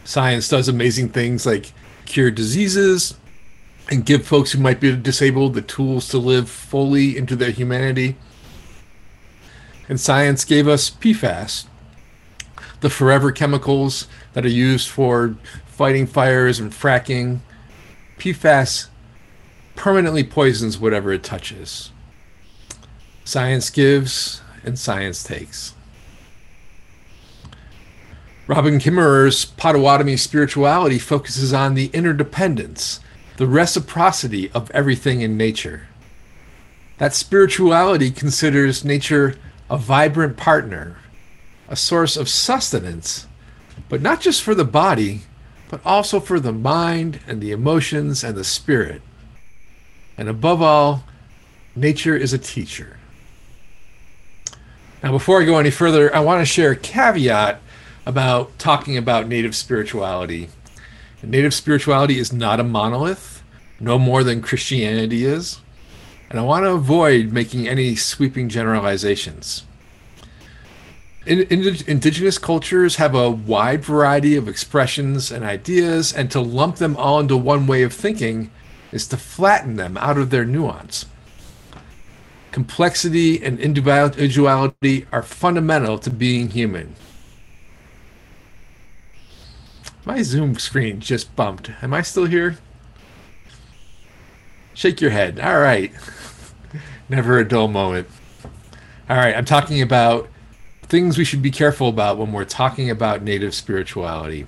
Science 0.08 0.48
does 0.48 0.68
amazing 0.68 1.10
things 1.10 1.44
like 1.44 1.70
cure 2.06 2.30
diseases 2.30 3.18
and 3.90 4.06
give 4.06 4.26
folks 4.26 4.52
who 4.52 4.58
might 4.58 4.80
be 4.80 4.96
disabled 4.96 5.52
the 5.52 5.60
tools 5.60 6.08
to 6.08 6.16
live 6.16 6.48
fully 6.48 7.14
into 7.14 7.36
their 7.36 7.50
humanity. 7.50 8.16
And 9.86 10.00
science 10.00 10.46
gave 10.46 10.66
us 10.66 10.88
PFAS, 10.88 11.66
the 12.80 12.88
forever 12.88 13.30
chemicals 13.32 14.08
that 14.32 14.46
are 14.46 14.48
used 14.48 14.88
for 14.88 15.36
fighting 15.66 16.06
fires 16.06 16.58
and 16.58 16.72
fracking. 16.72 17.40
PFAS 18.16 18.88
permanently 19.76 20.24
poisons 20.24 20.78
whatever 20.78 21.12
it 21.12 21.22
touches. 21.22 21.92
Science 23.26 23.68
gives 23.68 24.40
and 24.64 24.78
science 24.78 25.22
takes. 25.22 25.74
Robin 28.48 28.78
Kimmerer's 28.78 29.44
Potawatomi 29.44 30.16
spirituality 30.16 30.98
focuses 30.98 31.52
on 31.52 31.74
the 31.74 31.90
interdependence, 31.92 32.98
the 33.36 33.46
reciprocity 33.46 34.50
of 34.52 34.70
everything 34.70 35.20
in 35.20 35.36
nature. 35.36 35.86
That 36.96 37.14
spirituality 37.14 38.10
considers 38.10 38.86
nature 38.86 39.34
a 39.68 39.76
vibrant 39.76 40.38
partner, 40.38 40.96
a 41.68 41.76
source 41.76 42.16
of 42.16 42.30
sustenance, 42.30 43.26
but 43.90 44.00
not 44.00 44.22
just 44.22 44.42
for 44.42 44.54
the 44.54 44.64
body, 44.64 45.24
but 45.68 45.84
also 45.84 46.18
for 46.18 46.40
the 46.40 46.50
mind 46.50 47.20
and 47.26 47.42
the 47.42 47.52
emotions 47.52 48.24
and 48.24 48.34
the 48.34 48.44
spirit. 48.44 49.02
And 50.16 50.26
above 50.26 50.62
all, 50.62 51.04
nature 51.76 52.16
is 52.16 52.32
a 52.32 52.38
teacher. 52.38 52.96
Now, 55.02 55.12
before 55.12 55.42
I 55.42 55.44
go 55.44 55.58
any 55.58 55.70
further, 55.70 56.12
I 56.16 56.20
want 56.20 56.40
to 56.40 56.46
share 56.46 56.70
a 56.70 56.76
caveat 56.76 57.60
about 58.08 58.58
talking 58.58 58.96
about 58.96 59.28
native 59.28 59.54
spirituality. 59.54 60.48
Native 61.22 61.52
spirituality 61.52 62.18
is 62.18 62.32
not 62.32 62.58
a 62.58 62.64
monolith, 62.64 63.42
no 63.78 63.98
more 63.98 64.24
than 64.24 64.40
Christianity 64.40 65.26
is. 65.26 65.60
And 66.30 66.40
I 66.40 66.42
want 66.42 66.64
to 66.64 66.70
avoid 66.70 67.32
making 67.32 67.68
any 67.68 67.96
sweeping 67.96 68.48
generalizations. 68.48 69.64
In, 71.26 71.42
in, 71.42 71.76
indigenous 71.86 72.38
cultures 72.38 72.96
have 72.96 73.14
a 73.14 73.30
wide 73.30 73.84
variety 73.84 74.36
of 74.36 74.48
expressions 74.48 75.30
and 75.30 75.44
ideas, 75.44 76.10
and 76.10 76.30
to 76.30 76.40
lump 76.40 76.76
them 76.76 76.96
all 76.96 77.20
into 77.20 77.36
one 77.36 77.66
way 77.66 77.82
of 77.82 77.92
thinking 77.92 78.50
is 78.90 79.06
to 79.08 79.18
flatten 79.18 79.76
them 79.76 79.98
out 79.98 80.16
of 80.16 80.30
their 80.30 80.46
nuance. 80.46 81.04
Complexity 82.52 83.44
and 83.44 83.60
individuality 83.60 85.06
are 85.12 85.22
fundamental 85.22 85.98
to 85.98 86.08
being 86.08 86.48
human. 86.48 86.94
My 90.08 90.22
Zoom 90.22 90.58
screen 90.58 91.00
just 91.00 91.36
bumped. 91.36 91.70
Am 91.82 91.92
I 91.92 92.00
still 92.00 92.24
here? 92.24 92.56
Shake 94.72 95.02
your 95.02 95.10
head. 95.10 95.38
All 95.38 95.60
right. 95.60 95.92
Never 97.10 97.38
a 97.38 97.46
dull 97.46 97.68
moment. 97.68 98.08
All 99.10 99.18
right, 99.18 99.36
I'm 99.36 99.44
talking 99.44 99.82
about 99.82 100.30
things 100.84 101.18
we 101.18 101.26
should 101.26 101.42
be 101.42 101.50
careful 101.50 101.90
about 101.90 102.16
when 102.16 102.32
we're 102.32 102.46
talking 102.46 102.88
about 102.88 103.20
native 103.22 103.54
spirituality. 103.54 104.46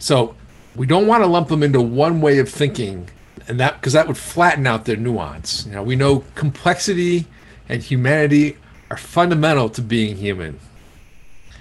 So, 0.00 0.34
we 0.74 0.84
don't 0.84 1.06
want 1.06 1.22
to 1.22 1.28
lump 1.28 1.46
them 1.46 1.62
into 1.62 1.80
one 1.80 2.20
way 2.20 2.40
of 2.40 2.48
thinking 2.48 3.08
and 3.46 3.60
that 3.60 3.74
because 3.74 3.92
that 3.92 4.08
would 4.08 4.18
flatten 4.18 4.66
out 4.66 4.84
their 4.84 4.96
nuance. 4.96 5.64
You 5.64 5.74
know, 5.74 5.84
we 5.84 5.94
know 5.94 6.24
complexity 6.34 7.26
and 7.68 7.84
humanity 7.84 8.56
are 8.90 8.96
fundamental 8.96 9.68
to 9.70 9.80
being 9.80 10.16
human. 10.16 10.58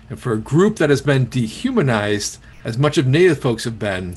And 0.10 0.20
for 0.20 0.34
a 0.34 0.40
group 0.40 0.78
that 0.78 0.90
has 0.90 1.04
been 1.04 1.30
dehumanized 1.30 2.40
as 2.64 2.78
much 2.78 2.98
of 2.98 3.08
Native 3.08 3.40
folks 3.40 3.64
have 3.64 3.80
been, 3.80 4.16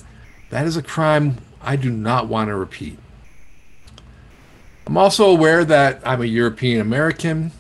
that 0.50 0.66
is 0.66 0.76
a 0.76 0.82
crime 0.82 1.38
I 1.60 1.76
do 1.76 1.90
not 1.90 2.28
want 2.28 2.48
to 2.48 2.56
repeat. 2.56 2.98
I'm 4.86 4.96
also 4.96 5.30
aware 5.30 5.64
that 5.64 6.00
I'm 6.04 6.20
a 6.20 6.26
European 6.26 6.80
American, 6.80 7.52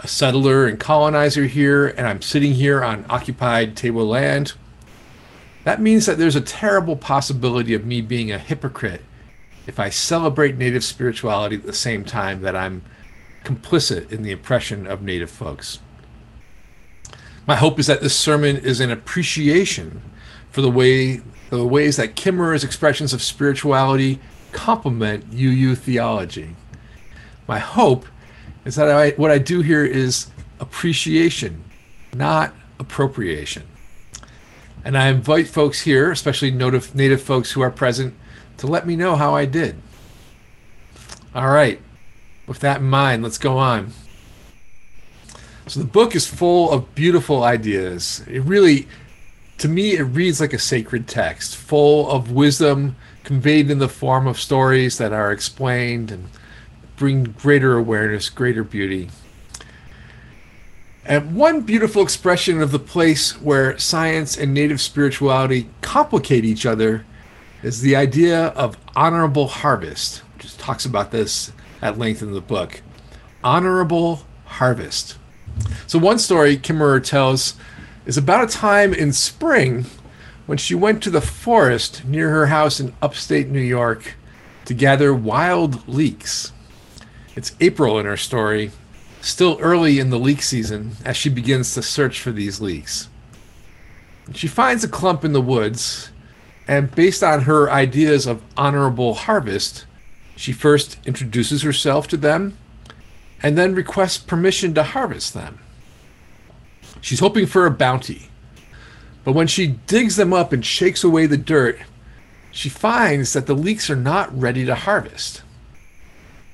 a 0.00 0.08
settler 0.08 0.66
and 0.66 0.80
colonizer 0.80 1.44
here, 1.44 1.88
and 1.88 2.06
I'm 2.06 2.22
sitting 2.22 2.54
here 2.54 2.82
on 2.82 3.04
occupied 3.10 3.76
table 3.76 4.06
land. 4.06 4.54
That 5.64 5.80
means 5.80 6.06
that 6.06 6.16
there's 6.16 6.36
a 6.36 6.40
terrible 6.40 6.96
possibility 6.96 7.74
of 7.74 7.84
me 7.84 8.00
being 8.00 8.32
a 8.32 8.38
hypocrite 8.38 9.02
if 9.66 9.78
I 9.78 9.90
celebrate 9.90 10.56
Native 10.56 10.82
spirituality 10.82 11.56
at 11.56 11.66
the 11.66 11.74
same 11.74 12.02
time 12.02 12.40
that 12.40 12.56
I'm 12.56 12.82
complicit 13.44 14.10
in 14.10 14.22
the 14.22 14.32
oppression 14.32 14.86
of 14.86 15.02
Native 15.02 15.30
folks. 15.30 15.80
My 17.48 17.56
hope 17.56 17.80
is 17.80 17.86
that 17.86 18.02
this 18.02 18.14
sermon 18.14 18.58
is 18.58 18.78
an 18.78 18.90
appreciation 18.90 20.02
for 20.50 20.60
the 20.60 20.70
way 20.70 21.22
the 21.48 21.64
ways 21.64 21.96
that 21.96 22.14
Kimmerer's 22.14 22.62
expressions 22.62 23.14
of 23.14 23.22
spirituality 23.22 24.20
complement 24.52 25.24
UU 25.32 25.74
theology. 25.74 26.54
My 27.46 27.58
hope 27.58 28.04
is 28.66 28.74
that 28.74 28.90
I, 28.90 29.10
what 29.12 29.30
I 29.30 29.38
do 29.38 29.62
here 29.62 29.82
is 29.82 30.30
appreciation, 30.60 31.64
not 32.14 32.52
appropriation. 32.78 33.62
And 34.84 34.98
I 34.98 35.08
invite 35.08 35.48
folks 35.48 35.80
here, 35.80 36.10
especially 36.10 36.50
native, 36.50 36.94
native 36.94 37.22
folks 37.22 37.52
who 37.52 37.62
are 37.62 37.70
present, 37.70 38.14
to 38.58 38.66
let 38.66 38.86
me 38.86 38.94
know 38.94 39.16
how 39.16 39.34
I 39.34 39.46
did. 39.46 39.80
All 41.34 41.48
right, 41.48 41.80
with 42.46 42.58
that 42.58 42.80
in 42.80 42.90
mind, 42.90 43.22
let's 43.22 43.38
go 43.38 43.56
on. 43.56 43.94
So 45.68 45.80
the 45.80 45.86
book 45.86 46.16
is 46.16 46.26
full 46.26 46.70
of 46.70 46.94
beautiful 46.94 47.44
ideas. 47.44 48.24
It 48.26 48.42
really, 48.42 48.88
to 49.58 49.68
me, 49.68 49.96
it 49.96 50.02
reads 50.02 50.40
like 50.40 50.54
a 50.54 50.58
sacred 50.58 51.06
text, 51.06 51.56
full 51.56 52.10
of 52.10 52.32
wisdom 52.32 52.96
conveyed 53.22 53.70
in 53.70 53.78
the 53.78 53.88
form 53.88 54.26
of 54.26 54.40
stories 54.40 54.96
that 54.96 55.12
are 55.12 55.30
explained 55.30 56.10
and 56.10 56.30
bring 56.96 57.24
greater 57.24 57.76
awareness, 57.76 58.30
greater 58.30 58.64
beauty. 58.64 59.10
And 61.04 61.36
one 61.36 61.60
beautiful 61.60 62.02
expression 62.02 62.62
of 62.62 62.70
the 62.70 62.78
place 62.78 63.38
where 63.40 63.78
science 63.78 64.38
and 64.38 64.54
native 64.54 64.80
spirituality 64.80 65.68
complicate 65.82 66.46
each 66.46 66.64
other 66.64 67.04
is 67.62 67.82
the 67.82 67.94
idea 67.94 68.46
of 68.48 68.78
honorable 68.96 69.48
harvest, 69.48 70.18
which 70.36 70.56
talks 70.56 70.86
about 70.86 71.10
this 71.10 71.52
at 71.82 71.98
length 71.98 72.22
in 72.22 72.32
the 72.32 72.40
book. 72.40 72.80
Honorable 73.44 74.24
harvest. 74.46 75.16
So, 75.86 75.98
one 75.98 76.18
story 76.18 76.56
Kimmerer 76.56 77.02
tells 77.02 77.54
is 78.06 78.16
about 78.16 78.44
a 78.44 78.52
time 78.52 78.92
in 78.92 79.12
spring 79.12 79.86
when 80.46 80.58
she 80.58 80.74
went 80.74 81.02
to 81.02 81.10
the 81.10 81.20
forest 81.20 82.04
near 82.04 82.30
her 82.30 82.46
house 82.46 82.80
in 82.80 82.94
upstate 83.02 83.48
New 83.48 83.60
York 83.60 84.14
to 84.64 84.74
gather 84.74 85.14
wild 85.14 85.86
leeks. 85.88 86.52
It's 87.36 87.54
April 87.60 87.98
in 87.98 88.06
her 88.06 88.16
story, 88.16 88.70
still 89.20 89.58
early 89.60 89.98
in 89.98 90.10
the 90.10 90.18
leek 90.18 90.42
season 90.42 90.92
as 91.04 91.16
she 91.16 91.28
begins 91.28 91.74
to 91.74 91.82
search 91.82 92.20
for 92.20 92.32
these 92.32 92.60
leeks. 92.60 93.08
She 94.34 94.48
finds 94.48 94.84
a 94.84 94.88
clump 94.88 95.24
in 95.24 95.32
the 95.32 95.40
woods 95.40 96.10
and 96.68 96.94
based 96.94 97.22
on 97.22 97.42
her 97.42 97.70
ideas 97.70 98.26
of 98.26 98.42
honorable 98.56 99.14
harvest, 99.14 99.86
she 100.36 100.52
first 100.52 100.98
introduces 101.06 101.62
herself 101.62 102.06
to 102.08 102.16
them 102.18 102.58
and 103.42 103.56
then 103.56 103.74
requests 103.74 104.18
permission 104.18 104.74
to 104.74 104.82
harvest 104.82 105.34
them. 105.34 105.58
She's 107.00 107.20
hoping 107.20 107.46
for 107.46 107.66
a 107.66 107.70
bounty. 107.70 108.30
But 109.24 109.32
when 109.32 109.46
she 109.46 109.66
digs 109.66 110.16
them 110.16 110.32
up 110.32 110.52
and 110.52 110.64
shakes 110.64 111.04
away 111.04 111.26
the 111.26 111.36
dirt, 111.36 111.78
she 112.50 112.68
finds 112.68 113.32
that 113.32 113.46
the 113.46 113.54
leeks 113.54 113.90
are 113.90 113.96
not 113.96 114.36
ready 114.36 114.64
to 114.64 114.74
harvest. 114.74 115.42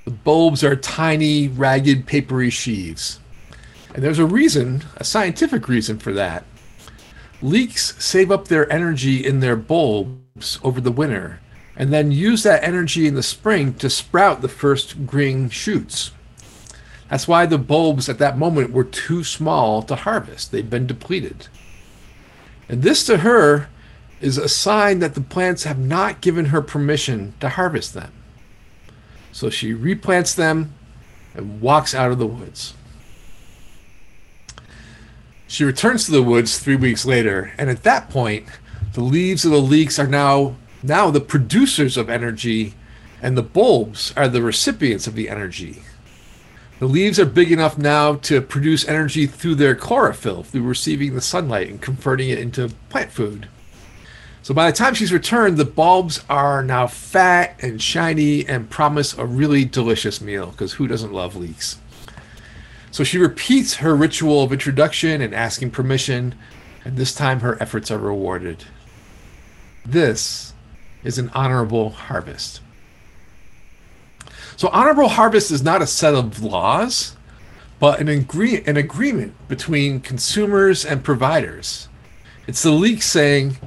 The 0.05 0.11
bulbs 0.11 0.63
are 0.63 0.77
tiny, 0.77 1.49
ragged, 1.49 2.07
papery 2.07 2.51
sheaves. 2.51 3.21
And 3.95 4.03
there's 4.03 4.19
a 4.19 4.27
reason, 4.27 4.85
a 4.97 5.05
scientific 5.05 5.69
reason 5.69 5.99
for 5.99 6.13
that. 6.13 6.45
Leeks 7.41 7.95
save 8.03 8.31
up 8.31 8.49
their 8.49 8.71
energy 8.73 9.25
in 9.25 9.41
their 9.41 9.57
bulbs 9.57 10.59
over 10.63 10.81
the 10.81 10.93
winter 10.93 11.41
and 11.77 11.93
then 11.93 12.13
use 12.13 12.43
that 12.43 12.63
energy 12.63 13.07
in 13.07 13.15
the 13.15 13.23
spring 13.23 13.75
to 13.75 13.91
sprout 13.91 14.43
the 14.43 14.49
first 14.49 15.07
green 15.07 15.49
shoots. 15.49 16.13
That's 17.11 17.29
why 17.29 17.47
the 17.47 17.59
bulbs 17.59 18.09
at 18.09 18.19
that 18.19 18.39
moment 18.39 18.73
were 18.73 18.85
too 18.85 19.25
small 19.25 19.83
to 19.83 19.95
harvest. 19.95 20.51
They'd 20.51 20.71
been 20.71 20.87
depleted. 20.87 21.49
And 22.69 22.83
this 22.83 23.05
to 23.07 23.19
her 23.19 23.69
is 24.21 24.39
a 24.39 24.49
sign 24.49 25.01
that 25.01 25.15
the 25.15 25.21
plants 25.21 25.65
have 25.65 25.79
not 25.79 26.21
given 26.21 26.47
her 26.47 26.63
permission 26.63 27.35
to 27.41 27.51
harvest 27.51 27.95
them. 27.95 28.13
So 29.33 29.51
she 29.51 29.75
replants 29.75 30.35
them 30.35 30.75
and 31.35 31.61
walks 31.61 31.95
out 31.95 32.11
of 32.11 32.19
the 32.19 32.27
woods. 32.27 32.75
She 35.47 35.65
returns 35.65 36.07
to 36.07 36.13
the 36.13 36.23
woods 36.23 36.59
three 36.59 36.77
weeks 36.77 37.05
later, 37.05 37.53
and 37.59 37.69
at 37.69 37.83
that 37.83 38.09
point, 38.09 38.47
the 38.95 39.03
leaves 39.03 39.45
of 39.45 39.51
the 39.51 39.61
leeks 39.61 39.99
are 39.99 40.07
now 40.07 40.57
now 40.83 41.11
the 41.11 41.21
producers 41.21 41.97
of 41.97 42.11
energy, 42.11 42.75
and 43.23 43.39
the 43.39 43.43
bulbs 43.43 44.13
are 44.17 44.29
the 44.29 44.43
recipients 44.43 45.07
of 45.07 45.15
the 45.15 45.31
energy. 45.31 45.83
The 46.81 46.87
leaves 46.87 47.21
are 47.21 47.27
big 47.27 47.53
enough 47.53 47.79
now 47.79 48.17
to 48.17 48.41
produce 48.41 48.87
energy 48.87 49.27
through 49.27 49.55
their 49.55 49.77
chlorophyll, 49.77 50.43
through 50.43 50.63
receiving 50.63 51.15
the 51.15 51.21
sunlight 51.21 51.69
and 51.69 51.81
converting 51.81 52.29
it 52.31 52.39
into 52.39 52.71
plant 52.89 53.13
food. 53.13 53.49
So 54.43 54.53
by 54.53 54.71
the 54.71 54.77
time 54.77 54.93
she's 54.93 55.13
returned, 55.13 55.57
the 55.57 55.65
bulbs 55.65 56.23
are 56.29 56.63
now 56.63 56.87
fat 56.87 57.57
and 57.61 57.81
shiny 57.81 58.47
and 58.47 58.69
promise 58.69 59.17
a 59.17 59.25
really 59.25 59.65
delicious 59.65 60.21
meal, 60.21 60.51
because 60.51 60.75
who 60.75 60.87
doesn't 60.87 61.15
love 61.15 61.37
leeks? 61.37 61.79
So 62.91 63.05
she 63.05 63.19
repeats 63.19 63.77
her 63.77 63.97
ritual 63.97 64.43
of 64.43 64.53
introduction 64.53 65.23
and 65.23 65.35
asking 65.35 65.71
permission, 65.71 66.35
and 66.85 66.97
this 66.97 67.15
time 67.15 67.41
her 67.41 67.57
efforts 67.63 67.91
are 67.91 67.99
rewarded. 67.99 68.65
This 69.87 70.53
is 71.05 71.19
an 71.19 71.31
honorable 71.35 71.91
harvest. 71.91 72.61
So, 74.57 74.69
honorable 74.69 75.09
harvest 75.09 75.51
is 75.51 75.63
not 75.63 75.83
a 75.83 75.87
set 75.87 76.15
of 76.15 76.43
laws, 76.43 77.17
but 77.81 78.01
an, 78.01 78.09
agree- 78.09 78.63
an 78.65 78.77
agreement 78.77 79.35
between 79.49 80.01
consumers 80.01 80.85
and 80.85 81.03
providers. 81.03 81.89
It's 82.47 82.63
the 82.63 82.71
leek 82.71 83.03
saying, 83.03 83.59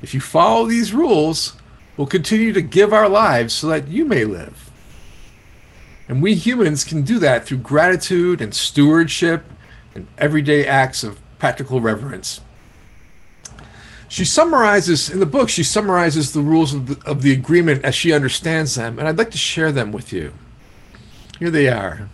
if 0.00 0.14
you 0.14 0.20
follow 0.20 0.66
these 0.66 0.92
rules, 0.92 1.54
we'll 1.96 2.06
continue 2.06 2.52
to 2.52 2.62
give 2.62 2.92
our 2.92 3.08
lives 3.08 3.52
so 3.52 3.66
that 3.68 3.88
you 3.88 4.04
may 4.04 4.24
live. 4.24 4.70
And 6.08 6.22
we 6.22 6.34
humans 6.34 6.84
can 6.84 7.02
do 7.02 7.18
that 7.18 7.44
through 7.44 7.58
gratitude 7.58 8.40
and 8.40 8.54
stewardship 8.54 9.44
and 9.94 10.06
everyday 10.16 10.66
acts 10.66 11.02
of 11.02 11.20
practical 11.38 11.80
reverence. 11.80 12.40
She 14.08 14.24
summarizes, 14.24 15.10
in 15.10 15.20
the 15.20 15.26
book, 15.26 15.50
she 15.50 15.62
summarizes 15.62 16.32
the 16.32 16.40
rules 16.40 16.72
of 16.72 16.86
the, 16.86 17.08
of 17.10 17.20
the 17.22 17.32
agreement 17.32 17.84
as 17.84 17.94
she 17.94 18.12
understands 18.12 18.74
them, 18.74 18.98
and 18.98 19.06
I'd 19.06 19.18
like 19.18 19.30
to 19.32 19.38
share 19.38 19.70
them 19.70 19.92
with 19.92 20.12
you. 20.12 20.32
Here 21.38 21.50
they 21.50 21.68
are. 21.68 22.08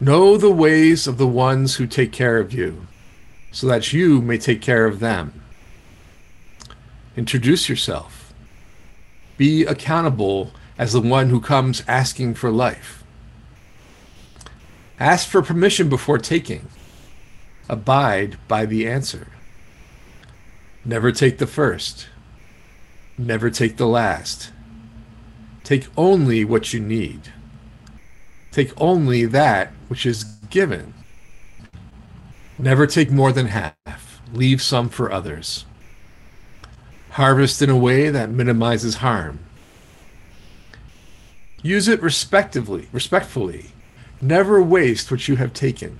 Know 0.00 0.36
the 0.36 0.50
ways 0.50 1.06
of 1.06 1.18
the 1.18 1.26
ones 1.26 1.76
who 1.76 1.86
take 1.86 2.10
care 2.10 2.38
of 2.38 2.52
you, 2.52 2.86
so 3.52 3.66
that 3.68 3.92
you 3.92 4.20
may 4.20 4.38
take 4.38 4.60
care 4.60 4.86
of 4.86 4.98
them. 4.98 5.40
Introduce 7.16 7.68
yourself. 7.68 8.32
Be 9.36 9.64
accountable 9.64 10.52
as 10.78 10.92
the 10.92 11.00
one 11.00 11.30
who 11.30 11.40
comes 11.40 11.84
asking 11.86 12.34
for 12.34 12.50
life. 12.50 13.04
Ask 14.98 15.28
for 15.28 15.42
permission 15.42 15.88
before 15.88 16.18
taking. 16.18 16.68
Abide 17.68 18.36
by 18.48 18.66
the 18.66 18.88
answer. 18.88 19.28
Never 20.84 21.12
take 21.12 21.38
the 21.38 21.46
first. 21.46 22.08
Never 23.18 23.50
take 23.50 23.76
the 23.76 23.86
last. 23.86 24.52
Take 25.62 25.86
only 25.96 26.44
what 26.44 26.72
you 26.72 26.80
need. 26.80 27.32
Take 28.50 28.72
only 28.80 29.26
that 29.26 29.72
which 29.88 30.06
is 30.06 30.24
given. 30.24 30.94
Never 32.58 32.86
take 32.86 33.10
more 33.10 33.32
than 33.32 33.46
half. 33.46 34.20
Leave 34.32 34.62
some 34.62 34.88
for 34.88 35.12
others. 35.12 35.64
Harvest 37.10 37.60
in 37.60 37.70
a 37.70 37.76
way 37.76 38.08
that 38.08 38.30
minimizes 38.30 38.96
harm. 38.96 39.40
Use 41.62 41.88
it 41.88 42.02
respectively, 42.02 42.88
respectfully. 42.92 43.66
Never 44.20 44.62
waste 44.62 45.10
what 45.10 45.28
you 45.28 45.36
have 45.36 45.52
taken. 45.52 45.98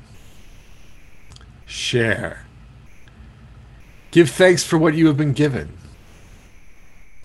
Share. 1.67 2.47
Give 4.11 4.29
thanks 4.29 4.65
for 4.65 4.77
what 4.77 4.95
you 4.95 5.07
have 5.07 5.17
been 5.17 5.33
given. 5.33 5.77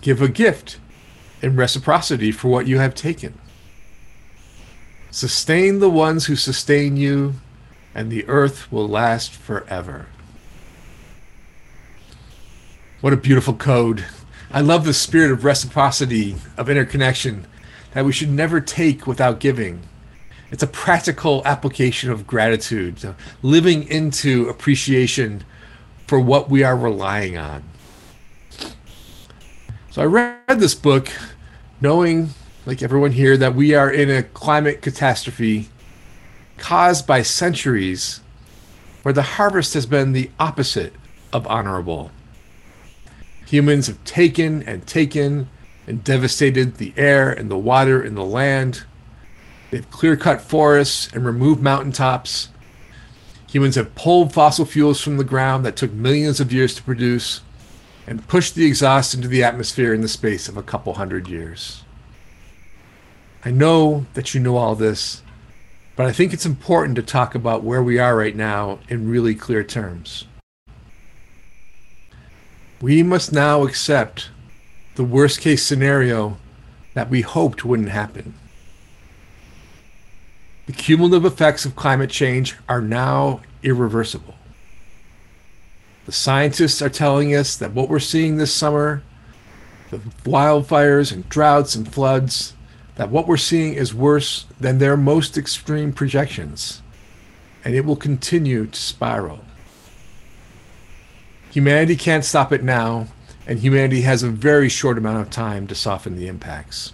Give 0.01 0.21
a 0.21 0.27
gift 0.27 0.79
in 1.41 1.55
reciprocity 1.55 2.31
for 2.31 2.49
what 2.49 2.67
you 2.67 2.77
have 2.77 2.93
taken. 2.93 3.39
Sustain 5.09 5.79
the 5.79 5.89
ones 5.89 6.25
who 6.25 6.35
sustain 6.35 6.97
you, 6.97 7.35
and 7.95 8.11
the 8.11 8.27
earth 8.27 8.71
will 8.71 8.87
last 8.87 9.31
forever. 9.31 10.07
What 13.01 13.13
a 13.13 13.17
beautiful 13.17 13.53
code. 13.53 14.05
I 14.51 14.61
love 14.61 14.85
the 14.85 14.93
spirit 14.93 15.31
of 15.31 15.43
reciprocity, 15.43 16.35
of 16.57 16.69
interconnection, 16.69 17.47
that 17.93 18.05
we 18.05 18.11
should 18.11 18.29
never 18.29 18.61
take 18.61 19.07
without 19.07 19.39
giving. 19.39 19.81
It's 20.51 20.63
a 20.63 20.67
practical 20.67 21.41
application 21.45 22.11
of 22.11 22.27
gratitude, 22.27 23.15
living 23.41 23.87
into 23.87 24.49
appreciation 24.49 25.43
for 26.07 26.19
what 26.19 26.49
we 26.49 26.63
are 26.63 26.75
relying 26.75 27.37
on. 27.37 27.63
So 29.91 30.01
I 30.01 30.05
read 30.05 30.59
this 30.59 30.75
book 30.75 31.09
knowing, 31.81 32.29
like 32.65 32.83
everyone 32.83 33.11
here, 33.11 33.37
that 33.37 33.55
we 33.55 33.73
are 33.73 33.89
in 33.89 34.09
a 34.09 34.23
climate 34.23 34.81
catastrophe 34.81 35.69
caused 36.57 37.07
by 37.07 37.21
centuries 37.21 38.21
where 39.03 39.13
the 39.13 39.21
harvest 39.21 39.73
has 39.73 39.85
been 39.85 40.11
the 40.11 40.31
opposite 40.39 40.93
of 41.31 41.45
honorable. 41.47 42.11
Humans 43.45 43.87
have 43.87 44.03
taken 44.03 44.63
and 44.63 44.85
taken 44.87 45.49
and 45.87 46.03
devastated 46.03 46.75
the 46.75 46.93
air 46.97 47.31
and 47.31 47.49
the 47.49 47.57
water 47.57 48.01
and 48.01 48.17
the 48.17 48.23
land. 48.23 48.83
They've 49.69 49.89
clear 49.91 50.17
cut 50.17 50.41
forests 50.41 51.09
and 51.13 51.25
removed 51.25 51.61
mountaintops. 51.61 52.49
Humans 53.55 53.75
have 53.75 53.95
pulled 53.95 54.33
fossil 54.33 54.65
fuels 54.65 54.99
from 54.99 55.15
the 55.15 55.23
ground 55.23 55.65
that 55.65 55.77
took 55.77 55.93
millions 55.93 56.41
of 56.41 56.51
years 56.51 56.75
to 56.75 56.83
produce 56.83 57.39
and 58.05 58.27
pushed 58.27 58.53
the 58.53 58.65
exhaust 58.65 59.13
into 59.13 59.29
the 59.29 59.45
atmosphere 59.45 59.93
in 59.93 60.01
the 60.01 60.09
space 60.09 60.49
of 60.49 60.57
a 60.57 60.61
couple 60.61 60.95
hundred 60.95 61.29
years. 61.29 61.85
I 63.45 63.51
know 63.51 64.07
that 64.13 64.33
you 64.33 64.41
know 64.41 64.57
all 64.57 64.75
this, 64.75 65.21
but 65.95 66.05
I 66.05 66.11
think 66.11 66.33
it's 66.33 66.45
important 66.45 66.97
to 66.97 67.01
talk 67.01 67.33
about 67.33 67.63
where 67.63 67.81
we 67.81 67.97
are 67.97 68.17
right 68.17 68.35
now 68.35 68.79
in 68.89 69.09
really 69.09 69.35
clear 69.35 69.63
terms. 69.63 70.25
We 72.81 73.03
must 73.03 73.31
now 73.31 73.63
accept 73.63 74.31
the 74.95 75.05
worst 75.05 75.39
case 75.39 75.63
scenario 75.63 76.35
that 76.93 77.09
we 77.09 77.21
hoped 77.21 77.63
wouldn't 77.63 77.87
happen. 77.87 78.33
The 80.65 80.73
cumulative 80.73 81.25
effects 81.25 81.65
of 81.65 81.75
climate 81.75 82.09
change 82.09 82.55
are 82.67 82.81
now 82.81 83.41
irreversible. 83.61 84.35
The 86.05 86.11
scientists 86.11 86.81
are 86.81 86.89
telling 86.89 87.35
us 87.35 87.55
that 87.57 87.73
what 87.73 87.89
we're 87.89 87.99
seeing 87.99 88.37
this 88.37 88.53
summer, 88.53 89.03
the 89.91 89.97
wildfires 90.23 91.11
and 91.11 91.27
droughts 91.29 91.75
and 91.75 91.91
floods, 91.91 92.53
that 92.95 93.09
what 93.09 93.27
we're 93.27 93.37
seeing 93.37 93.73
is 93.73 93.93
worse 93.93 94.45
than 94.59 94.77
their 94.77 94.97
most 94.97 95.37
extreme 95.37 95.91
projections, 95.91 96.81
and 97.63 97.75
it 97.75 97.85
will 97.85 97.95
continue 97.95 98.65
to 98.67 98.79
spiral. 98.79 99.41
Humanity 101.51 101.95
can't 101.95 102.25
stop 102.25 102.51
it 102.51 102.63
now, 102.63 103.07
and 103.47 103.59
humanity 103.59 104.01
has 104.01 104.23
a 104.23 104.29
very 104.29 104.69
short 104.69 104.97
amount 104.97 105.21
of 105.21 105.29
time 105.29 105.67
to 105.67 105.75
soften 105.75 106.15
the 106.15 106.27
impacts. 106.27 106.93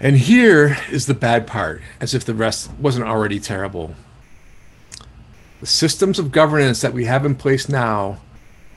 And 0.00 0.16
here 0.16 0.76
is 0.90 1.06
the 1.06 1.14
bad 1.14 1.46
part, 1.46 1.82
as 2.00 2.14
if 2.14 2.24
the 2.24 2.34
rest 2.34 2.70
wasn't 2.78 3.06
already 3.06 3.40
terrible. 3.40 3.94
The 5.60 5.66
systems 5.66 6.18
of 6.18 6.30
governance 6.30 6.80
that 6.82 6.92
we 6.92 7.06
have 7.06 7.26
in 7.26 7.34
place 7.34 7.68
now 7.68 8.20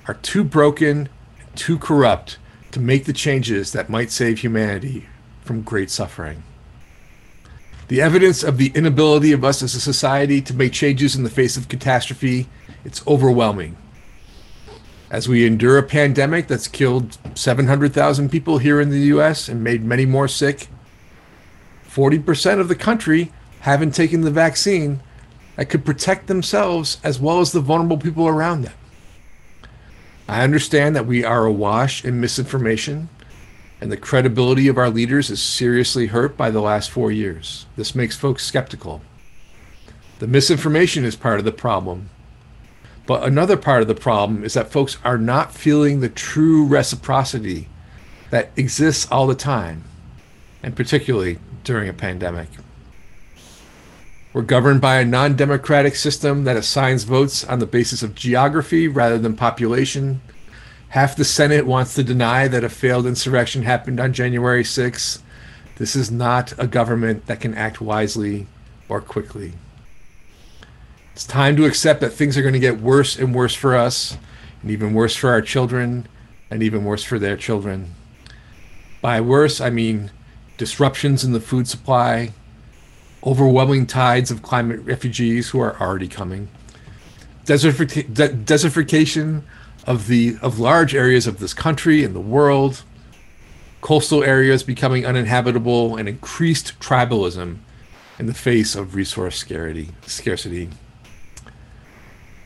are 0.08 0.16
too 0.16 0.44
broken 0.44 1.10
too 1.56 1.78
corrupt 1.78 2.38
to 2.72 2.80
make 2.80 3.06
the 3.06 3.14
changes 3.14 3.72
that 3.72 3.90
might 3.90 4.10
save 4.10 4.40
humanity 4.40 5.08
from 5.44 5.62
great 5.62 5.92
suffering. 5.92 6.44
The 7.88 8.02
evidence 8.02 8.42
of 8.42 8.58
the 8.58 8.72
inability 8.74 9.32
of 9.32 9.44
us 9.44 9.62
as 9.62 9.76
a 9.76 9.82
society 9.82 10.42
to 10.42 10.56
make 10.56 10.72
changes 10.72 11.16
in 11.16 11.24
the 11.24 11.30
face 11.30 11.58
of 11.58 11.68
catastrophe, 11.68 12.48
it's 12.84 13.06
overwhelming 13.06 13.78
as 15.12 15.28
we 15.28 15.46
endure 15.46 15.78
a 15.78 15.84
pandemic 15.84 16.48
that's 16.48 16.70
killed 16.70 17.18
700,000 17.36 18.30
people 18.30 18.60
here 18.60 18.80
in 18.80 18.90
the 18.90 19.00
US 19.16 19.50
and 19.50 19.62
made 19.62 19.84
many 19.84 20.06
more 20.06 20.30
sick, 20.30 20.70
40% 21.94 22.60
of 22.60 22.68
the 22.68 22.76
country 22.76 23.32
haven't 23.62 23.94
taken 23.94 24.22
the 24.22 24.32
vaccine 24.32 25.02
that 25.56 25.70
could 25.70 25.86
protect 25.86 26.28
themselves 26.28 27.00
as 27.04 27.20
well 27.20 27.40
as 27.40 27.52
the 27.52 27.60
vulnerable 27.60 27.98
people 27.98 28.28
around 28.28 28.62
them. 28.62 28.74
I 30.28 30.44
understand 30.44 30.96
that 30.96 31.06
we 31.06 31.24
are 31.24 31.46
awash 31.46 32.06
in 32.06 32.22
misinformation 32.22 33.10
and 33.82 33.92
the 33.92 33.98
credibility 33.98 34.68
of 34.68 34.78
our 34.78 34.90
leaders 34.90 35.30
is 35.30 35.42
seriously 35.42 36.08
hurt 36.08 36.38
by 36.38 36.52
the 36.52 36.62
last 36.62 36.90
four 36.92 37.12
years. 37.12 37.66
This 37.76 37.96
makes 37.96 38.16
folks 38.16 38.46
skeptical. 38.46 39.02
The 40.20 40.28
misinformation 40.28 41.04
is 41.04 41.16
part 41.16 41.40
of 41.40 41.46
the 41.46 41.52
problem 41.52 42.10
but 43.06 43.24
another 43.24 43.58
part 43.58 43.82
of 43.82 43.88
the 43.88 43.96
problem 43.96 44.44
is 44.44 44.54
that 44.54 44.72
folks 44.72 44.98
are 45.04 45.18
not 45.18 45.54
feeling 45.54 46.00
the 46.00 46.10
true 46.10 46.66
reciprocity 46.66 47.68
that 48.30 48.52
exists 48.56 49.06
all 49.12 49.28
the 49.28 49.36
time, 49.36 49.84
and 50.64 50.76
particularly 50.76 51.40
during 51.64 51.90
a 51.90 51.94
pandemic. 51.94 52.50
We're 54.34 54.44
governed 54.44 54.80
by 54.80 55.00
a 55.00 55.06
non 55.06 55.36
democratic 55.36 55.96
system 55.96 56.46
that 56.46 56.56
assigns 56.56 57.04
votes 57.04 57.44
on 57.44 57.60
the 57.60 57.66
basis 57.66 58.02
of 58.02 58.16
geography 58.16 58.88
rather 58.88 59.18
than 59.18 59.36
population. 59.36 60.22
Half 60.90 61.16
the 61.16 61.26
Senate 61.26 61.66
wants 61.66 61.96
to 61.96 62.04
deny 62.04 62.48
that 62.48 62.64
a 62.64 62.70
failed 62.70 63.06
insurrection 63.06 63.64
happened 63.64 64.00
on 64.00 64.14
January 64.14 64.64
6th. 64.64 65.22
This 65.78 65.96
is 65.96 66.12
not 66.12 66.54
a 66.58 66.68
government 66.68 67.26
that 67.26 67.42
can 67.42 67.54
act 67.56 67.82
wisely 67.82 68.48
or 68.88 69.02
quickly. 69.02 69.54
It's 71.14 71.26
time 71.26 71.56
to 71.58 71.66
accept 71.66 72.00
that 72.02 72.12
things 72.12 72.38
are 72.38 72.42
going 72.42 72.54
to 72.54 72.60
get 72.60 72.80
worse 72.80 73.18
and 73.18 73.36
worse 73.36 73.56
for 73.56 73.76
us, 73.76 74.18
and 74.62 74.72
even 74.72 74.94
worse 74.94 75.16
for 75.16 75.30
our 75.30 75.42
children, 75.42 76.08
and 76.50 76.64
even 76.64 76.86
worse 76.86 77.04
for 77.04 77.20
their 77.20 77.36
children. 77.36 77.96
By 79.02 79.20
worse, 79.20 79.60
I 79.60 79.70
mean 79.70 80.12
disruptions 80.62 81.24
in 81.24 81.32
the 81.32 81.40
food 81.40 81.68
supply, 81.68 82.32
overwhelming 83.24 83.88
tides 83.88 84.30
of 84.30 84.44
climate 84.44 84.80
refugees 84.82 85.50
who 85.50 85.60
are 85.60 85.76
already 85.82 86.08
coming, 86.08 86.48
desertific- 87.46 88.14
de- 88.14 88.30
desertification 88.30 89.42
of 89.88 90.06
the 90.06 90.38
of 90.40 90.60
large 90.60 90.94
areas 90.94 91.26
of 91.26 91.40
this 91.40 91.56
country 91.56 92.04
and 92.04 92.14
the 92.14 92.20
world, 92.20 92.84
coastal 93.82 94.24
areas 94.24 94.62
becoming 94.62 95.04
uninhabitable, 95.04 95.98
and 95.98 96.08
increased 96.08 96.80
tribalism 96.80 97.58
in 98.20 98.28
the 98.28 98.34
face 98.36 98.76
of 98.76 98.94
resource 98.94 99.38
scarcity. 99.38 99.90
Scarcity. 100.06 100.70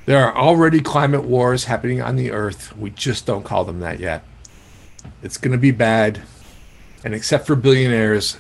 There 0.05 0.25
are 0.25 0.33
already 0.33 0.79
climate 0.79 1.25
wars 1.25 1.65
happening 1.65 2.01
on 2.01 2.15
the 2.15 2.31
earth. 2.31 2.77
We 2.77 2.91
just 2.91 3.25
don't 3.25 3.43
call 3.43 3.65
them 3.65 3.81
that 3.81 3.99
yet. 3.99 4.23
It's 5.21 5.35
going 5.35 5.51
to 5.51 5.57
be 5.57 5.71
bad. 5.71 6.21
And 7.05 7.13
except 7.13 7.47
for 7.47 7.55
billionaires, 7.55 8.37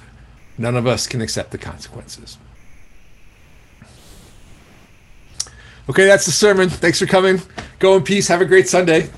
none 0.57 0.75
of 0.75 0.87
us 0.87 1.05
can 1.05 1.21
accept 1.21 1.51
the 1.51 1.57
consequences. 1.57 2.39
Okay, 5.87 6.05
that's 6.05 6.25
the 6.25 6.31
sermon. 6.31 6.69
Thanks 6.69 6.97
for 6.97 7.05
coming. 7.05 7.43
Go 7.77 7.95
in 7.95 8.03
peace. 8.03 8.27
Have 8.27 8.41
a 8.41 8.45
great 8.45 8.67
Sunday. 8.67 9.11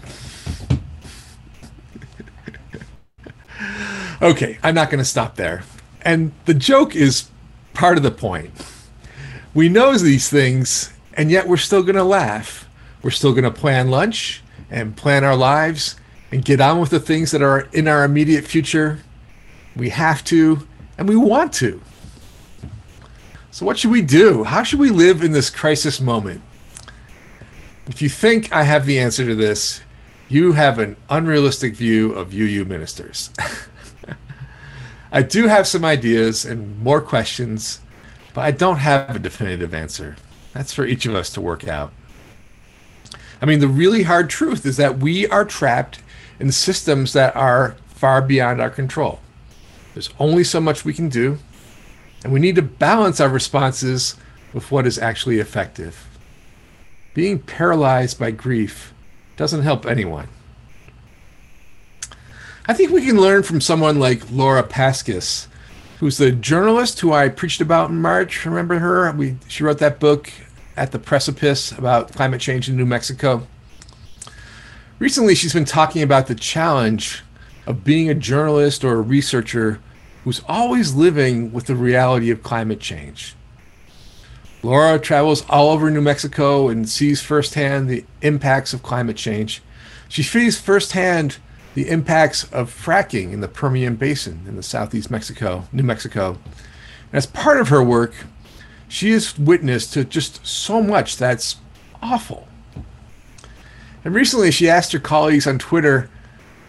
okay, 4.22 4.60
I'm 4.62 4.76
not 4.76 4.90
going 4.90 5.00
to 5.00 5.06
stop 5.06 5.38
there. 5.38 5.64
And 6.02 6.34
the 6.44 6.54
joke 6.54 6.94
is 6.94 7.30
part 7.74 7.96
of 7.96 8.04
the 8.04 8.12
point. 8.12 8.52
We 9.54 9.70
know 9.70 9.98
these 9.98 10.30
things 10.30 10.92
and 11.14 11.32
yet 11.32 11.48
we're 11.48 11.56
still 11.56 11.84
going 11.84 11.96
to 11.96 12.04
laugh. 12.04 12.68
We're 13.02 13.12
still 13.12 13.32
going 13.32 13.46
to 13.46 13.52
plan 13.52 13.90
lunch 13.90 14.44
and 14.70 14.98
plan 14.98 15.24
our 15.24 15.38
lives 15.38 15.96
and 16.32 16.44
get 16.44 16.60
on 16.60 16.82
with 16.82 16.90
the 16.90 17.00
things 17.00 17.32
that 17.32 17.42
are 17.42 17.62
in 17.72 17.88
our 17.88 18.04
immediate 18.04 18.44
future. 18.44 19.00
We 19.78 19.90
have 19.90 20.24
to 20.26 20.68
and 20.98 21.08
we 21.08 21.16
want 21.16 21.54
to. 21.54 21.82
So, 23.52 23.66
what 23.66 23.78
should 23.78 23.92
we 23.92 24.02
do? 24.02 24.44
How 24.44 24.64
should 24.64 24.80
we 24.80 24.90
live 24.90 25.24
in 25.24 25.32
this 25.32 25.50
crisis 25.50 26.02
moment? 26.02 26.42
If 27.88 28.02
you 28.02 28.10
think 28.10 28.52
I 28.52 28.64
have 28.64 28.86
the 28.86 29.00
answer 29.00 29.26
to 29.26 29.36
this, 29.36 29.82
you 30.30 30.52
have 30.52 30.78
an 30.78 30.98
unrealistic 31.10 31.76
view 31.76 32.12
of 32.14 32.34
UU 32.34 32.66
ministers. 32.66 33.30
I 35.12 35.22
do 35.22 35.48
have 35.48 35.66
some 35.66 35.86
ideas 35.86 36.44
and 36.44 36.80
more 36.84 37.02
questions, 37.02 37.80
but 38.34 38.42
I 38.42 38.52
don't 38.52 38.78
have 38.78 39.16
a 39.16 39.20
definitive 39.20 39.74
answer. 39.74 40.18
That's 40.54 40.74
for 40.74 40.86
each 40.86 41.06
of 41.06 41.16
us 41.16 41.30
to 41.32 41.42
work 41.42 41.68
out. 41.68 41.94
I 43.42 43.46
mean, 43.46 43.60
the 43.60 43.68
really 43.68 44.04
hard 44.04 44.30
truth 44.30 44.66
is 44.66 44.78
that 44.78 44.98
we 44.98 45.28
are 45.28 45.46
trapped 45.46 46.02
in 46.40 46.52
systems 46.52 47.14
that 47.14 47.36
are 47.36 47.78
far 47.88 48.22
beyond 48.22 48.62
our 48.62 48.70
control. 48.70 49.20
There's 49.98 50.12
only 50.20 50.44
so 50.44 50.62
much 50.62 50.86
we 50.86 50.94
can 50.94 51.10
do, 51.10 51.40
and 52.24 52.32
we 52.32 52.40
need 52.40 52.56
to 52.58 52.62
balance 52.62 53.20
our 53.20 53.30
responses 53.30 54.16
with 54.54 54.70
what 54.72 54.86
is 54.86 55.00
actually 55.00 55.40
effective. 55.40 56.08
Being 57.16 57.40
paralyzed 57.40 58.20
by 58.20 58.30
grief 58.30 58.94
doesn't 59.38 59.64
help 59.64 59.88
anyone. 59.88 60.28
I 62.68 62.76
think 62.76 62.92
we 62.92 63.08
can 63.08 63.20
learn 63.20 63.42
from 63.42 63.60
someone 63.60 63.98
like 63.98 64.30
Laura 64.30 64.62
Paskus, 64.62 65.48
who's 66.00 66.20
the 66.20 66.32
journalist 66.32 67.00
who 67.00 67.12
I 67.12 67.28
preached 67.28 67.60
about 67.60 67.90
in 67.90 68.00
March. 68.00 68.46
Remember 68.46 68.78
her? 68.78 69.12
We, 69.14 69.38
she 69.48 69.64
wrote 69.64 69.80
that 69.80 70.00
book, 70.00 70.32
at 70.76 70.92
the 70.92 71.00
precipice 71.00 71.72
about 71.72 72.14
climate 72.14 72.40
change 72.40 72.70
in 72.70 72.78
New 72.78 72.86
Mexico. 72.86 73.48
Recently, 75.00 75.34
she's 75.34 75.54
been 75.54 75.66
talking 75.66 76.04
about 76.04 76.28
the 76.28 76.36
challenge 76.36 77.24
of 77.66 77.84
being 77.84 78.12
a 78.12 78.14
journalist 78.14 78.84
or 78.86 78.94
a 78.94 79.02
researcher 79.02 79.82
who's 80.28 80.44
always 80.46 80.94
living 80.94 81.54
with 81.54 81.68
the 81.68 81.76
reality 81.76 82.30
of 82.30 82.44
climate 82.44 82.82
change. 82.82 83.34
Laura 84.62 85.00
travels 85.00 85.46
all 85.48 85.70
over 85.70 85.90
New 85.90 86.02
Mexico 86.02 86.68
and 86.68 86.90
sees 86.90 87.22
firsthand 87.22 87.88
the 87.88 88.04
impacts 88.22 88.74
of 88.74 88.84
climate 88.84 89.16
change. 89.16 89.62
She 90.10 90.24
sees 90.24 90.60
firsthand 90.60 91.38
the 91.76 91.88
impacts 91.88 92.44
of 92.52 92.70
fracking 92.70 93.32
in 93.32 93.40
the 93.40 93.48
Permian 93.48 93.96
Basin 93.96 94.44
in 94.46 94.58
the 94.58 94.64
southeast 94.64 95.10
Mexico, 95.10 95.64
New 95.72 95.84
Mexico. 95.84 96.38
As 97.14 97.26
part 97.26 97.62
of 97.62 97.70
her 97.70 97.82
work, 97.82 98.14
she 98.90 99.12
is 99.12 99.40
witness 99.40 99.90
to 99.92 100.04
just 100.04 100.46
so 100.46 100.84
much 100.84 101.16
that's 101.16 101.56
awful. 102.04 102.50
And 104.04 104.14
recently, 104.14 104.52
she 104.52 104.70
asked 104.70 104.92
her 104.92 105.00
colleagues 105.00 105.48
on 105.48 105.58
Twitter 105.58 106.10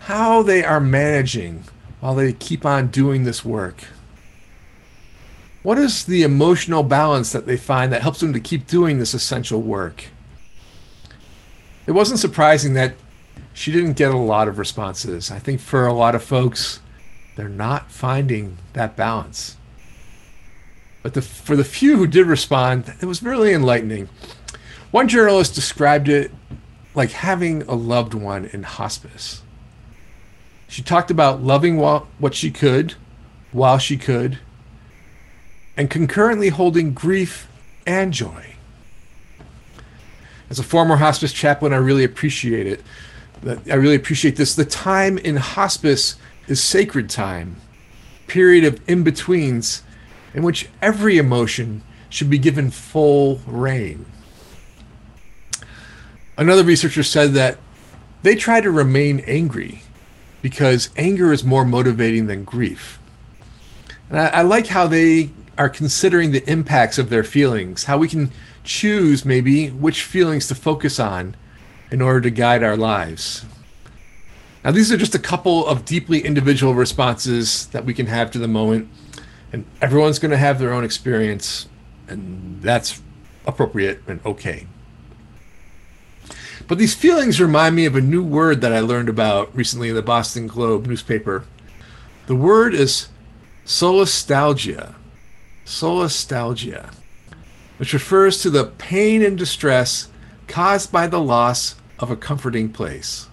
how 0.02 0.44
they 0.44 0.62
are 0.62 0.78
managing 0.78 1.64
while 2.00 2.14
they 2.14 2.32
keep 2.32 2.64
on 2.64 2.88
doing 2.88 3.24
this 3.24 3.44
work. 3.44 3.84
What 5.62 5.78
is 5.78 6.04
the 6.04 6.22
emotional 6.22 6.82
balance 6.82 7.32
that 7.32 7.46
they 7.46 7.56
find 7.56 7.92
that 7.92 8.02
helps 8.02 8.20
them 8.20 8.32
to 8.32 8.40
keep 8.40 8.66
doing 8.66 8.98
this 8.98 9.14
essential 9.14 9.60
work? 9.60 10.04
It 11.86 11.92
wasn't 11.92 12.20
surprising 12.20 12.74
that 12.74 12.94
she 13.52 13.72
didn't 13.72 13.94
get 13.94 14.12
a 14.12 14.16
lot 14.16 14.46
of 14.46 14.58
responses. 14.58 15.30
I 15.30 15.38
think 15.38 15.60
for 15.60 15.86
a 15.86 15.92
lot 15.92 16.14
of 16.14 16.22
folks, 16.22 16.80
they're 17.34 17.48
not 17.48 17.90
finding 17.90 18.58
that 18.74 18.96
balance. 18.96 19.56
But 21.02 21.14
the, 21.14 21.22
for 21.22 21.56
the 21.56 21.64
few 21.64 21.96
who 21.96 22.06
did 22.06 22.26
respond, 22.26 22.94
it 23.00 23.06
was 23.06 23.22
really 23.22 23.52
enlightening. 23.52 24.08
One 24.90 25.08
journalist 25.08 25.54
described 25.54 26.08
it 26.08 26.30
like 26.94 27.10
having 27.10 27.62
a 27.62 27.74
loved 27.74 28.14
one 28.14 28.46
in 28.46 28.62
hospice. 28.62 29.42
She 30.68 30.82
talked 30.82 31.10
about 31.10 31.42
loving 31.42 31.78
what 31.78 32.34
she 32.34 32.50
could 32.50 32.94
while 33.52 33.78
she 33.78 33.96
could 33.96 34.38
and 35.76 35.88
concurrently 35.88 36.50
holding 36.50 36.92
grief 36.92 37.48
and 37.86 38.12
joy. 38.12 38.54
As 40.50 40.58
a 40.58 40.62
former 40.62 40.96
hospice 40.96 41.32
chaplain, 41.32 41.72
I 41.72 41.76
really 41.76 42.04
appreciate 42.04 42.66
it. 42.66 42.82
I 43.70 43.74
really 43.74 43.96
appreciate 43.96 44.36
this. 44.36 44.54
The 44.54 44.64
time 44.64 45.16
in 45.18 45.36
hospice 45.36 46.16
is 46.48 46.62
sacred 46.62 47.08
time, 47.08 47.56
period 48.26 48.64
of 48.64 48.80
in 48.88 49.02
betweens, 49.02 49.82
in 50.34 50.42
which 50.42 50.68
every 50.82 51.16
emotion 51.18 51.82
should 52.10 52.28
be 52.28 52.38
given 52.38 52.70
full 52.70 53.40
rein. 53.46 54.04
Another 56.36 56.64
researcher 56.64 57.02
said 57.02 57.32
that 57.32 57.58
they 58.22 58.34
try 58.34 58.60
to 58.60 58.70
remain 58.70 59.20
angry 59.20 59.82
because 60.42 60.90
anger 60.96 61.32
is 61.32 61.44
more 61.44 61.64
motivating 61.64 62.26
than 62.26 62.44
grief. 62.44 62.98
And 64.10 64.18
I, 64.18 64.26
I 64.26 64.42
like 64.42 64.68
how 64.68 64.86
they 64.86 65.30
are 65.56 65.68
considering 65.68 66.30
the 66.30 66.48
impacts 66.50 66.98
of 66.98 67.10
their 67.10 67.24
feelings, 67.24 67.84
how 67.84 67.98
we 67.98 68.08
can 68.08 68.30
choose 68.62 69.24
maybe 69.24 69.68
which 69.70 70.04
feelings 70.04 70.46
to 70.48 70.54
focus 70.54 71.00
on 71.00 71.34
in 71.90 72.00
order 72.00 72.20
to 72.20 72.30
guide 72.30 72.62
our 72.62 72.76
lives. 72.76 73.44
Now, 74.64 74.70
these 74.72 74.92
are 74.92 74.96
just 74.96 75.14
a 75.14 75.18
couple 75.18 75.66
of 75.66 75.84
deeply 75.84 76.24
individual 76.24 76.74
responses 76.74 77.66
that 77.68 77.84
we 77.84 77.94
can 77.94 78.06
have 78.06 78.30
to 78.32 78.38
the 78.38 78.48
moment, 78.48 78.88
and 79.52 79.64
everyone's 79.80 80.18
going 80.18 80.30
to 80.30 80.36
have 80.36 80.58
their 80.58 80.72
own 80.72 80.84
experience, 80.84 81.68
and 82.06 82.60
that's 82.60 83.00
appropriate 83.46 84.02
and 84.06 84.20
okay. 84.26 84.66
But 86.68 86.78
these 86.78 86.94
feelings 86.94 87.40
remind 87.40 87.74
me 87.74 87.86
of 87.86 87.96
a 87.96 88.00
new 88.00 88.22
word 88.22 88.60
that 88.60 88.72
I 88.72 88.80
learned 88.80 89.08
about 89.08 89.54
recently 89.56 89.88
in 89.88 89.96
the 89.96 90.02
Boston 90.02 90.46
Globe 90.46 90.86
newspaper. 90.86 91.44
The 92.26 92.36
word 92.36 92.74
is 92.74 93.08
solastalgia 93.66 94.94
solastalgia, 95.68 96.90
which 97.76 97.92
refers 97.92 98.40
to 98.40 98.48
the 98.48 98.64
pain 98.64 99.22
and 99.22 99.36
distress 99.36 100.08
caused 100.46 100.90
by 100.90 101.06
the 101.06 101.20
loss 101.20 101.76
of 101.98 102.10
a 102.10 102.16
comforting 102.16 102.70
place. 102.70 103.28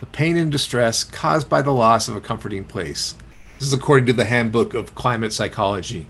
The 0.00 0.06
pain 0.06 0.36
and 0.36 0.52
distress 0.52 1.02
caused 1.02 1.48
by 1.48 1.62
the 1.62 1.72
loss 1.72 2.08
of 2.08 2.16
a 2.16 2.20
comforting 2.20 2.64
place. 2.64 3.14
This 3.58 3.68
is 3.68 3.72
according 3.72 4.04
to 4.06 4.12
the 4.12 4.26
Handbook 4.26 4.74
of 4.74 4.94
Climate 4.94 5.32
Psychology. 5.32 6.06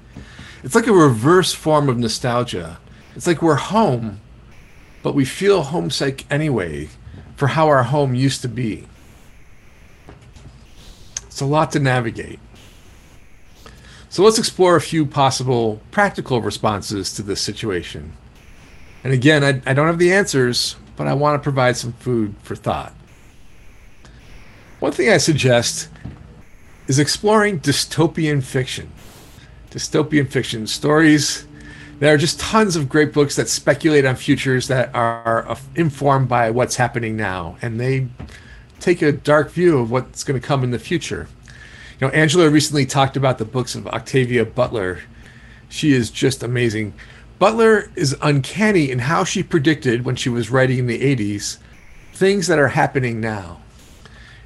It's 0.65 0.75
like 0.75 0.89
a 0.89 0.93
reverse 0.93 1.55
form 1.55 1.89
of 1.89 1.97
nostalgia. 1.97 2.81
It's 3.15 3.29
like 3.29 3.41
we're 3.41 3.55
home, 3.55 4.21
but 5.07 5.15
we 5.15 5.25
feel 5.25 5.63
homesick 5.63 6.25
anyway 6.33 6.89
for 7.37 7.47
how 7.47 7.69
our 7.69 7.85
home 7.85 8.13
used 8.13 8.43
to 8.43 8.49
be. 8.49 8.89
It's 11.27 11.41
a 11.41 11.47
lot 11.47 11.71
to 11.71 11.79
navigate. 11.79 12.41
So 14.09 14.25
let's 14.25 14.37
explore 14.37 14.75
a 14.75 14.81
few 14.81 15.07
possible 15.07 15.81
practical 15.93 16.43
responses 16.43 17.15
to 17.15 17.23
this 17.23 17.41
situation. 17.41 18.15
And 19.05 19.13
again, 19.13 19.45
I, 19.45 19.71
I 19.71 19.75
don't 19.75 19.87
have 19.87 20.01
the 20.01 20.13
answers, 20.13 20.75
but 20.97 21.07
I 21.07 21.15
want 21.15 21.41
to 21.41 21.45
provide 21.45 21.77
some 21.77 21.93
food 21.93 22.35
for 22.43 22.57
thought. 22.57 22.93
One 24.81 24.91
thing 24.91 25.09
I 25.09 25.19
suggest 25.19 25.89
is 26.89 26.99
exploring 26.99 27.61
dystopian 27.61 28.43
fiction. 28.43 28.91
Dystopian 29.71 30.29
fiction 30.29 30.67
stories. 30.67 31.47
There 31.99 32.13
are 32.13 32.19
just 32.19 32.39
tons 32.39 32.77
of 32.77 32.91
great 32.91 33.15
books 33.15 33.37
that 33.37 33.49
speculate 33.49 34.05
on 34.05 34.17
futures 34.17 34.69
that 34.69 34.95
are 34.95 35.49
uh, 35.49 35.59
informed 35.75 36.29
by 36.29 36.51
what's 36.51 36.77
happening 36.77 37.17
now, 37.17 37.57
and 37.63 37.81
they 37.81 38.09
take 38.81 39.01
a 39.01 39.13
dark 39.13 39.51
view 39.51 39.79
of 39.79 39.91
what's 39.91 40.23
going 40.23 40.39
to 40.39 40.47
come 40.47 40.63
in 40.63 40.73
the 40.73 40.79
future. 40.79 41.27
You 41.99 42.07
know, 42.07 42.13
Angela 42.13 42.51
recently 42.51 42.85
talked 42.85 43.17
about 43.17 43.39
the 43.39 43.47
books 43.47 43.75
of 43.75 43.87
Octavia 43.87 44.45
Butler. 44.45 45.01
She 45.71 45.93
is 45.93 46.11
just 46.11 46.43
amazing. 46.43 46.93
Butler 47.39 47.91
is 47.97 48.15
uncanny 48.21 48.91
in 48.91 48.99
how 48.99 49.25
she 49.25 49.43
predicted 49.43 50.05
when 50.05 50.17
she 50.17 50.29
was 50.29 50.51
writing 50.51 50.79
in 50.79 50.87
the 50.87 51.01
80s 51.01 51.57
things 52.13 52.47
that 52.47 52.59
are 52.59 52.69
happening 52.69 53.21
now. 53.21 53.61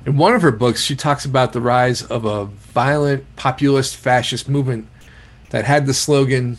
In 0.07 0.17
one 0.17 0.35
of 0.35 0.43
her 0.43 0.53
books, 0.53 0.83
she 0.83 0.95
talks 0.95 1.25
about 1.25 1.53
the 1.53 1.61
rise 1.61 2.03
of 2.03 2.25
a 2.25 2.45
violent 2.45 3.25
populist 3.35 3.97
fascist 3.97 4.49
movement 4.49 4.87
that 5.51 5.65
had 5.65 5.87
the 5.87 5.95
slogan, 5.95 6.59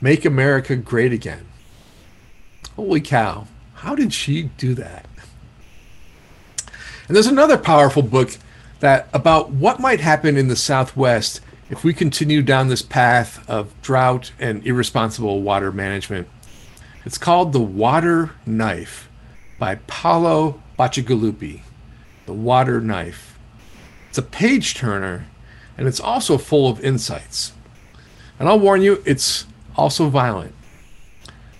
Make 0.00 0.24
America 0.24 0.76
Great 0.76 1.12
Again. 1.12 1.46
Holy 2.76 3.00
cow, 3.00 3.48
how 3.74 3.94
did 3.94 4.12
she 4.12 4.44
do 4.56 4.74
that? 4.74 5.06
And 7.08 7.16
there's 7.16 7.26
another 7.26 7.58
powerful 7.58 8.02
book 8.02 8.36
that 8.80 9.08
about 9.12 9.50
what 9.50 9.80
might 9.80 10.00
happen 10.00 10.36
in 10.36 10.48
the 10.48 10.54
Southwest 10.56 11.40
if 11.70 11.82
we 11.82 11.92
continue 11.92 12.42
down 12.42 12.68
this 12.68 12.82
path 12.82 13.48
of 13.48 13.74
drought 13.82 14.32
and 14.38 14.64
irresponsible 14.64 15.42
water 15.42 15.72
management. 15.72 16.28
It's 17.04 17.18
called 17.18 17.52
The 17.52 17.60
Water 17.60 18.32
Knife 18.46 19.08
by 19.58 19.76
Paolo 19.86 20.62
Bacigalupi. 20.78 21.62
The 22.26 22.32
Water 22.32 22.80
Knife. 22.80 23.38
It's 24.08 24.18
a 24.18 24.22
page 24.22 24.74
turner 24.74 25.26
and 25.76 25.88
it's 25.88 26.00
also 26.00 26.38
full 26.38 26.70
of 26.70 26.84
insights. 26.84 27.52
And 28.38 28.48
I'll 28.48 28.60
warn 28.60 28.82
you, 28.82 29.02
it's 29.04 29.46
also 29.78 30.08
violent. 30.08 30.54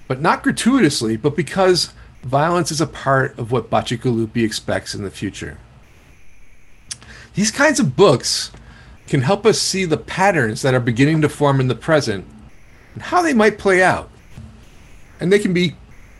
But 0.06 0.20
not 0.20 0.42
gratuitously, 0.42 1.16
but 1.16 1.36
because 1.36 1.92
violence 2.22 2.70
is 2.70 2.80
a 2.80 2.86
part 2.86 3.38
of 3.38 3.52
what 3.52 3.70
Bacigalupi 3.70 4.44
expects 4.44 4.94
in 4.94 5.04
the 5.04 5.10
future. 5.10 5.58
These 7.34 7.50
kinds 7.50 7.78
of 7.78 7.96
books 7.96 8.50
can 9.06 9.22
help 9.22 9.46
us 9.46 9.60
see 9.60 9.84
the 9.84 9.96
patterns 9.96 10.62
that 10.62 10.74
are 10.74 10.80
beginning 10.80 11.22
to 11.22 11.28
form 11.28 11.60
in 11.60 11.68
the 11.68 11.74
present 11.74 12.26
and 12.94 13.02
how 13.04 13.22
they 13.22 13.32
might 13.32 13.58
play 13.58 13.82
out. 13.82 14.10
And 15.20 15.32
they 15.32 15.38
can 15.38 15.54
be 15.54 15.76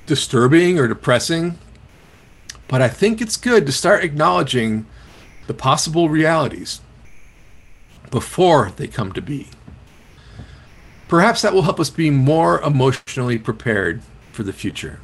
disturbing 0.07 0.79
or 0.79 0.89
depressing, 0.89 1.59
but 2.69 2.81
I 2.81 2.89
think 2.89 3.21
it's 3.21 3.37
good 3.37 3.67
to 3.67 3.73
start 3.73 4.05
acknowledging 4.05 4.87
the 5.47 5.55
possible 5.55 6.09
realities 6.09 6.81
before 8.11 8.73
they 8.77 8.87
come 8.87 9.13
to 9.13 9.21
be. 9.21 9.49
Perhaps 11.09 11.43
that 11.43 11.55
will 11.55 11.63
help 11.63 11.81
us 11.81 11.89
be 11.89 12.11
more 12.11 12.61
emotionally 12.61 13.39
prepared 13.39 14.03
for 14.31 14.43
the 14.43 14.53
future. 14.53 15.01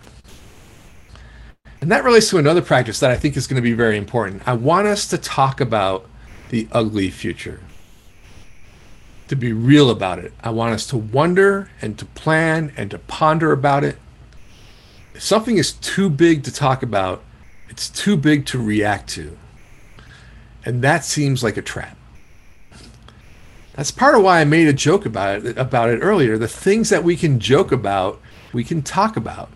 And 1.80 1.90
that 1.90 2.05
relates 2.05 2.30
to 2.30 2.38
another 2.38 2.62
practice 2.62 3.00
that 3.00 3.11
I 3.11 3.16
think 3.16 3.36
is 3.36 3.46
going 3.46 3.57
to 3.57 3.62
be 3.62 3.72
very 3.72 3.96
important. 3.96 4.46
I 4.46 4.52
want 4.52 4.86
us 4.86 5.07
to 5.09 5.18
talk 5.18 5.61
about 5.61 6.07
the 6.50 6.68
ugly 6.72 7.11
future. 7.11 7.61
To 9.28 9.36
be 9.36 9.52
real 9.52 9.90
about 9.90 10.18
it. 10.18 10.32
I 10.42 10.50
want 10.50 10.74
us 10.74 10.86
to 10.88 10.96
wonder 10.96 11.70
and 11.80 11.98
to 11.98 12.05
plan 12.05 12.72
and 12.76 12.90
to 12.90 12.98
ponder 12.98 13.52
about 13.52 13.82
it. 13.82 13.98
If 15.14 15.22
something 15.22 15.57
is 15.57 15.72
too 15.72 16.11
big 16.11 16.42
to 16.44 16.52
talk 16.52 16.82
about, 16.82 17.22
it's 17.68 17.88
too 17.88 18.16
big 18.16 18.46
to 18.46 18.59
react 18.59 19.09
to. 19.11 19.36
And 20.64 20.82
that 20.82 21.05
seems 21.05 21.42
like 21.42 21.57
a 21.57 21.62
trap. 21.62 21.96
That's 23.75 23.91
part 23.91 24.14
of 24.14 24.22
why 24.22 24.41
I 24.41 24.45
made 24.45 24.68
a 24.68 24.72
joke 24.72 25.05
about 25.05 25.45
it 25.45 25.59
about 25.59 25.91
it 25.91 25.99
earlier. 26.01 26.39
The 26.39 26.49
things 26.49 26.91
that 26.91 27.05
we 27.05 27.16
can 27.16 27.41
joke 27.41 27.72
about, 27.72 28.20
we 28.53 28.64
can 28.64 28.83
talk 28.83 29.16
about. 29.16 29.51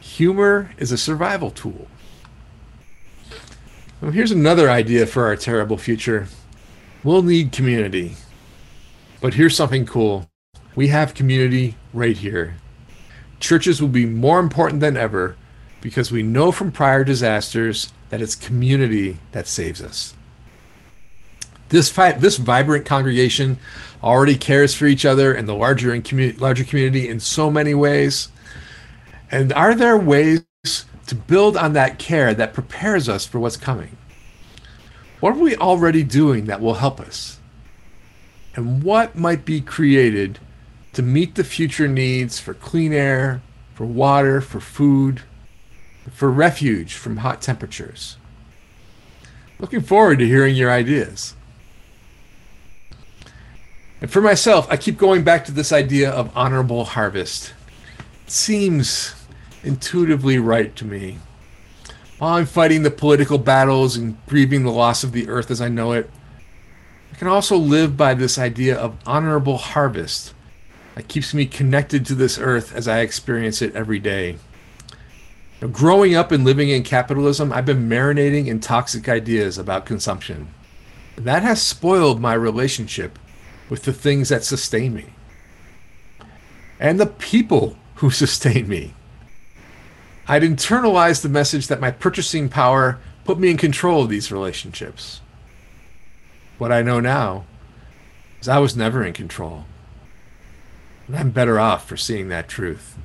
Humor 0.00 0.70
is 0.78 0.92
a 0.92 0.98
survival 0.98 1.50
tool. 1.50 1.88
Well, 4.00 4.10
here's 4.10 4.30
another 4.30 4.70
idea 4.70 5.06
for 5.06 5.24
our 5.24 5.36
terrible 5.36 5.78
future. 5.78 6.28
We'll 7.02 7.22
need 7.22 7.52
community. 7.52 8.16
But 9.20 9.34
here's 9.34 9.56
something 9.56 9.86
cool 9.86 10.28
we 10.74 10.88
have 10.88 11.14
community 11.14 11.76
right 11.94 12.16
here. 12.16 12.56
Churches 13.40 13.80
will 13.80 13.88
be 13.88 14.04
more 14.04 14.40
important 14.40 14.80
than 14.80 14.96
ever 14.96 15.36
because 15.80 16.12
we 16.12 16.22
know 16.22 16.52
from 16.52 16.72
prior 16.72 17.04
disasters 17.04 17.92
that 18.10 18.20
it's 18.20 18.34
community 18.34 19.18
that 19.32 19.46
saves 19.46 19.80
us. 19.80 20.15
This, 21.68 21.90
this 21.90 22.36
vibrant 22.36 22.86
congregation 22.86 23.58
already 24.02 24.36
cares 24.36 24.74
for 24.74 24.86
each 24.86 25.04
other 25.04 25.34
and 25.34 25.48
the 25.48 25.54
larger 25.54 25.92
and 25.92 26.04
commu- 26.04 26.40
larger 26.40 26.64
community 26.64 27.08
in 27.08 27.18
so 27.18 27.50
many 27.50 27.74
ways. 27.74 28.28
And 29.30 29.52
are 29.52 29.74
there 29.74 29.98
ways 29.98 30.44
to 31.06 31.14
build 31.14 31.56
on 31.56 31.72
that 31.72 31.98
care 31.98 32.34
that 32.34 32.54
prepares 32.54 33.08
us 33.08 33.26
for 33.26 33.40
what's 33.40 33.56
coming? 33.56 33.96
What 35.20 35.34
are 35.34 35.40
we 35.40 35.56
already 35.56 36.02
doing 36.02 36.44
that 36.44 36.60
will 36.60 36.74
help 36.74 37.00
us? 37.00 37.40
And 38.54 38.82
what 38.82 39.16
might 39.16 39.44
be 39.44 39.60
created 39.60 40.38
to 40.92 41.02
meet 41.02 41.34
the 41.34 41.44
future 41.44 41.88
needs 41.88 42.38
for 42.38 42.54
clean 42.54 42.92
air, 42.92 43.42
for 43.74 43.84
water, 43.84 44.40
for 44.40 44.60
food, 44.60 45.22
for 46.10 46.30
refuge 46.30 46.94
from 46.94 47.18
hot 47.18 47.42
temperatures? 47.42 48.16
Looking 49.58 49.80
forward 49.80 50.18
to 50.20 50.26
hearing 50.26 50.54
your 50.54 50.70
ideas. 50.70 51.34
And 54.00 54.10
for 54.10 54.20
myself, 54.20 54.66
I 54.70 54.76
keep 54.76 54.98
going 54.98 55.24
back 55.24 55.44
to 55.46 55.52
this 55.52 55.72
idea 55.72 56.10
of 56.10 56.36
honorable 56.36 56.84
harvest. 56.84 57.54
It 58.24 58.30
seems 58.30 59.14
intuitively 59.62 60.38
right 60.38 60.74
to 60.76 60.84
me. 60.84 61.18
While 62.18 62.34
I'm 62.34 62.46
fighting 62.46 62.82
the 62.82 62.90
political 62.90 63.38
battles 63.38 63.96
and 63.96 64.16
grieving 64.26 64.64
the 64.64 64.70
loss 64.70 65.02
of 65.02 65.12
the 65.12 65.28
earth 65.28 65.50
as 65.50 65.60
I 65.60 65.68
know 65.68 65.92
it, 65.92 66.10
I 67.12 67.16
can 67.16 67.28
also 67.28 67.56
live 67.56 67.96
by 67.96 68.14
this 68.14 68.38
idea 68.38 68.76
of 68.76 68.96
honorable 69.06 69.58
harvest 69.58 70.34
that 70.94 71.08
keeps 71.08 71.32
me 71.32 71.46
connected 71.46 72.04
to 72.06 72.14
this 72.14 72.38
earth 72.38 72.74
as 72.74 72.88
I 72.88 73.00
experience 73.00 73.62
it 73.62 73.74
every 73.74 73.98
day. 73.98 74.36
Now, 75.60 75.68
growing 75.68 76.14
up 76.14 76.32
and 76.32 76.44
living 76.44 76.68
in 76.68 76.82
capitalism, 76.82 77.52
I've 77.52 77.64
been 77.64 77.88
marinating 77.88 78.46
in 78.46 78.60
toxic 78.60 79.08
ideas 79.08 79.56
about 79.56 79.86
consumption. 79.86 80.48
That 81.16 81.42
has 81.42 81.62
spoiled 81.62 82.20
my 82.20 82.34
relationship 82.34 83.18
with 83.68 83.82
the 83.82 83.92
things 83.92 84.28
that 84.28 84.44
sustain 84.44 84.94
me 84.94 85.06
and 86.78 87.00
the 87.00 87.06
people 87.06 87.76
who 87.96 88.10
sustain 88.10 88.68
me. 88.68 88.94
I'd 90.28 90.42
internalized 90.42 91.22
the 91.22 91.28
message 91.28 91.68
that 91.68 91.80
my 91.80 91.90
purchasing 91.90 92.48
power 92.48 92.98
put 93.24 93.38
me 93.38 93.50
in 93.50 93.56
control 93.56 94.02
of 94.02 94.08
these 94.08 94.32
relationships. 94.32 95.20
What 96.58 96.72
I 96.72 96.82
know 96.82 97.00
now 97.00 97.44
is 98.40 98.48
I 98.48 98.58
was 98.58 98.76
never 98.76 99.04
in 99.04 99.12
control. 99.12 99.64
And 101.06 101.16
I'm 101.16 101.30
better 101.30 101.60
off 101.60 101.88
for 101.88 101.96
seeing 101.96 102.28
that 102.28 102.48
truth. 102.48 102.98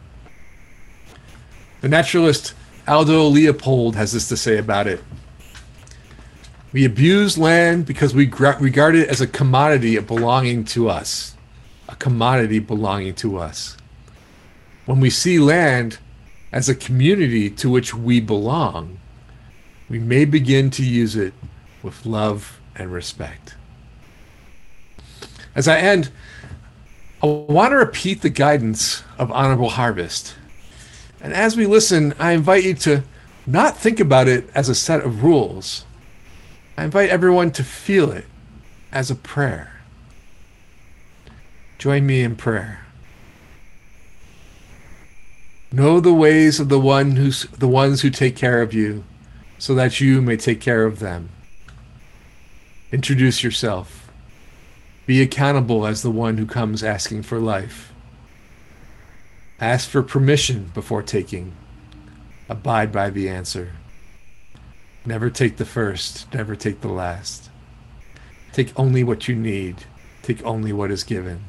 The 1.81 1.89
naturalist 1.89 2.53
Aldo 2.87 3.25
Leopold 3.25 3.95
has 3.95 4.13
this 4.13 4.27
to 4.29 4.37
say 4.37 4.57
about 4.57 4.87
it. 4.87 5.03
We 6.73 6.85
abuse 6.85 7.37
land 7.37 7.85
because 7.85 8.15
we 8.15 8.27
regard 8.29 8.95
it 8.95 9.09
as 9.09 9.19
a 9.19 9.27
commodity 9.27 9.99
belonging 9.99 10.63
to 10.65 10.89
us. 10.89 11.35
A 11.89 11.95
commodity 11.95 12.59
belonging 12.59 13.13
to 13.15 13.37
us. 13.37 13.75
When 14.85 15.01
we 15.01 15.09
see 15.09 15.37
land 15.37 15.99
as 16.53 16.69
a 16.69 16.75
community 16.75 17.49
to 17.49 17.69
which 17.69 17.93
we 17.93 18.21
belong, 18.21 18.99
we 19.89 19.99
may 19.99 20.23
begin 20.23 20.69
to 20.71 20.85
use 20.85 21.17
it 21.17 21.33
with 21.83 22.05
love 22.05 22.61
and 22.75 22.91
respect. 22.91 23.55
As 25.53 25.67
I 25.67 25.79
end, 25.79 26.09
I 27.21 27.25
want 27.25 27.71
to 27.71 27.77
repeat 27.77 28.21
the 28.21 28.29
guidance 28.29 29.03
of 29.17 29.29
Honorable 29.31 29.71
Harvest. 29.71 30.35
And 31.19 31.33
as 31.33 31.57
we 31.57 31.65
listen, 31.65 32.13
I 32.17 32.31
invite 32.31 32.63
you 32.63 32.73
to 32.75 33.03
not 33.45 33.77
think 33.77 33.99
about 33.99 34.29
it 34.29 34.49
as 34.55 34.69
a 34.69 34.75
set 34.75 35.01
of 35.01 35.23
rules 35.23 35.85
I 36.77 36.85
invite 36.85 37.09
everyone 37.09 37.51
to 37.51 37.63
feel 37.63 38.11
it 38.11 38.25
as 38.91 39.11
a 39.11 39.15
prayer. 39.15 39.81
Join 41.77 42.05
me 42.05 42.21
in 42.21 42.35
prayer. 42.35 42.85
Know 45.71 45.99
the 45.99 46.13
ways 46.13 46.59
of 46.59 46.69
the 46.69 46.79
one 46.79 47.15
who's 47.15 47.43
the 47.43 47.67
ones 47.67 48.01
who 48.01 48.09
take 48.09 48.35
care 48.35 48.61
of 48.61 48.73
you, 48.73 49.03
so 49.57 49.73
that 49.75 50.01
you 50.01 50.21
may 50.21 50.35
take 50.35 50.59
care 50.59 50.85
of 50.85 50.99
them. 50.99 51.29
Introduce 52.91 53.41
yourself. 53.41 54.11
Be 55.05 55.21
accountable 55.21 55.85
as 55.85 56.01
the 56.01 56.11
one 56.11 56.37
who 56.37 56.45
comes 56.45 56.83
asking 56.83 57.23
for 57.23 57.39
life. 57.39 57.93
Ask 59.59 59.89
for 59.89 60.03
permission 60.03 60.71
before 60.73 61.03
taking. 61.03 61.53
Abide 62.49 62.91
by 62.91 63.09
the 63.09 63.29
answer. 63.29 63.71
Never 65.05 65.31
take 65.31 65.57
the 65.57 65.65
first, 65.65 66.31
never 66.31 66.55
take 66.55 66.81
the 66.81 66.87
last. 66.87 67.49
Take 68.51 68.77
only 68.77 69.03
what 69.03 69.27
you 69.27 69.35
need, 69.35 69.85
take 70.21 70.45
only 70.45 70.71
what 70.71 70.91
is 70.91 71.03
given. 71.03 71.43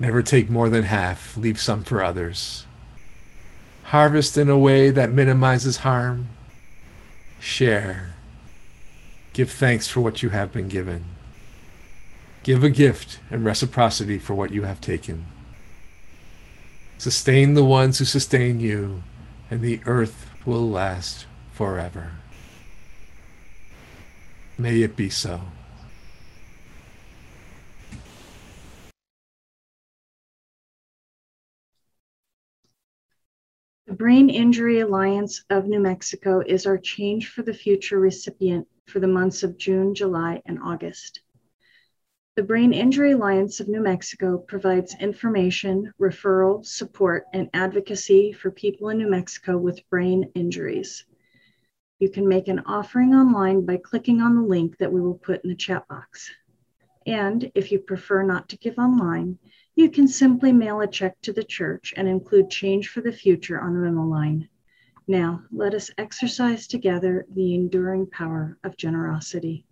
Never 0.00 0.20
take 0.20 0.50
more 0.50 0.68
than 0.68 0.84
half, 0.84 1.36
leave 1.36 1.60
some 1.60 1.84
for 1.84 2.02
others. 2.02 2.66
Harvest 3.84 4.36
in 4.36 4.48
a 4.48 4.58
way 4.58 4.90
that 4.90 5.12
minimizes 5.12 5.78
harm. 5.78 6.28
Share. 7.38 8.14
Give 9.32 9.50
thanks 9.50 9.86
for 9.86 10.00
what 10.00 10.22
you 10.22 10.30
have 10.30 10.52
been 10.52 10.68
given. 10.68 11.04
Give 12.42 12.64
a 12.64 12.70
gift 12.70 13.20
and 13.30 13.44
reciprocity 13.44 14.18
for 14.18 14.34
what 14.34 14.50
you 14.50 14.62
have 14.62 14.80
taken. 14.80 15.26
Sustain 16.98 17.54
the 17.54 17.64
ones 17.64 17.98
who 17.98 18.04
sustain 18.04 18.58
you, 18.58 19.02
and 19.50 19.60
the 19.60 19.80
earth 19.86 20.28
will 20.44 20.68
last 20.68 21.26
forever. 21.60 22.10
May 24.56 24.80
it 24.80 24.96
be 24.96 25.10
so. 25.10 25.42
The 33.86 33.92
Brain 33.92 34.30
Injury 34.30 34.80
Alliance 34.80 35.44
of 35.50 35.66
New 35.66 35.80
Mexico 35.80 36.40
is 36.40 36.64
our 36.64 36.78
Change 36.78 37.28
for 37.28 37.42
the 37.42 37.52
Future 37.52 38.00
recipient 38.00 38.66
for 38.86 39.00
the 39.00 39.06
months 39.06 39.42
of 39.42 39.58
June, 39.58 39.94
July, 39.94 40.40
and 40.46 40.58
August. 40.64 41.20
The 42.36 42.42
Brain 42.42 42.72
Injury 42.72 43.12
Alliance 43.12 43.60
of 43.60 43.68
New 43.68 43.82
Mexico 43.82 44.38
provides 44.38 44.96
information, 44.98 45.92
referral, 46.00 46.64
support, 46.64 47.26
and 47.34 47.50
advocacy 47.52 48.32
for 48.32 48.50
people 48.50 48.88
in 48.88 48.96
New 48.96 49.10
Mexico 49.10 49.58
with 49.58 49.86
brain 49.90 50.32
injuries. 50.34 51.04
You 52.00 52.10
can 52.10 52.26
make 52.26 52.48
an 52.48 52.62
offering 52.64 53.14
online 53.14 53.66
by 53.66 53.76
clicking 53.76 54.22
on 54.22 54.34
the 54.34 54.42
link 54.42 54.78
that 54.78 54.90
we 54.90 55.02
will 55.02 55.18
put 55.18 55.44
in 55.44 55.50
the 55.50 55.56
chat 55.56 55.86
box. 55.86 56.30
And 57.06 57.52
if 57.54 57.70
you 57.70 57.78
prefer 57.78 58.22
not 58.22 58.48
to 58.48 58.56
give 58.56 58.78
online, 58.78 59.38
you 59.74 59.90
can 59.90 60.08
simply 60.08 60.50
mail 60.52 60.80
a 60.80 60.86
check 60.86 61.20
to 61.22 61.32
the 61.32 61.44
church 61.44 61.92
and 61.96 62.08
include 62.08 62.50
change 62.50 62.88
for 62.88 63.02
the 63.02 63.12
future 63.12 63.60
on 63.60 63.74
the 63.74 63.80
memo 63.80 64.04
line. 64.04 64.48
Now, 65.06 65.42
let 65.52 65.74
us 65.74 65.90
exercise 65.98 66.66
together 66.66 67.26
the 67.34 67.54
enduring 67.54 68.06
power 68.06 68.56
of 68.64 68.76
generosity. 68.76 69.66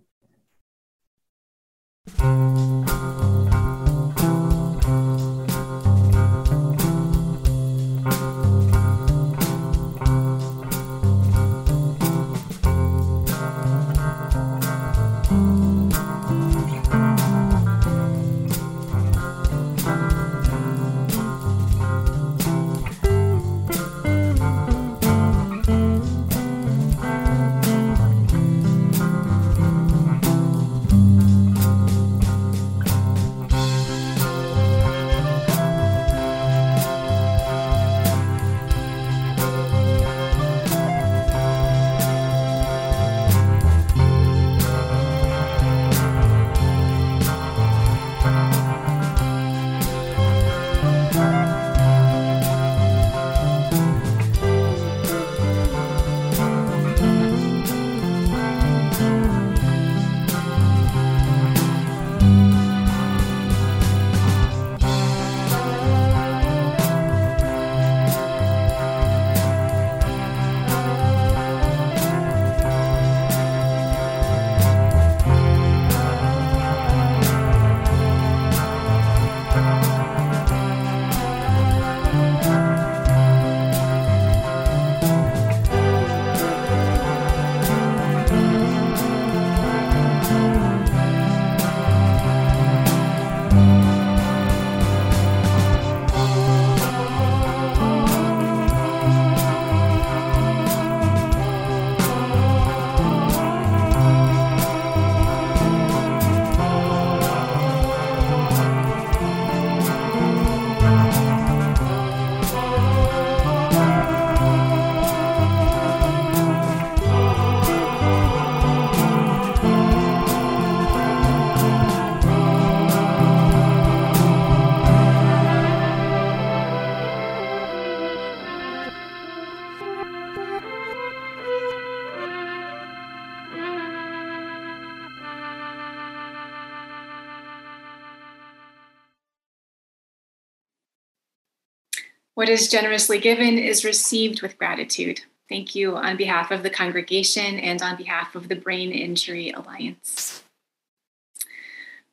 What 142.39 142.49
is 142.49 142.68
generously 142.68 143.18
given 143.18 143.59
is 143.59 143.84
received 143.84 144.43
with 144.43 144.59
gratitude. 144.59 145.22
Thank 145.49 145.74
you 145.74 145.97
on 145.97 146.16
behalf 146.16 146.53
of 146.53 146.62
the 146.62 146.70
congregation 146.70 147.59
and 147.59 147.82
on 147.82 147.97
behalf 147.97 148.36
of 148.36 148.47
the 148.47 148.55
Brain 148.55 148.93
Injury 148.93 149.51
Alliance. 149.51 150.45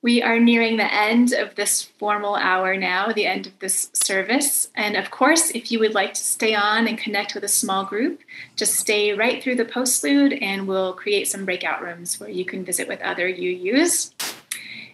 We 0.02 0.24
are 0.24 0.40
nearing 0.40 0.78
the 0.78 0.92
end 0.92 1.32
of 1.34 1.54
this 1.54 1.84
formal 1.84 2.38
hour 2.38 2.76
now, 2.76 3.12
the 3.12 3.28
end 3.28 3.46
of 3.46 3.60
this 3.60 3.92
service. 3.94 4.72
And 4.74 4.96
of 4.96 5.12
course, 5.12 5.52
if 5.52 5.72
you 5.72 5.78
would 5.78 5.94
like 5.94 6.16
to 6.16 6.24
stay 6.24 6.56
on 6.56 6.88
and 6.88 6.98
connect 6.98 7.36
with 7.36 7.44
a 7.44 7.48
small 7.48 7.86
group, 7.86 8.22
just 8.56 8.74
stay 8.74 9.14
right 9.14 9.44
through 9.44 9.58
the 9.58 9.64
postlude 9.64 10.42
and 10.42 10.68
we'll 10.68 10.94
create 10.94 11.28
some 11.28 11.46
breakout 11.46 11.84
rooms 11.84 12.20
where 12.20 12.32
you 12.32 12.46
can 12.46 12.66
visit 12.66 12.88
with 12.88 13.00
other 13.02 13.32
UUs. 13.32 14.35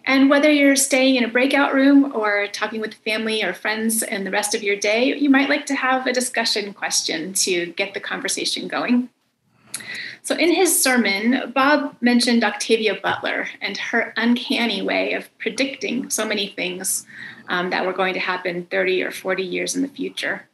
And 0.04 0.28
whether 0.28 0.50
you're 0.50 0.76
staying 0.76 1.16
in 1.16 1.24
a 1.24 1.28
breakout 1.28 1.74
room 1.74 2.12
or 2.14 2.48
talking 2.48 2.80
with 2.80 2.94
family 2.94 3.42
or 3.42 3.54
friends 3.54 4.02
and 4.02 4.26
the 4.26 4.30
rest 4.30 4.54
of 4.54 4.62
your 4.62 4.76
day, 4.76 5.16
you 5.16 5.30
might 5.30 5.48
like 5.48 5.66
to 5.66 5.74
have 5.74 6.06
a 6.06 6.12
discussion 6.12 6.74
question 6.74 7.32
to 7.34 7.66
get 7.66 7.94
the 7.94 8.00
conversation 8.00 8.66
going. 8.66 9.08
So, 10.24 10.36
in 10.36 10.54
his 10.54 10.82
sermon, 10.82 11.52
Bob 11.52 11.96
mentioned 12.00 12.44
Octavia 12.44 12.98
Butler 13.02 13.48
and 13.60 13.76
her 13.76 14.12
uncanny 14.16 14.80
way 14.80 15.14
of 15.14 15.36
predicting 15.38 16.10
so 16.10 16.24
many 16.24 16.48
things 16.48 17.06
um, 17.48 17.70
that 17.70 17.84
were 17.84 17.92
going 17.92 18.14
to 18.14 18.20
happen 18.20 18.66
30 18.66 19.02
or 19.02 19.10
40 19.10 19.42
years 19.42 19.74
in 19.74 19.82
the 19.82 19.88
future. 19.88 20.48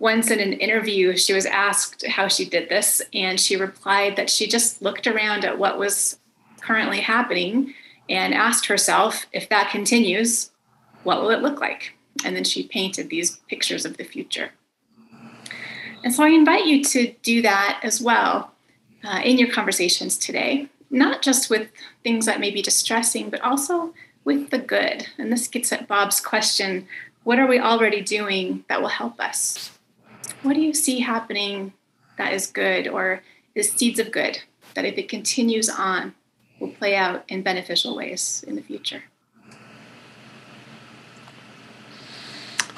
Once 0.00 0.30
in 0.30 0.40
an 0.40 0.54
interview, 0.54 1.16
she 1.16 1.32
was 1.32 1.46
asked 1.46 2.04
how 2.06 2.26
she 2.26 2.44
did 2.44 2.68
this, 2.68 3.02
and 3.12 3.38
she 3.38 3.54
replied 3.54 4.16
that 4.16 4.30
she 4.30 4.48
just 4.48 4.82
looked 4.82 5.06
around 5.06 5.44
at 5.44 5.58
what 5.58 5.78
was 5.78 6.18
currently 6.60 7.00
happening 7.00 7.74
and 8.10 8.34
asked 8.34 8.66
herself, 8.66 9.26
if 9.32 9.48
that 9.48 9.70
continues, 9.70 10.50
what 11.04 11.22
will 11.22 11.30
it 11.30 11.40
look 11.40 11.60
like? 11.60 11.94
And 12.24 12.34
then 12.34 12.44
she 12.44 12.64
painted 12.64 13.08
these 13.08 13.36
pictures 13.48 13.86
of 13.86 13.96
the 13.96 14.04
future. 14.04 14.50
And 16.02 16.12
so 16.12 16.24
I 16.24 16.28
invite 16.28 16.66
you 16.66 16.82
to 16.84 17.14
do 17.22 17.40
that 17.42 17.80
as 17.82 18.00
well 18.00 18.52
uh, 19.04 19.20
in 19.24 19.38
your 19.38 19.50
conversations 19.50 20.18
today, 20.18 20.68
not 20.90 21.22
just 21.22 21.48
with 21.48 21.70
things 22.02 22.26
that 22.26 22.40
may 22.40 22.50
be 22.50 22.62
distressing, 22.62 23.30
but 23.30 23.40
also 23.42 23.94
with 24.24 24.50
the 24.50 24.58
good. 24.58 25.06
And 25.16 25.32
this 25.32 25.46
gets 25.46 25.72
at 25.72 25.88
Bob's 25.88 26.20
question 26.20 26.88
what 27.22 27.38
are 27.38 27.46
we 27.46 27.60
already 27.60 28.00
doing 28.00 28.64
that 28.68 28.80
will 28.80 28.88
help 28.88 29.20
us? 29.20 29.78
What 30.42 30.54
do 30.54 30.60
you 30.60 30.72
see 30.72 31.00
happening 31.00 31.74
that 32.16 32.32
is 32.32 32.46
good 32.46 32.88
or 32.88 33.22
is 33.54 33.70
seeds 33.70 33.98
of 33.98 34.10
good 34.10 34.40
that 34.74 34.86
if 34.86 34.96
it 34.96 35.08
continues 35.08 35.68
on 35.68 36.14
will 36.60 36.70
play 36.70 36.94
out 36.94 37.24
in 37.28 37.42
beneficial 37.42 37.96
ways 37.96 38.44
in 38.46 38.54
the 38.54 38.62
future? 38.62 39.02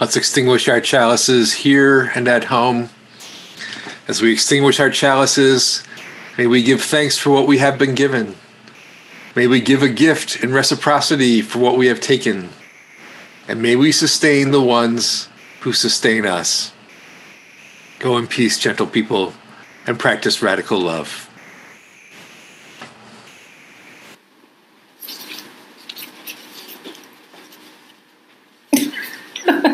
Let's 0.01 0.17
extinguish 0.17 0.69
our 0.69 0.81
chalices 0.81 1.53
here 1.53 2.11
and 2.15 2.27
at 2.27 2.45
home. 2.45 2.89
As 4.09 4.23
we 4.23 4.33
extinguish 4.33 4.81
our 4.81 4.91
chalices, 4.91 5.85
May 6.39 6.47
we 6.47 6.63
give 6.63 6.83
thanks 6.83 7.19
for 7.19 7.31
what 7.31 7.47
we 7.47 7.59
have 7.59 7.79
been 7.79 7.95
given. 7.95 8.37
May 9.37 9.47
we 9.47 9.61
give 9.61 9.83
a 9.83 9.89
gift 9.89 10.43
in 10.43 10.53
reciprocity 10.53 11.43
for 11.43 11.59
what 11.59 11.77
we 11.77 11.89
have 11.89 12.01
taken. 12.01 12.49
And 13.47 13.61
may 13.61 13.77
we 13.77 13.93
sustain 13.93 14.51
the 14.51 14.61
ones 14.61 15.29
who 15.61 15.75
sustain 15.75 16.25
us. 16.25 16.73
Go 17.99 18.17
in 18.17 18.27
peace, 18.27 18.59
gentle 18.59 18.87
people, 18.87 19.35
and 19.87 19.99
practice 19.99 20.41
radical 20.41 20.81
love. 20.81 21.29